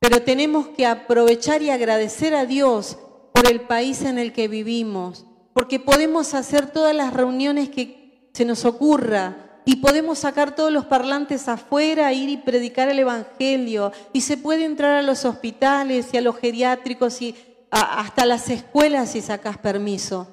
pero 0.00 0.22
tenemos 0.22 0.66
que 0.70 0.86
aprovechar 0.86 1.62
y 1.62 1.70
agradecer 1.70 2.34
a 2.34 2.46
Dios 2.46 2.98
por 3.32 3.46
el 3.46 3.60
país 3.60 4.02
en 4.02 4.18
el 4.18 4.32
que 4.32 4.48
vivimos 4.48 5.24
porque 5.54 5.80
podemos 5.80 6.34
hacer 6.34 6.66
todas 6.66 6.94
las 6.94 7.14
reuniones 7.14 7.70
que 7.70 8.28
se 8.34 8.44
nos 8.44 8.64
ocurra 8.64 9.60
y 9.64 9.76
podemos 9.76 10.18
sacar 10.18 10.54
todos 10.54 10.70
los 10.70 10.84
parlantes 10.84 11.48
afuera, 11.48 12.12
ir 12.12 12.28
y 12.28 12.36
predicar 12.36 12.88
el 12.88 12.98
Evangelio 12.98 13.92
y 14.12 14.20
se 14.20 14.36
puede 14.36 14.64
entrar 14.64 14.96
a 14.96 15.02
los 15.02 15.24
hospitales 15.24 16.08
y 16.12 16.18
a 16.18 16.20
los 16.20 16.36
geriátricos 16.36 17.22
y 17.22 17.34
hasta 17.70 18.26
las 18.26 18.50
escuelas 18.50 19.12
si 19.12 19.22
sacas 19.22 19.56
permiso. 19.56 20.28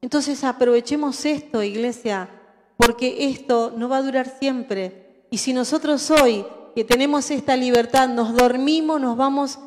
Entonces 0.00 0.42
aprovechemos 0.42 1.24
esto, 1.24 1.62
iglesia, 1.62 2.28
porque 2.76 3.28
esto 3.28 3.72
no 3.76 3.88
va 3.88 3.98
a 3.98 4.02
durar 4.02 4.28
siempre. 4.38 5.26
Y 5.30 5.38
si 5.38 5.52
nosotros 5.52 6.10
hoy, 6.10 6.44
que 6.74 6.84
tenemos 6.84 7.30
esta 7.30 7.56
libertad, 7.56 8.08
nos 8.08 8.34
dormimos, 8.34 9.00
nos 9.00 9.16
vamos 9.16 9.58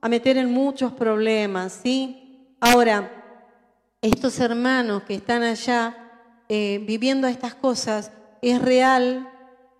a 0.00 0.08
meter 0.08 0.36
en 0.36 0.52
muchos 0.52 0.92
problemas, 0.92 1.80
¿sí? 1.82 2.56
Ahora, 2.60 3.19
estos 4.02 4.40
hermanos 4.40 5.02
que 5.02 5.14
están 5.14 5.42
allá 5.42 5.96
eh, 6.48 6.82
viviendo 6.86 7.26
estas 7.26 7.54
cosas 7.54 8.12
es 8.40 8.60
real 8.60 9.30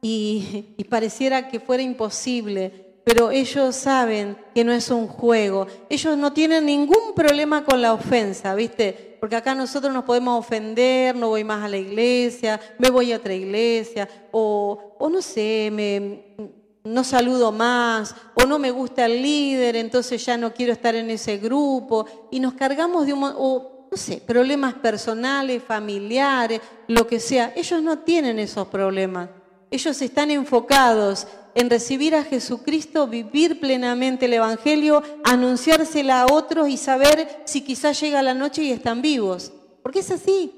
y, 0.02 0.76
pareciera 0.90 1.48
que 1.48 1.60
fuera 1.60 1.82
imposible, 1.82 3.00
pero 3.04 3.30
ellos 3.30 3.76
saben 3.76 4.36
que 4.54 4.64
no 4.64 4.72
es 4.72 4.90
un 4.90 5.06
juego. 5.06 5.66
Ellos 5.88 6.16
no 6.16 6.32
tienen 6.32 6.66
ningún 6.66 7.14
problema 7.14 7.64
con 7.64 7.80
la 7.80 7.92
ofensa, 7.92 8.54
¿viste? 8.54 9.16
Porque 9.20 9.36
acá 9.36 9.54
nosotros 9.54 9.92
nos 9.92 10.04
podemos 10.04 10.38
ofender, 10.38 11.14
no 11.14 11.28
voy 11.28 11.44
más 11.44 11.62
a 11.64 11.68
la 11.68 11.76
iglesia, 11.76 12.60
me 12.78 12.90
voy 12.90 13.12
a 13.12 13.16
otra 13.16 13.34
iglesia, 13.34 14.08
o, 14.32 14.96
o 14.98 15.08
no 15.08 15.22
sé, 15.22 15.70
me, 15.72 16.34
no 16.82 17.04
saludo 17.04 17.52
más, 17.52 18.14
o 18.34 18.46
no 18.46 18.58
me 18.58 18.70
gusta 18.70 19.06
el 19.06 19.22
líder, 19.22 19.76
entonces 19.76 20.24
ya 20.24 20.36
no 20.36 20.52
quiero 20.52 20.72
estar 20.72 20.94
en 20.94 21.10
ese 21.10 21.36
grupo, 21.38 22.06
y 22.30 22.40
nos 22.40 22.54
cargamos 22.54 23.06
de 23.06 23.12
un 23.12 23.79
no 23.90 23.96
sé, 23.96 24.22
problemas 24.24 24.74
personales, 24.74 25.62
familiares, 25.62 26.60
lo 26.86 27.06
que 27.06 27.18
sea. 27.18 27.52
Ellos 27.56 27.82
no 27.82 27.98
tienen 27.98 28.38
esos 28.38 28.68
problemas. 28.68 29.28
Ellos 29.70 30.00
están 30.00 30.30
enfocados 30.30 31.26
en 31.54 31.68
recibir 31.68 32.14
a 32.14 32.22
Jesucristo, 32.22 33.08
vivir 33.08 33.58
plenamente 33.60 34.26
el 34.26 34.34
Evangelio, 34.34 35.02
anunciársela 35.24 36.22
a 36.22 36.32
otros 36.32 36.68
y 36.68 36.76
saber 36.76 37.42
si 37.44 37.62
quizás 37.62 38.00
llega 38.00 38.22
la 38.22 38.34
noche 38.34 38.62
y 38.62 38.70
están 38.70 39.02
vivos. 39.02 39.52
Porque 39.82 40.00
es 40.00 40.10
así. 40.10 40.52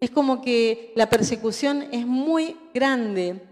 Es 0.00 0.10
como 0.10 0.42
que 0.42 0.92
la 0.94 1.08
persecución 1.08 1.86
es 1.90 2.06
muy 2.06 2.56
grande 2.74 3.42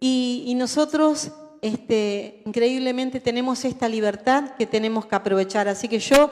y, 0.00 0.52
nosotros 0.56 1.32
este, 1.62 2.42
increíblemente 2.44 3.20
tenemos 3.20 3.64
esta 3.64 3.88
libertad 3.88 4.50
que 4.56 4.66
tenemos 4.66 5.06
que 5.06 5.14
aprovechar. 5.14 5.66
Así 5.66 5.88
que 5.88 5.98
yo 5.98 6.30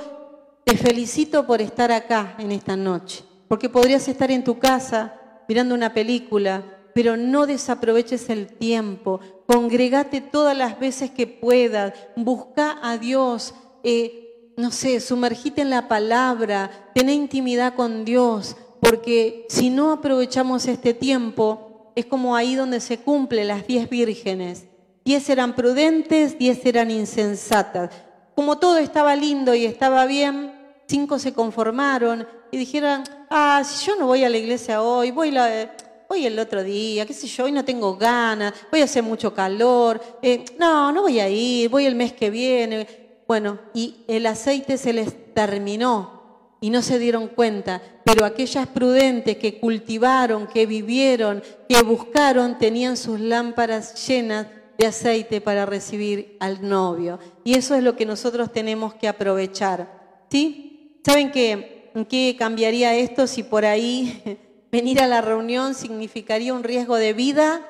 te 0.64 0.76
felicito 0.76 1.46
por 1.46 1.60
estar 1.60 1.90
acá 1.90 2.36
en 2.38 2.52
esta 2.52 2.76
noche, 2.76 3.24
porque 3.48 3.68
podrías 3.68 4.06
estar 4.08 4.30
en 4.30 4.44
tu 4.44 4.58
casa 4.58 5.14
mirando 5.48 5.74
una 5.74 5.92
película, 5.92 6.62
pero 6.94 7.16
no 7.16 7.46
desaproveches 7.46 8.28
el 8.30 8.46
tiempo. 8.46 9.20
Congregate 9.46 10.20
todas 10.20 10.56
las 10.56 10.78
veces 10.78 11.10
que 11.10 11.26
puedas, 11.26 11.94
busca 12.16 12.78
a 12.82 12.96
Dios, 12.98 13.54
eh, 13.82 14.52
no 14.56 14.70
sé, 14.70 15.00
sumergite 15.00 15.62
en 15.62 15.70
la 15.70 15.88
palabra, 15.88 16.90
ten 16.94 17.08
intimidad 17.10 17.74
con 17.74 18.04
Dios, 18.04 18.56
porque 18.80 19.46
si 19.48 19.70
no 19.70 19.92
aprovechamos 19.92 20.66
este 20.66 20.94
tiempo, 20.94 21.92
es 21.96 22.06
como 22.06 22.36
ahí 22.36 22.54
donde 22.54 22.80
se 22.80 22.98
cumplen 22.98 23.48
las 23.48 23.66
diez 23.66 23.88
vírgenes. 23.88 24.66
Diez 25.04 25.28
eran 25.28 25.54
prudentes, 25.54 26.38
diez 26.38 26.64
eran 26.64 26.90
insensatas 26.90 27.90
como 28.34 28.58
todo 28.58 28.78
estaba 28.78 29.14
lindo 29.16 29.54
y 29.54 29.64
estaba 29.64 30.06
bien, 30.06 30.52
cinco 30.86 31.18
se 31.18 31.32
conformaron 31.32 32.26
y 32.50 32.56
dijeron, 32.56 33.04
ah, 33.30 33.62
si 33.64 33.86
yo 33.86 33.96
no 33.96 34.06
voy 34.06 34.24
a 34.24 34.28
la 34.28 34.36
iglesia 34.36 34.82
hoy, 34.82 35.10
voy, 35.10 35.30
la, 35.30 35.74
voy 36.08 36.26
el 36.26 36.38
otro 36.38 36.62
día, 36.62 37.06
qué 37.06 37.14
sé 37.14 37.26
yo, 37.26 37.44
hoy 37.44 37.52
no 37.52 37.64
tengo 37.64 37.96
ganas, 37.96 38.52
voy 38.70 38.82
a 38.82 38.84
hacer 38.84 39.02
mucho 39.02 39.32
calor, 39.32 40.00
eh, 40.20 40.44
no, 40.58 40.92
no 40.92 41.02
voy 41.02 41.20
a 41.20 41.28
ir, 41.28 41.70
voy 41.70 41.86
el 41.86 41.94
mes 41.94 42.12
que 42.12 42.30
viene. 42.30 42.86
Bueno, 43.26 43.58
y 43.72 44.04
el 44.08 44.26
aceite 44.26 44.76
se 44.76 44.92
les 44.92 45.32
terminó 45.32 46.22
y 46.60 46.70
no 46.70 46.82
se 46.82 46.98
dieron 46.98 47.28
cuenta, 47.28 47.80
pero 48.04 48.24
aquellas 48.24 48.66
prudentes 48.66 49.38
que 49.38 49.58
cultivaron, 49.58 50.46
que 50.46 50.66
vivieron, 50.66 51.42
que 51.68 51.82
buscaron, 51.82 52.58
tenían 52.58 52.96
sus 52.96 53.18
lámparas 53.18 54.06
llenas 54.06 54.46
de 54.78 54.86
aceite 54.86 55.40
para 55.40 55.66
recibir 55.66 56.36
al 56.40 56.66
novio. 56.68 57.18
Y 57.44 57.54
eso 57.54 57.74
es 57.74 57.82
lo 57.82 57.96
que 57.96 58.06
nosotros 58.06 58.52
tenemos 58.52 58.94
que 58.94 59.08
aprovechar. 59.08 60.26
¿Sí? 60.30 61.00
¿Saben 61.04 61.30
qué, 61.30 61.90
qué 62.08 62.36
cambiaría 62.38 62.94
esto 62.94 63.26
si 63.26 63.42
por 63.42 63.64
ahí 63.64 64.38
venir 64.72 65.00
a 65.00 65.06
la 65.06 65.20
reunión 65.20 65.74
significaría 65.74 66.54
un 66.54 66.64
riesgo 66.64 66.96
de 66.96 67.12
vida 67.12 67.66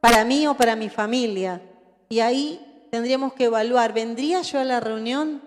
para 0.00 0.24
mí 0.24 0.46
o 0.46 0.54
para 0.54 0.76
mi 0.76 0.88
familia? 0.88 1.62
Y 2.08 2.20
ahí 2.20 2.60
tendríamos 2.90 3.32
que 3.32 3.44
evaluar, 3.44 3.92
¿vendría 3.92 4.42
yo 4.42 4.60
a 4.60 4.64
la 4.64 4.80
reunión? 4.80 5.42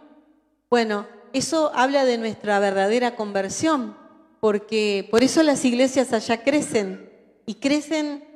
Bueno, 0.70 1.06
eso 1.34 1.72
habla 1.74 2.04
de 2.04 2.18
nuestra 2.18 2.60
verdadera 2.60 3.16
conversión, 3.16 3.95
porque 4.39 5.08
por 5.12 5.24
eso 5.24 5.43
las 5.43 5.64
iglesias 5.64 6.12
allá 6.14 6.43
crecen 6.43 7.10
y 7.45 7.56
crecen 7.56 8.26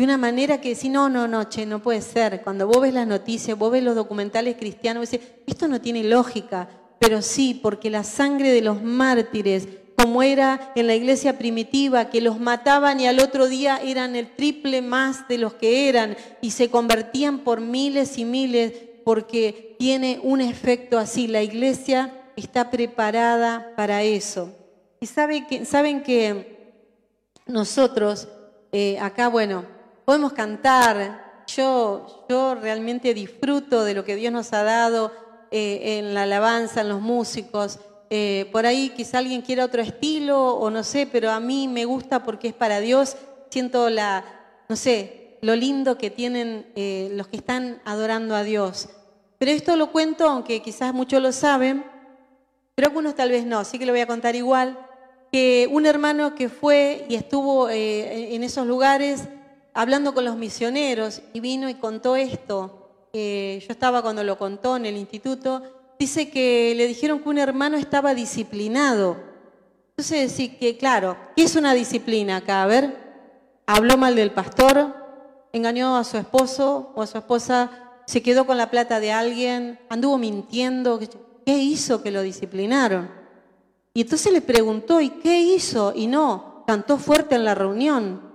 de 0.00 0.04
una 0.04 0.16
manera 0.16 0.62
que 0.62 0.74
si 0.74 0.88
no, 0.88 1.10
no, 1.10 1.28
no, 1.28 1.44
che, 1.50 1.66
no 1.66 1.82
puede 1.82 2.00
ser. 2.00 2.40
Cuando 2.40 2.66
vos 2.66 2.80
ves 2.80 2.94
las 2.94 3.06
noticias, 3.06 3.58
vos 3.58 3.70
ves 3.70 3.82
los 3.82 3.94
documentales 3.94 4.56
cristianos, 4.56 5.10
decís, 5.10 5.28
esto 5.46 5.68
no 5.68 5.78
tiene 5.78 6.02
lógica, 6.02 6.70
pero 6.98 7.20
sí, 7.20 7.60
porque 7.62 7.90
la 7.90 8.02
sangre 8.02 8.50
de 8.50 8.62
los 8.62 8.82
mártires, 8.82 9.68
como 9.98 10.22
era 10.22 10.72
en 10.74 10.86
la 10.86 10.94
iglesia 10.94 11.36
primitiva, 11.36 12.08
que 12.08 12.22
los 12.22 12.40
mataban 12.40 12.98
y 12.98 13.08
al 13.08 13.20
otro 13.20 13.46
día 13.46 13.78
eran 13.84 14.16
el 14.16 14.34
triple 14.34 14.80
más 14.80 15.28
de 15.28 15.36
los 15.36 15.52
que 15.52 15.90
eran 15.90 16.16
y 16.40 16.52
se 16.52 16.70
convertían 16.70 17.40
por 17.40 17.60
miles 17.60 18.16
y 18.16 18.24
miles, 18.24 18.72
porque 19.04 19.76
tiene 19.78 20.18
un 20.22 20.40
efecto 20.40 20.98
así. 20.98 21.26
La 21.26 21.42
iglesia 21.42 22.22
está 22.36 22.70
preparada 22.70 23.74
para 23.76 24.02
eso. 24.02 24.50
Y 24.98 25.06
que, 25.42 25.66
saben 25.66 26.02
que 26.02 26.72
nosotros, 27.44 28.28
eh, 28.72 28.98
acá, 28.98 29.28
bueno, 29.28 29.78
podemos 30.10 30.32
cantar. 30.32 31.44
Yo, 31.46 32.24
yo 32.28 32.56
realmente 32.56 33.14
disfruto 33.14 33.84
de 33.84 33.94
lo 33.94 34.04
que 34.04 34.16
Dios 34.16 34.32
nos 34.32 34.52
ha 34.52 34.64
dado 34.64 35.12
eh, 35.52 36.00
en 36.00 36.14
la 36.14 36.24
alabanza, 36.24 36.80
en 36.80 36.88
los 36.88 37.00
músicos. 37.00 37.78
Eh, 38.10 38.48
por 38.50 38.66
ahí 38.66 38.88
quizá 38.88 39.18
alguien 39.18 39.40
quiera 39.40 39.64
otro 39.64 39.82
estilo 39.82 40.54
o 40.56 40.68
no 40.68 40.82
sé, 40.82 41.06
pero 41.06 41.30
a 41.30 41.38
mí 41.38 41.68
me 41.68 41.84
gusta 41.84 42.24
porque 42.24 42.48
es 42.48 42.54
para 42.54 42.80
Dios. 42.80 43.16
Siento 43.50 43.88
la, 43.88 44.24
no 44.68 44.74
sé, 44.74 45.38
lo 45.42 45.54
lindo 45.54 45.96
que 45.96 46.10
tienen 46.10 46.66
eh, 46.74 47.10
los 47.12 47.28
que 47.28 47.36
están 47.36 47.80
adorando 47.84 48.34
a 48.34 48.42
Dios. 48.42 48.88
Pero 49.38 49.52
esto 49.52 49.76
lo 49.76 49.92
cuento, 49.92 50.28
aunque 50.28 50.60
quizás 50.60 50.92
muchos 50.92 51.22
lo 51.22 51.30
saben, 51.30 51.84
pero 52.74 52.88
algunos 52.88 53.14
tal 53.14 53.30
vez 53.30 53.46
no, 53.46 53.60
así 53.60 53.78
que 53.78 53.86
lo 53.86 53.92
voy 53.92 54.00
a 54.00 54.08
contar 54.08 54.34
igual, 54.34 54.76
que 55.30 55.68
un 55.70 55.86
hermano 55.86 56.34
que 56.34 56.48
fue 56.48 57.06
y 57.08 57.14
estuvo 57.14 57.70
en 57.70 58.42
esos 58.42 58.66
lugares 58.66 59.28
hablando 59.74 60.14
con 60.14 60.24
los 60.24 60.36
misioneros 60.36 61.22
y 61.32 61.40
vino 61.40 61.68
y 61.68 61.74
contó 61.74 62.16
esto. 62.16 63.08
yo 63.12 63.18
estaba 63.68 64.02
cuando 64.02 64.24
lo 64.24 64.38
contó 64.38 64.76
en 64.76 64.86
el 64.86 64.96
instituto. 64.96 65.62
Dice 65.98 66.30
que 66.30 66.74
le 66.76 66.86
dijeron 66.86 67.20
que 67.20 67.28
un 67.28 67.38
hermano 67.38 67.76
estaba 67.76 68.14
disciplinado. 68.14 69.16
Entonces, 69.90 70.32
sí, 70.32 70.48
que 70.48 70.78
claro, 70.78 71.16
¿qué 71.36 71.42
es 71.42 71.56
una 71.56 71.74
disciplina 71.74 72.36
acá? 72.36 72.62
A 72.62 72.66
ver, 72.66 72.96
habló 73.66 73.98
mal 73.98 74.14
del 74.16 74.30
pastor, 74.30 74.94
engañó 75.52 75.96
a 75.96 76.04
su 76.04 76.16
esposo 76.16 76.92
o 76.94 77.02
a 77.02 77.06
su 77.06 77.18
esposa, 77.18 77.70
se 78.06 78.22
quedó 78.22 78.46
con 78.46 78.56
la 78.56 78.70
plata 78.70 78.98
de 78.98 79.12
alguien, 79.12 79.78
anduvo 79.88 80.16
mintiendo. 80.16 80.98
¿Qué 81.44 81.58
hizo 81.58 82.02
que 82.02 82.10
lo 82.10 82.22
disciplinaron? 82.22 83.10
Y 83.92 84.02
entonces 84.02 84.32
le 84.32 84.40
preguntó, 84.40 85.00
¿y 85.00 85.10
qué 85.10 85.40
hizo? 85.40 85.92
Y 85.94 86.06
no, 86.06 86.64
cantó 86.66 86.96
fuerte 86.96 87.34
en 87.34 87.44
la 87.44 87.54
reunión. 87.54 88.29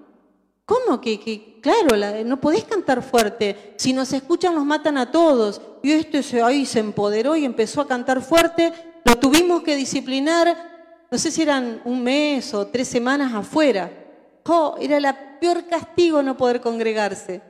¿Cómo 0.66 1.00
que, 1.00 1.60
claro, 1.62 1.96
no 2.26 2.42
podés 2.42 2.64
cantar 2.64 3.04
fuerte? 3.04 3.76
Si 3.78 3.94
nos 3.94 4.12
escuchan 4.14 4.56
nos 4.56 4.66
matan 4.66 4.98
a 4.98 5.12
todos. 5.12 5.62
Y 5.84 5.92
este 5.92 6.24
se, 6.24 6.42
ahí 6.42 6.66
se 6.66 6.80
empoderó 6.80 7.36
y 7.36 7.46
empezó 7.46 7.82
a 7.82 7.88
cantar 7.88 8.22
fuerte. 8.22 8.74
Lo 9.04 9.18
tuvimos 9.18 9.62
que 9.62 9.76
disciplinar, 9.76 11.06
no 11.12 11.18
sé 11.20 11.30
si 11.30 11.44
eran 11.44 11.82
un 11.86 12.04
mes 12.04 12.52
o 12.56 12.66
tres 12.66 12.88
semanas 12.88 13.32
afuera. 13.34 13.92
Oh, 14.48 14.76
era 14.80 14.98
el 14.98 15.06
peor 15.40 15.66
castigo 15.66 16.24
no 16.24 16.36
poder 16.36 16.62
congregarse. 16.62 17.42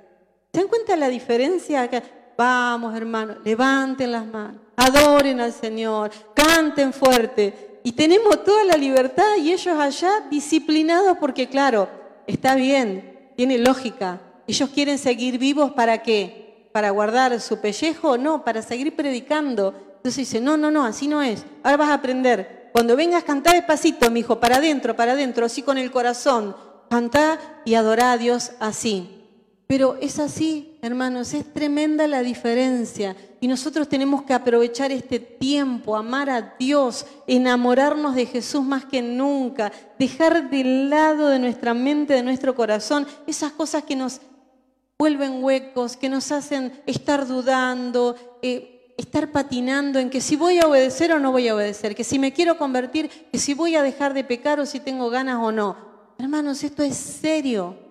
¿Se 0.51 0.59
dan 0.59 0.67
cuenta 0.67 0.97
la 0.97 1.07
diferencia? 1.07 1.89
Vamos, 2.37 2.95
hermanos, 2.95 3.37
levanten 3.45 4.11
las 4.11 4.25
manos, 4.25 4.61
adoren 4.75 5.39
al 5.39 5.53
Señor, 5.53 6.11
canten 6.33 6.91
fuerte. 6.91 7.79
Y 7.83 7.93
tenemos 7.93 8.43
toda 8.43 8.65
la 8.65 8.75
libertad 8.75 9.37
y 9.37 9.53
ellos 9.53 9.77
allá 9.77 10.27
disciplinados 10.29 11.17
porque, 11.17 11.47
claro, 11.47 11.87
está 12.27 12.55
bien, 12.55 13.31
tiene 13.35 13.57
lógica. 13.57 14.21
Ellos 14.47 14.69
quieren 14.69 14.97
seguir 14.97 15.37
vivos 15.37 15.71
para 15.71 16.03
qué? 16.03 16.69
¿Para 16.71 16.89
guardar 16.91 17.39
su 17.41 17.59
pellejo? 17.59 18.17
No, 18.17 18.43
para 18.43 18.61
seguir 18.61 18.95
predicando. 18.95 19.73
Entonces 19.97 20.27
dice, 20.27 20.41
no, 20.41 20.57
no, 20.57 20.69
no, 20.69 20.85
así 20.85 21.07
no 21.07 21.21
es. 21.21 21.45
Ahora 21.63 21.77
vas 21.77 21.89
a 21.89 21.95
aprender. 21.95 22.69
Cuando 22.71 22.95
vengas, 22.95 23.23
cantá 23.23 23.53
despacito, 23.53 24.11
mi 24.11 24.19
hijo, 24.19 24.39
para 24.39 24.57
adentro, 24.57 24.95
para 24.95 25.13
adentro, 25.13 25.45
así 25.45 25.61
con 25.61 25.77
el 25.77 25.91
corazón. 25.91 26.55
Cantá 26.89 27.39
y 27.63 27.75
adorá 27.75 28.11
a 28.11 28.17
Dios 28.17 28.51
así. 28.59 29.14
Pero 29.67 29.97
es 29.99 30.19
así, 30.19 30.77
hermanos, 30.81 31.33
es 31.33 31.51
tremenda 31.51 32.07
la 32.07 32.21
diferencia. 32.21 33.15
Y 33.41 33.47
nosotros 33.47 33.89
tenemos 33.89 34.21
que 34.21 34.33
aprovechar 34.33 34.91
este 34.91 35.19
tiempo, 35.19 35.95
amar 35.95 36.29
a 36.29 36.55
Dios, 36.59 37.07
enamorarnos 37.25 38.13
de 38.13 38.27
Jesús 38.27 38.63
más 38.63 38.85
que 38.85 39.01
nunca, 39.01 39.71
dejar 39.97 40.51
de 40.51 40.63
lado 40.63 41.29
de 41.29 41.39
nuestra 41.39 41.73
mente, 41.73 42.13
de 42.13 42.21
nuestro 42.21 42.53
corazón, 42.53 43.07
esas 43.25 43.53
cosas 43.53 43.83
que 43.83 43.95
nos 43.95 44.21
vuelven 44.99 45.43
huecos, 45.43 45.97
que 45.97 46.09
nos 46.09 46.31
hacen 46.31 46.71
estar 46.85 47.25
dudando, 47.27 48.15
eh, 48.43 48.93
estar 48.97 49.31
patinando 49.31 49.99
en 49.99 50.11
que 50.11 50.21
si 50.21 50.35
voy 50.35 50.59
a 50.59 50.67
obedecer 50.67 51.11
o 51.11 51.19
no 51.19 51.31
voy 51.31 51.47
a 51.47 51.55
obedecer, 51.55 51.95
que 51.95 52.03
si 52.03 52.19
me 52.19 52.33
quiero 52.33 52.57
convertir, 52.57 53.09
que 53.09 53.39
si 53.39 53.55
voy 53.55 53.75
a 53.75 53.83
dejar 53.83 54.13
de 54.13 54.23
pecar 54.23 54.59
o 54.59 54.65
si 54.65 54.79
tengo 54.79 55.09
ganas 55.09 55.39
o 55.41 55.51
no. 55.51 55.75
Hermanos, 56.19 56.63
esto 56.63 56.83
es 56.83 56.95
serio. 56.95 57.84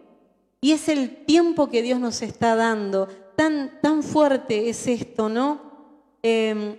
Y 0.64 0.72
es 0.72 0.88
el 0.88 1.26
tiempo 1.26 1.68
que 1.68 1.82
Dios 1.82 2.00
nos 2.00 2.22
está 2.22 2.56
dando. 2.56 3.06
Tan, 3.36 3.82
tan 3.82 4.02
fuerte 4.02 4.70
es 4.70 4.86
esto, 4.86 5.28
¿no? 5.28 5.60
Em, 6.22 6.78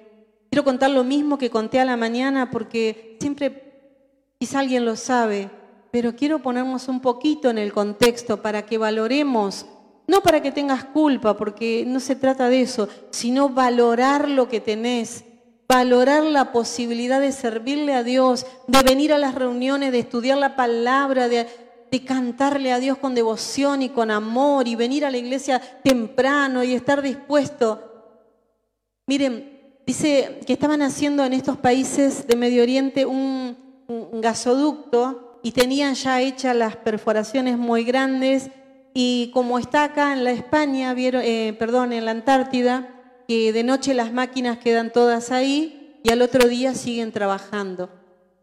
quiero 0.49 0.63
contar 0.63 0.89
lo 0.89 1.03
mismo 1.03 1.37
que 1.37 1.51
conté 1.51 1.79
a 1.79 1.85
la 1.85 1.95
mañana 1.95 2.49
porque 2.49 3.15
siempre, 3.19 3.99
quizá 4.39 4.61
alguien 4.61 4.85
lo 4.85 4.95
sabe, 4.95 5.51
pero 5.91 6.15
quiero 6.15 6.41
ponernos 6.41 6.87
un 6.87 6.99
poquito 6.99 7.51
en 7.51 7.59
el 7.59 7.71
contexto 7.71 8.41
para 8.41 8.65
que 8.65 8.79
valoremos, 8.79 9.67
no 10.07 10.23
para 10.23 10.41
que 10.41 10.51
tengas 10.51 10.85
culpa, 10.85 11.37
porque 11.37 11.83
no 11.85 11.99
se 11.99 12.15
trata 12.15 12.49
de 12.49 12.61
eso, 12.61 12.89
sino 13.11 13.49
valorar 13.49 14.27
lo 14.27 14.49
que 14.49 14.61
tenés, 14.61 15.25
valorar 15.69 16.23
la 16.23 16.51
posibilidad 16.51 17.21
de 17.21 17.31
servirle 17.31 17.93
a 17.93 18.01
Dios, 18.01 18.47
de 18.65 18.81
venir 18.81 19.13
a 19.13 19.19
las 19.19 19.35
reuniones, 19.35 19.91
de 19.91 19.99
estudiar 19.99 20.39
la 20.39 20.55
palabra, 20.55 21.27
de 21.27 21.45
de 21.95 22.03
cantarle 22.03 22.73
a 22.73 22.79
Dios 22.79 22.97
con 22.97 23.15
devoción 23.15 23.81
y 23.81 23.87
con 23.87 24.11
amor 24.11 24.67
y 24.67 24.75
venir 24.75 25.05
a 25.05 25.11
la 25.11 25.15
iglesia 25.15 25.61
temprano 25.81 26.61
y 26.61 26.73
estar 26.73 27.01
dispuesto. 27.01 28.19
Miren, 29.07 29.79
dice 29.87 30.41
que 30.45 30.51
estaban 30.51 30.81
haciendo 30.81 31.23
en 31.23 31.31
estos 31.31 31.55
países 31.57 32.27
de 32.27 32.35
Medio 32.35 32.63
Oriente 32.63 33.05
un, 33.05 33.63
gasoducto 34.13 35.39
y 35.41 35.51
tenían 35.51 35.93
ya 35.93 36.19
hechas 36.19 36.55
las 36.55 36.75
perforaciones 36.75 37.57
muy 37.57 37.85
grandes 37.85 38.49
y 38.93 39.31
como 39.33 39.57
está 39.57 39.83
acá 39.85 40.11
en 40.11 40.23
la 40.23 40.31
España, 40.31 40.93
vieron, 40.93 41.21
eh, 41.23 41.55
perdón, 41.57 41.93
en 41.93 42.03
la 42.03 42.11
Antártida, 42.11 42.89
que 43.27 43.53
de 43.53 43.63
noche 43.63 43.93
las 43.93 44.11
máquinas 44.11 44.57
quedan 44.57 44.91
todas 44.91 45.31
ahí 45.31 45.99
y 46.03 46.09
al 46.11 46.21
otro 46.21 46.49
día 46.49 46.73
siguen 46.73 47.13
trabajando. 47.13 47.89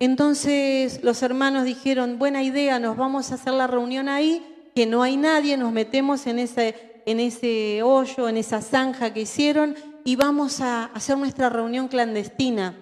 Entonces 0.03 0.99
los 1.05 1.23
hermanos 1.23 1.63
dijeron, 1.63 2.19
buena 2.19 2.43
idea, 2.43 2.81
nos 2.81 2.97
vamos 2.97 3.31
a 3.31 3.37
hacer 3.37 3.53
la 3.53 3.69
reunión 3.69 4.09
ahí, 4.09 4.45
que 4.75 4.85
no 4.85 5.05
hay 5.05 5.17
nadie, 5.17 5.57
nos 5.57 5.71
metemos 5.71 6.27
en 6.27 6.41
ese, 6.41 7.83
hoyo, 7.85 8.29
en 8.29 8.37
esa 8.37 8.61
zanja 8.63 9.15
que 9.15 9.21
hicieron 9.21 9.77
y 10.03 10.17
vamos 10.17 10.61
a 10.61 10.87
hacer 10.87 11.17
nuestra 11.17 11.51
reunión 11.51 11.87
clandestina. 11.87 12.77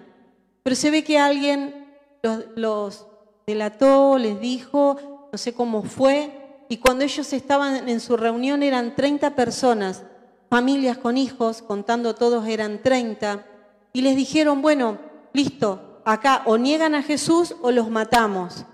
Pero 0.63 0.75
se 0.75 0.89
ve 0.89 1.03
que 1.03 1.19
alguien 1.19 1.85
los, 2.23 2.43
los 2.55 3.05
delató, 3.45 4.17
les 4.17 4.39
dijo, 4.39 5.27
no 5.31 5.37
sé 5.37 5.53
cómo 5.53 5.83
fue, 5.83 6.63
y 6.69 6.77
cuando 6.77 7.03
ellos 7.03 7.31
estaban 7.33 7.87
en 7.87 7.99
su 7.99 8.17
reunión 8.17 8.63
eran 8.63 8.95
30 8.95 9.35
personas, 9.35 10.01
familias 10.49 10.97
con 10.97 11.17
hijos, 11.19 11.61
contando 11.61 12.15
todos 12.15 12.47
eran 12.47 12.81
30, 12.81 13.45
y 13.93 14.01
les 14.01 14.15
dijeron, 14.15 14.63
bueno, 14.63 14.97
listo, 15.33 15.90
acá 16.05 16.43
o 16.45 16.57
niegan 16.57 16.95
a 16.95 17.03
Jesús 17.03 17.55
o 17.61 17.71
los 17.71 17.89
matamos. 17.89 18.65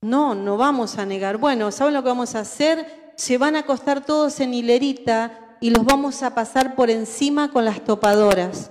No, 0.00 0.34
no 0.34 0.56
vamos 0.56 0.98
a 0.98 1.06
negar. 1.06 1.38
Bueno, 1.38 1.70
¿saben 1.72 1.94
lo 1.94 2.02
que 2.02 2.08
vamos 2.08 2.34
a 2.34 2.40
hacer? 2.40 3.12
Se 3.16 3.38
van 3.38 3.56
a 3.56 3.60
acostar 3.60 4.04
todos 4.04 4.40
en 4.40 4.54
hilerita 4.54 5.56
y 5.60 5.70
los 5.70 5.84
vamos 5.84 6.22
a 6.22 6.34
pasar 6.34 6.74
por 6.74 6.90
encima 6.90 7.50
con 7.50 7.64
las 7.64 7.82
topadoras. 7.84 8.70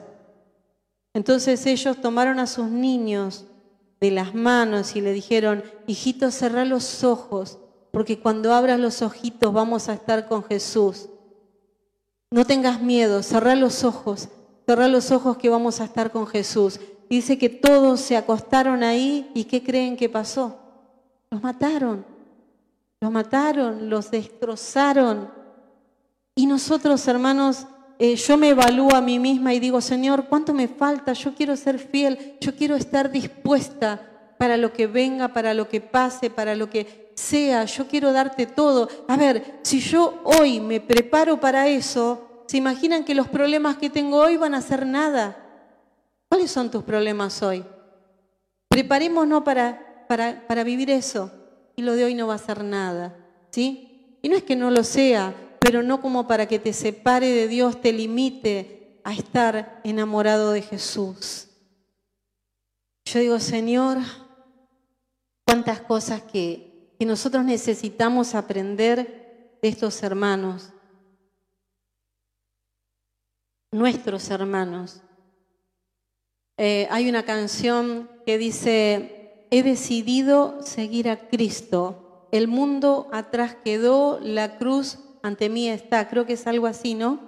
Entonces 1.13 1.65
ellos 1.65 2.01
tomaron 2.01 2.39
a 2.39 2.47
sus 2.47 2.67
niños 2.67 3.45
de 3.99 4.11
las 4.11 4.35
manos 4.35 4.95
y 4.95 5.01
le 5.01 5.13
dijeron, 5.13 5.63
hijito, 5.87 6.29
cerrá 6.31 6.65
los 6.65 7.03
ojos, 7.03 7.59
porque 7.91 8.19
cuando 8.19 8.53
abras 8.53 8.79
los 8.79 9.01
ojitos 9.01 9.53
vamos 9.53 9.89
a 9.89 9.93
estar 9.93 10.27
con 10.27 10.43
Jesús. 10.43 11.09
No 12.31 12.45
tengas 12.45 12.81
miedo, 12.81 13.23
cerrá 13.23 13.55
los 13.55 13.83
ojos, 13.83 14.29
cerrá 14.65 14.87
los 14.87 15.11
ojos 15.11 15.37
que 15.37 15.49
vamos 15.49 15.79
a 15.79 15.85
estar 15.85 16.11
con 16.11 16.27
Jesús. 16.27 16.79
Dice 17.09 17.37
que 17.37 17.49
todos 17.49 17.99
se 18.01 18.17
acostaron 18.17 18.83
ahí 18.83 19.29
y 19.33 19.43
¿qué 19.45 19.63
creen 19.63 19.95
que 19.95 20.09
pasó? 20.09 20.57
Los 21.29 21.41
mataron, 21.41 22.05
los 22.99 23.11
mataron, 23.11 23.89
los 23.89 24.09
destrozaron. 24.09 25.29
Y 26.35 26.45
nosotros, 26.47 27.07
hermanos, 27.07 27.67
eh, 27.99 28.15
yo 28.15 28.37
me 28.37 28.49
evalúo 28.49 28.93
a 28.95 29.01
mí 29.01 29.19
misma 29.19 29.53
y 29.53 29.59
digo, 29.59 29.79
Señor, 29.81 30.25
¿cuánto 30.25 30.53
me 30.53 30.67
falta? 30.67 31.13
Yo 31.13 31.33
quiero 31.33 31.55
ser 31.55 31.79
fiel, 31.79 32.37
yo 32.41 32.55
quiero 32.55 32.75
estar 32.75 33.11
dispuesta 33.11 34.33
para 34.37 34.57
lo 34.57 34.73
que 34.73 34.87
venga, 34.87 35.29
para 35.29 35.53
lo 35.53 35.69
que 35.69 35.79
pase, 35.79 36.29
para 36.29 36.55
lo 36.55 36.69
que 36.69 37.11
sea, 37.15 37.63
yo 37.65 37.87
quiero 37.87 38.11
darte 38.11 38.45
todo. 38.45 38.89
A 39.07 39.15
ver, 39.15 39.59
si 39.61 39.79
yo 39.79 40.21
hoy 40.23 40.59
me 40.59 40.81
preparo 40.81 41.39
para 41.39 41.67
eso, 41.67 42.43
¿se 42.47 42.57
imaginan 42.57 43.05
que 43.05 43.15
los 43.15 43.27
problemas 43.27 43.77
que 43.77 43.89
tengo 43.89 44.17
hoy 44.17 44.37
van 44.37 44.53
a 44.53 44.61
ser 44.61 44.85
nada? 44.85 45.44
¿Cuáles 46.35 46.51
son 46.51 46.69
tus 46.69 46.83
problemas 46.83 47.41
hoy? 47.43 47.63
Preparémonos 48.67 49.41
para, 49.43 50.05
para, 50.09 50.45
para 50.45 50.65
vivir 50.65 50.89
eso 50.89 51.31
y 51.77 51.81
lo 51.81 51.93
de 51.93 52.03
hoy 52.03 52.13
no 52.13 52.27
va 52.27 52.33
a 52.33 52.39
ser 52.39 52.61
nada, 52.61 53.15
¿sí? 53.51 54.19
Y 54.21 54.27
no 54.27 54.35
es 54.35 54.43
que 54.43 54.57
no 54.57 54.69
lo 54.69 54.83
sea, 54.83 55.33
pero 55.61 55.81
no 55.81 56.01
como 56.01 56.27
para 56.27 56.45
que 56.45 56.59
te 56.59 56.73
separe 56.73 57.27
de 57.29 57.47
Dios, 57.47 57.79
te 57.79 57.93
limite 57.93 58.99
a 59.05 59.13
estar 59.13 59.79
enamorado 59.85 60.51
de 60.51 60.61
Jesús. 60.61 61.47
Yo 63.05 63.21
digo, 63.21 63.39
Señor, 63.39 63.99
cuántas 65.45 65.79
cosas 65.79 66.21
que, 66.21 66.91
que 66.99 67.05
nosotros 67.05 67.45
necesitamos 67.45 68.35
aprender 68.35 69.57
de 69.61 69.69
estos 69.69 70.03
hermanos, 70.03 70.73
nuestros 73.71 74.29
hermanos. 74.29 75.01
Eh, 76.57 76.87
hay 76.89 77.09
una 77.09 77.23
canción 77.23 78.09
que 78.25 78.37
dice, 78.37 79.45
he 79.51 79.61
decidido 79.61 80.61
seguir 80.61 81.09
a 81.09 81.27
Cristo, 81.27 82.27
el 82.31 82.47
mundo 82.47 83.09
atrás 83.11 83.57
quedó, 83.63 84.19
la 84.21 84.57
cruz 84.57 84.99
ante 85.21 85.49
mí 85.49 85.69
está, 85.69 86.07
creo 86.07 86.25
que 86.25 86.33
es 86.33 86.47
algo 86.47 86.67
así, 86.67 86.93
¿no? 86.93 87.19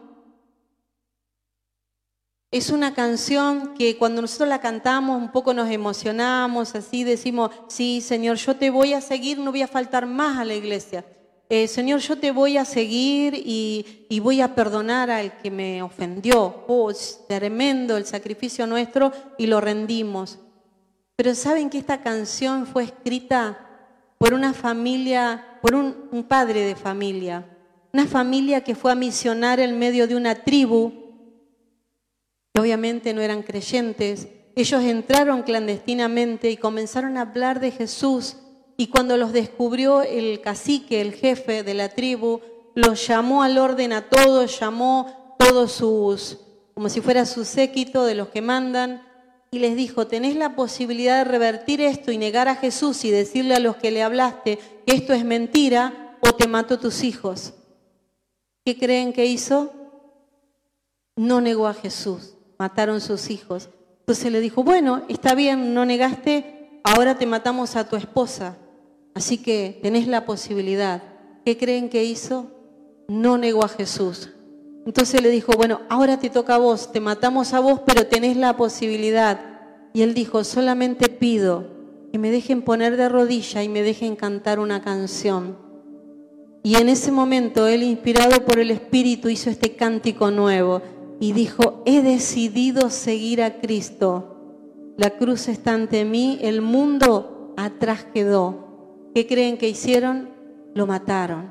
Es 2.51 2.69
una 2.69 2.93
canción 2.93 3.73
que 3.75 3.97
cuando 3.97 4.21
nosotros 4.21 4.47
la 4.47 4.61
cantamos 4.61 5.21
un 5.21 5.31
poco 5.33 5.53
nos 5.53 5.69
emocionamos, 5.69 6.75
así 6.75 7.03
decimos, 7.03 7.51
sí, 7.67 7.99
Señor, 7.99 8.37
yo 8.37 8.55
te 8.55 8.69
voy 8.69 8.93
a 8.93 9.01
seguir, 9.01 9.37
no 9.39 9.51
voy 9.51 9.61
a 9.61 9.67
faltar 9.67 10.05
más 10.05 10.37
a 10.37 10.45
la 10.45 10.55
iglesia. 10.55 11.05
Eh, 11.49 11.69
Señor, 11.69 12.01
yo 12.01 12.17
te 12.17 12.31
voy 12.31 12.57
a 12.57 12.65
seguir 12.65 13.33
y, 13.33 14.19
voy 14.19 14.41
a 14.41 14.53
perdonar 14.53 15.09
al 15.09 15.37
que 15.37 15.49
me 15.49 15.81
ofendió. 15.81 16.65
Oh, 16.67 16.91
es 16.91 17.23
tremendo 17.27 17.95
el 17.95 18.05
sacrificio 18.05 18.67
nuestro 18.67 19.13
y 19.37 19.47
lo 19.47 19.61
rendimos. 19.61 20.39
Pero 21.15 21.33
saben 21.35 21.69
que 21.69 21.77
esta 21.77 22.01
canción 22.01 22.67
fue 22.67 22.83
escrita 22.83 23.57
por 24.17 24.33
una 24.33 24.53
familia, 24.53 25.59
por 25.61 25.73
un, 25.73 26.09
un 26.11 26.23
padre 26.23 26.61
de 26.61 26.75
familia, 26.75 27.45
una 27.93 28.07
familia 28.07 28.63
que 28.63 28.75
fue 28.75 28.91
a 28.91 28.95
misionar 28.95 29.59
en 29.59 29.79
medio 29.79 30.07
de 30.07 30.15
una 30.15 30.35
tribu, 30.35 30.91
que 32.53 32.59
obviamente 32.61 33.13
no 33.13 33.21
eran 33.21 33.41
creyentes. 33.41 34.27
Ellos 34.55 34.83
entraron 34.83 35.43
clandestinamente 35.43 36.51
y 36.51 36.57
comenzaron 36.57 37.17
a 37.17 37.21
hablar 37.21 37.61
de 37.61 37.71
Jesús. 37.71 38.35
Y 38.77 38.87
cuando 38.87 39.17
los 39.17 39.33
descubrió 39.33 40.03
el 40.03 40.39
cacique, 40.39 41.01
el 41.01 41.13
jefe 41.13 41.63
de 41.63 41.73
la 41.73 41.89
tribu, 41.89 42.41
los 42.75 43.07
llamó 43.07 43.41
al 43.41 43.57
orden 43.57 43.91
a 43.91 44.07
todos, 44.07 44.59
llamó 44.59 45.35
todos 45.39 45.71
sus, 45.71 46.37
como 46.75 46.87
si 46.87 47.01
fuera 47.01 47.25
su 47.25 47.43
séquito 47.43 48.05
de 48.05 48.13
los 48.13 48.29
que 48.29 48.43
mandan, 48.43 49.01
y 49.49 49.59
les 49.59 49.75
dijo, 49.75 50.05
tenés 50.05 50.35
la 50.35 50.55
posibilidad 50.55 51.17
de 51.17 51.31
revertir 51.31 51.81
esto 51.81 52.11
y 52.11 52.19
negar 52.19 52.47
a 52.47 52.55
Jesús 52.55 53.03
y 53.03 53.09
decirle 53.09 53.55
a 53.55 53.59
los 53.59 53.77
que 53.77 53.89
le 53.89 54.03
hablaste 54.03 54.59
que 54.85 54.95
esto 54.95 55.13
es 55.13 55.25
mentira 55.25 56.17
o 56.21 56.35
te 56.35 56.47
mato 56.47 56.77
tus 56.77 57.03
hijos. 57.03 57.53
¿Qué 58.63 58.77
creen 58.77 59.13
que 59.13 59.25
hizo? 59.25 59.73
No 61.15 61.41
negó 61.41 61.67
a 61.67 61.73
Jesús, 61.73 62.35
mataron 62.59 63.01
sus 63.01 63.31
hijos. 63.31 63.69
Entonces 64.01 64.31
le 64.31 64.39
dijo, 64.39 64.63
bueno, 64.63 65.03
está 65.07 65.33
bien, 65.33 65.73
no 65.73 65.85
negaste, 65.85 66.81
ahora 66.83 67.17
te 67.17 67.25
matamos 67.25 67.75
a 67.75 67.89
tu 67.89 67.95
esposa, 67.95 68.57
así 69.17 69.39
que 69.39 69.79
tenés 69.81 70.07
la 70.07 70.25
posibilidad. 70.25 71.01
¿Qué 71.43 71.57
creen 71.57 71.89
que 71.89 72.03
hizo? 72.03 72.51
No 73.07 73.39
negó 73.39 73.63
a 73.63 73.67
Jesús. 73.67 74.29
Entonces 74.85 75.23
le 75.23 75.31
dijo, 75.31 75.53
bueno, 75.57 75.81
ahora 75.89 76.19
te 76.19 76.29
toca 76.29 76.55
a 76.55 76.59
vos, 76.59 76.91
te 76.91 76.99
matamos 76.99 77.53
a 77.53 77.59
vos, 77.59 77.81
pero 77.83 78.05
tenés 78.05 78.37
la 78.37 78.55
posibilidad. 78.55 79.39
Y 79.91 80.03
él 80.03 80.13
dijo, 80.13 80.43
solamente 80.43 81.09
pido 81.09 81.65
que 82.11 82.19
me 82.19 82.29
dejen 82.29 82.61
poner 82.61 82.95
de 82.95 83.09
rodilla 83.09 83.63
y 83.63 83.69
me 83.69 83.81
dejen 83.81 84.15
cantar 84.15 84.59
una 84.59 84.83
canción. 84.83 85.57
Y 86.61 86.75
en 86.75 86.87
ese 86.87 87.11
momento 87.11 87.65
él, 87.67 87.81
inspirado 87.81 88.45
por 88.45 88.59
el 88.59 88.69
Espíritu, 88.69 89.29
hizo 89.29 89.49
este 89.49 89.75
cántico 89.75 90.29
nuevo 90.29 90.83
y 91.19 91.31
dijo, 91.31 91.81
he 91.87 92.03
decidido 92.03 92.91
seguir 92.91 93.41
a 93.41 93.59
Cristo. 93.59 94.93
La 94.95 95.17
cruz 95.17 95.47
está 95.47 95.73
ante 95.73 96.05
mí, 96.05 96.37
el 96.43 96.61
mundo 96.61 97.55
atrás 97.57 98.05
quedó. 98.13 98.66
¿Qué 99.17 99.25
creen 99.25 99.57
que 99.57 99.67
hicieron? 99.67 100.29
Lo 100.75 100.85
mataron, 100.85 101.49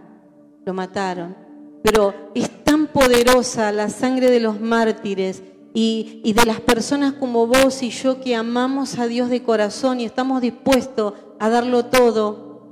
lo 0.65 0.73
mataron. 0.73 1.37
Pero 1.83 2.15
es 2.33 2.49
tan 2.63 2.87
poderosa 2.87 3.73
la 3.73 3.89
sangre 3.91 4.31
de 4.31 4.39
los 4.39 4.61
mártires 4.61 5.43
y, 5.75 6.21
y, 6.23 6.33
de 6.33 6.47
las 6.47 6.61
personas 6.61 7.15
como 7.15 7.49
vos 7.49 7.83
y 7.83 7.91
yo 7.91 8.21
que 8.21 8.37
amamos 8.37 9.01
a 9.01 9.09
Dios 9.09 9.31
de 9.31 9.43
corazón 9.43 9.99
y 9.99 10.05
estamos 10.05 10.43
dispuestos 10.43 11.15
a 11.41 11.49
darlo 11.49 11.87
todo 11.87 12.63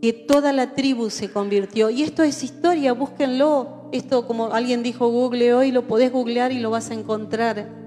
que 0.00 0.14
toda 0.14 0.54
la 0.54 0.74
tribu 0.74 1.10
se 1.10 1.30
convirtió. 1.30 1.90
Y 1.90 2.02
esto 2.02 2.22
es 2.22 2.42
historia, 2.42 2.94
búsquenlo. 2.94 3.90
Esto, 3.92 4.26
como 4.26 4.54
alguien 4.54 4.82
dijo, 4.82 5.08
Google 5.08 5.52
hoy, 5.52 5.72
lo 5.72 5.86
podés 5.86 6.10
googlear 6.10 6.52
y 6.52 6.58
lo 6.58 6.70
vas 6.70 6.90
a 6.90 6.94
encontrar. 6.94 7.81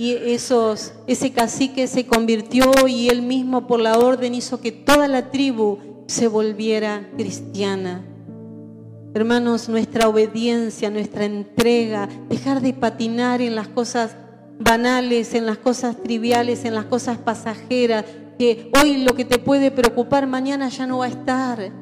Y 0.00 0.14
esos, 0.14 0.94
ese 1.06 1.30
cacique 1.30 1.86
se 1.86 2.06
convirtió 2.06 2.72
y 2.88 3.10
él 3.10 3.20
mismo 3.20 3.66
por 3.66 3.80
la 3.80 3.98
orden 3.98 4.34
hizo 4.34 4.58
que 4.58 4.72
toda 4.72 5.08
la 5.08 5.30
tribu 5.30 5.76
se 6.06 6.26
volviera 6.26 7.10
cristiana. 7.18 8.02
Hermanos, 9.12 9.68
nuestra 9.68 10.08
obediencia, 10.08 10.88
nuestra 10.88 11.26
entrega, 11.26 12.08
dejar 12.30 12.62
de 12.62 12.72
patinar 12.72 13.42
en 13.42 13.54
las 13.54 13.68
cosas 13.68 14.16
banales, 14.58 15.34
en 15.34 15.44
las 15.44 15.58
cosas 15.58 16.02
triviales, 16.02 16.64
en 16.64 16.74
las 16.74 16.86
cosas 16.86 17.18
pasajeras, 17.18 18.06
que 18.38 18.70
hoy 18.80 19.04
lo 19.04 19.14
que 19.14 19.26
te 19.26 19.38
puede 19.38 19.70
preocupar 19.70 20.26
mañana 20.26 20.70
ya 20.70 20.86
no 20.86 21.00
va 21.00 21.04
a 21.04 21.08
estar. 21.08 21.72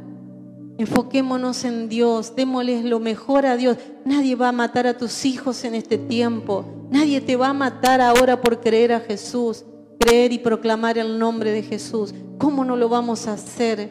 Enfoquémonos 0.79 1.65
en 1.65 1.89
Dios, 1.89 2.35
démosles 2.37 2.85
lo 2.85 3.01
mejor 3.01 3.45
a 3.47 3.57
Dios. 3.57 3.77
Nadie 4.05 4.37
va 4.37 4.49
a 4.49 4.53
matar 4.53 4.87
a 4.87 4.97
tus 4.97 5.25
hijos 5.25 5.65
en 5.65 5.75
este 5.75 5.99
tiempo. 5.99 6.65
Nadie 6.91 7.21
te 7.21 7.37
va 7.37 7.49
a 7.49 7.53
matar 7.53 8.01
ahora 8.01 8.41
por 8.41 8.61
creer 8.61 8.93
a 8.93 9.01
Jesús, 9.01 9.65
creer 9.99 10.33
y 10.33 10.39
proclamar 10.39 10.97
el 10.97 11.19
nombre 11.19 11.51
de 11.51 11.63
Jesús. 11.63 12.15
¿Cómo 12.39 12.65
no 12.65 12.77
lo 12.77 12.89
vamos 12.89 13.27
a 13.27 13.33
hacer? 13.33 13.91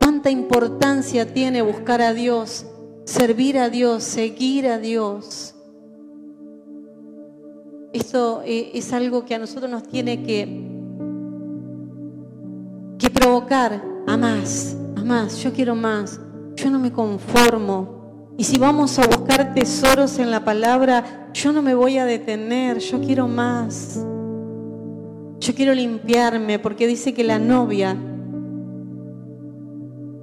¿Cuánta 0.00 0.30
importancia 0.30 1.32
tiene 1.32 1.62
buscar 1.62 2.00
a 2.00 2.14
Dios, 2.14 2.66
servir 3.04 3.58
a 3.58 3.68
Dios, 3.68 4.02
seguir 4.02 4.66
a 4.66 4.78
Dios? 4.78 5.54
Esto 7.92 8.42
eh, 8.44 8.70
es 8.74 8.92
algo 8.92 9.24
que 9.24 9.34
a 9.34 9.38
nosotros 9.38 9.70
nos 9.70 9.82
tiene 9.84 10.22
que 10.22 10.74
que 12.98 13.10
provocar 13.10 13.82
a 14.06 14.16
más, 14.16 14.76
más. 15.06 15.38
Yo 15.38 15.52
quiero 15.52 15.74
más. 15.74 16.20
Yo 16.56 16.70
no 16.70 16.78
me 16.78 16.92
conformo. 16.92 18.34
Y 18.36 18.44
si 18.44 18.58
vamos 18.58 18.98
a 18.98 19.06
buscar 19.06 19.54
tesoros 19.54 20.18
en 20.18 20.30
la 20.30 20.44
palabra, 20.44 21.30
yo 21.32 21.52
no 21.52 21.62
me 21.62 21.74
voy 21.74 21.96
a 21.98 22.04
detener. 22.04 22.78
Yo 22.78 23.00
quiero 23.00 23.28
más. 23.28 23.98
Yo 25.40 25.54
quiero 25.54 25.72
limpiarme 25.72 26.58
porque 26.58 26.86
dice 26.86 27.14
que 27.14 27.24
la 27.24 27.38
novia 27.38 27.96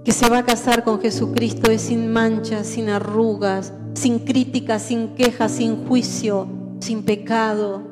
que 0.04 0.12
se 0.12 0.30
va 0.30 0.40
a 0.40 0.46
casar 0.46 0.84
con 0.84 1.00
Jesucristo 1.00 1.72
es 1.72 1.84
sin 1.84 2.12
manchas, 2.12 2.68
sin 2.68 2.90
arrugas, 2.90 3.74
sin 3.94 4.20
críticas, 4.20 4.82
sin 4.82 5.16
quejas, 5.16 5.54
sin 5.54 5.88
juicio, 5.88 6.48
sin 6.80 7.04
pecado. 7.04 7.84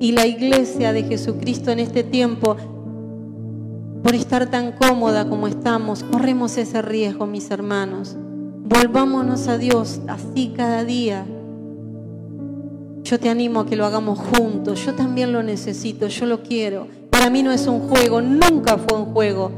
Y 0.00 0.12
la 0.12 0.26
iglesia 0.26 0.92
de 0.92 1.04
Jesucristo 1.04 1.70
en 1.70 1.78
este 1.78 2.04
tiempo 2.04 2.56
por 4.04 4.14
estar 4.14 4.50
tan 4.50 4.72
cómoda 4.72 5.26
como 5.26 5.48
estamos, 5.48 6.04
corremos 6.04 6.58
ese 6.58 6.82
riesgo, 6.82 7.26
mis 7.26 7.50
hermanos. 7.50 8.14
Volvámonos 8.18 9.48
a 9.48 9.56
Dios 9.56 10.02
así 10.08 10.52
cada 10.54 10.84
día. 10.84 11.24
Yo 13.02 13.18
te 13.18 13.30
animo 13.30 13.60
a 13.60 13.66
que 13.66 13.76
lo 13.76 13.86
hagamos 13.86 14.18
juntos. 14.18 14.84
Yo 14.84 14.92
también 14.92 15.32
lo 15.32 15.42
necesito, 15.42 16.08
yo 16.08 16.26
lo 16.26 16.42
quiero. 16.42 16.86
Para 17.08 17.30
mí 17.30 17.42
no 17.42 17.50
es 17.50 17.66
un 17.66 17.80
juego, 17.88 18.20
nunca 18.20 18.76
fue 18.76 18.98
un 18.98 19.06
juego. 19.14 19.50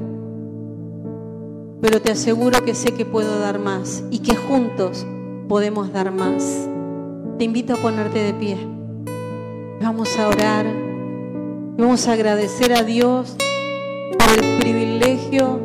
Pero 1.80 2.00
te 2.00 2.12
aseguro 2.12 2.64
que 2.64 2.76
sé 2.76 2.92
que 2.92 3.04
puedo 3.04 3.40
dar 3.40 3.58
más 3.58 4.04
y 4.12 4.20
que 4.20 4.36
juntos 4.36 5.04
podemos 5.48 5.92
dar 5.92 6.12
más. 6.12 6.68
Te 7.36 7.42
invito 7.42 7.74
a 7.74 7.78
ponerte 7.78 8.20
de 8.20 8.32
pie. 8.32 8.58
Vamos 9.80 10.16
a 10.16 10.28
orar. 10.28 10.66
Vamos 11.76 12.06
a 12.06 12.12
agradecer 12.12 12.72
a 12.72 12.84
Dios 12.84 13.36
por 14.26 14.44
el 14.44 14.58
privilegio 14.58 15.60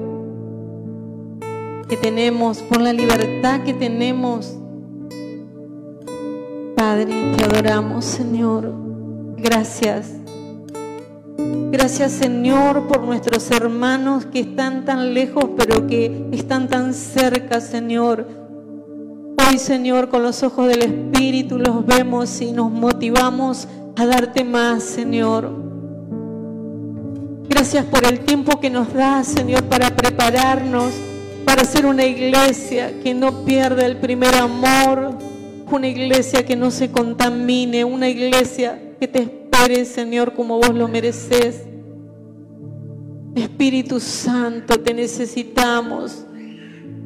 que 1.89 1.97
tenemos, 1.97 2.59
por 2.59 2.79
la 2.79 2.93
libertad 2.93 3.61
que 3.63 3.73
tenemos. 3.73 4.55
Padre, 6.75 7.33
te 7.37 7.43
adoramos, 7.43 8.05
Señor. 8.05 8.71
Gracias. 9.37 10.11
Gracias, 11.71 12.11
Señor, 12.11 12.87
por 12.87 13.01
nuestros 13.01 13.49
hermanos 13.49 14.25
que 14.25 14.41
están 14.41 14.85
tan 14.85 15.13
lejos, 15.13 15.45
pero 15.57 15.87
que 15.87 16.27
están 16.31 16.67
tan 16.67 16.93
cerca, 16.93 17.61
Señor. 17.61 18.27
Hoy, 19.49 19.57
Señor, 19.57 20.09
con 20.09 20.21
los 20.21 20.43
ojos 20.43 20.67
del 20.67 20.83
Espíritu 20.83 21.57
los 21.57 21.85
vemos 21.85 22.41
y 22.41 22.51
nos 22.51 22.71
motivamos 22.71 23.67
a 23.97 24.05
darte 24.05 24.43
más, 24.43 24.83
Señor. 24.83 25.70
Gracias 27.51 27.83
por 27.83 28.05
el 28.05 28.21
tiempo 28.21 28.61
que 28.61 28.69
nos 28.69 28.93
das, 28.93 29.27
Señor, 29.27 29.65
para 29.65 29.93
prepararnos, 29.93 30.93
para 31.43 31.65
ser 31.65 31.85
una 31.85 32.05
iglesia 32.05 33.01
que 33.03 33.13
no 33.13 33.43
pierda 33.43 33.85
el 33.85 33.97
primer 33.97 34.33
amor, 34.35 35.17
una 35.69 35.87
iglesia 35.89 36.45
que 36.45 36.55
no 36.55 36.71
se 36.71 36.91
contamine, 36.91 37.83
una 37.83 38.07
iglesia 38.07 38.95
que 38.97 39.07
te 39.09 39.23
espere, 39.23 39.83
Señor, 39.83 40.33
como 40.33 40.59
vos 40.59 40.73
lo 40.73 40.87
mereces. 40.87 41.63
Espíritu 43.35 43.99
Santo, 43.99 44.79
te 44.79 44.93
necesitamos. 44.93 46.25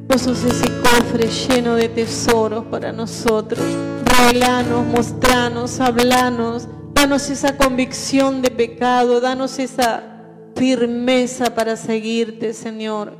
Vos 0.08 0.22
sos 0.22 0.44
ese 0.44 0.68
cofre 0.84 1.28
lleno 1.28 1.74
de 1.74 1.90
tesoros 1.90 2.66
para 2.66 2.92
nosotros. 2.92 3.66
Revelanos, 4.06 4.86
mostranos, 4.86 5.80
hablanos, 5.80 6.68
danos 6.94 7.32
esa 7.32 7.58
convicción 7.58 8.44
de 8.44 8.52
pecado, 8.52 9.20
danos 9.20 9.58
esa 9.58 10.12
firmeza 10.56 11.54
para 11.54 11.76
seguirte, 11.76 12.54
Señor. 12.54 13.18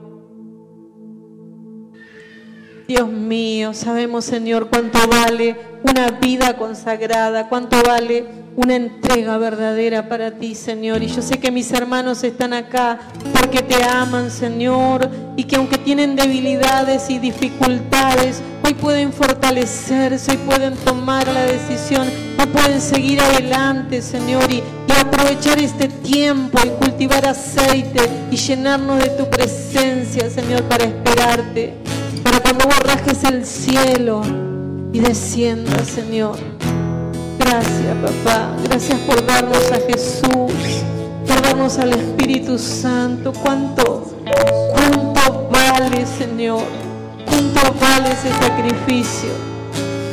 Dios 2.88 3.10
mío, 3.10 3.74
sabemos, 3.74 4.26
Señor, 4.26 4.70
cuánto 4.70 5.00
vale 5.08 5.56
una 5.84 6.12
vida 6.20 6.56
consagrada, 6.56 7.50
cuánto 7.50 7.82
vale 7.84 8.45
una 8.56 8.76
entrega 8.76 9.38
verdadera 9.38 10.08
para 10.08 10.32
ti, 10.32 10.56
Señor. 10.56 11.04
Y 11.04 11.08
yo 11.08 11.22
sé 11.22 11.40
que 11.40 11.52
mis 11.52 11.72
hermanos 11.72 12.24
están 12.24 12.54
acá 12.54 13.00
porque 13.34 13.62
te 13.62 13.84
aman, 13.84 14.32
Señor, 14.32 15.10
y 15.36 15.44
que 15.44 15.58
aunque 15.58 15.78
tienen 15.78 16.16
debilidades 16.16 17.10
y 17.10 17.20
dificultades, 17.20 18.42
hoy 18.64 18.74
pueden 18.74 19.12
fortalecerse, 19.12 20.32
hoy 20.32 20.38
pueden 20.38 20.76
tomar 20.76 21.28
la 21.28 21.44
decisión, 21.44 22.08
hoy 22.40 22.48
pueden 22.48 22.82
seguir 22.82 23.22
adelante, 23.22 24.02
Señor, 24.02 24.50
y 24.52 24.64
aprovechar 25.02 25.60
este 25.60 25.88
tiempo 25.88 26.60
y 26.64 26.70
cultivar 26.70 27.26
aceite 27.28 28.02
y 28.32 28.38
llenarnos 28.38 29.00
de 29.00 29.10
tu 29.12 29.30
presencia, 29.30 30.30
Señor, 30.30 30.64
para 30.64 30.86
esperarte. 30.86 31.74
Para 32.24 32.40
cuando 32.40 32.66
vos 32.66 32.80
rajes 32.80 33.24
el 33.24 33.46
cielo 33.46 34.22
y 34.94 35.00
descienda, 35.00 35.84
Señor. 35.84 36.55
Gracias, 37.46 37.96
papá. 38.02 38.56
Gracias 38.64 39.00
por 39.02 39.24
darnos 39.24 39.72
a 39.72 39.76
Jesús, 39.76 40.84
por 41.28 41.42
darnos 41.44 41.78
al 41.78 41.94
Espíritu 41.94 42.58
Santo. 42.58 43.32
¿Cuánto, 43.34 44.08
cuánto 44.72 45.50
vale, 45.52 46.08
Señor? 46.08 46.64
¿Cuánto 47.24 47.62
vale 47.80 48.14
ese 48.14 48.32
sacrificio? 48.34 49.30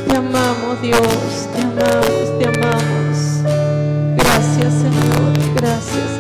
Te 0.06 0.14
amamos, 0.14 0.82
Dios. 0.82 1.48
Te 1.54 1.62
amamos, 1.62 2.38
te 2.38 2.48
amamos. 2.48 3.16
Gracias, 4.18 4.74
Señor. 4.74 5.54
Gracias. 5.56 6.11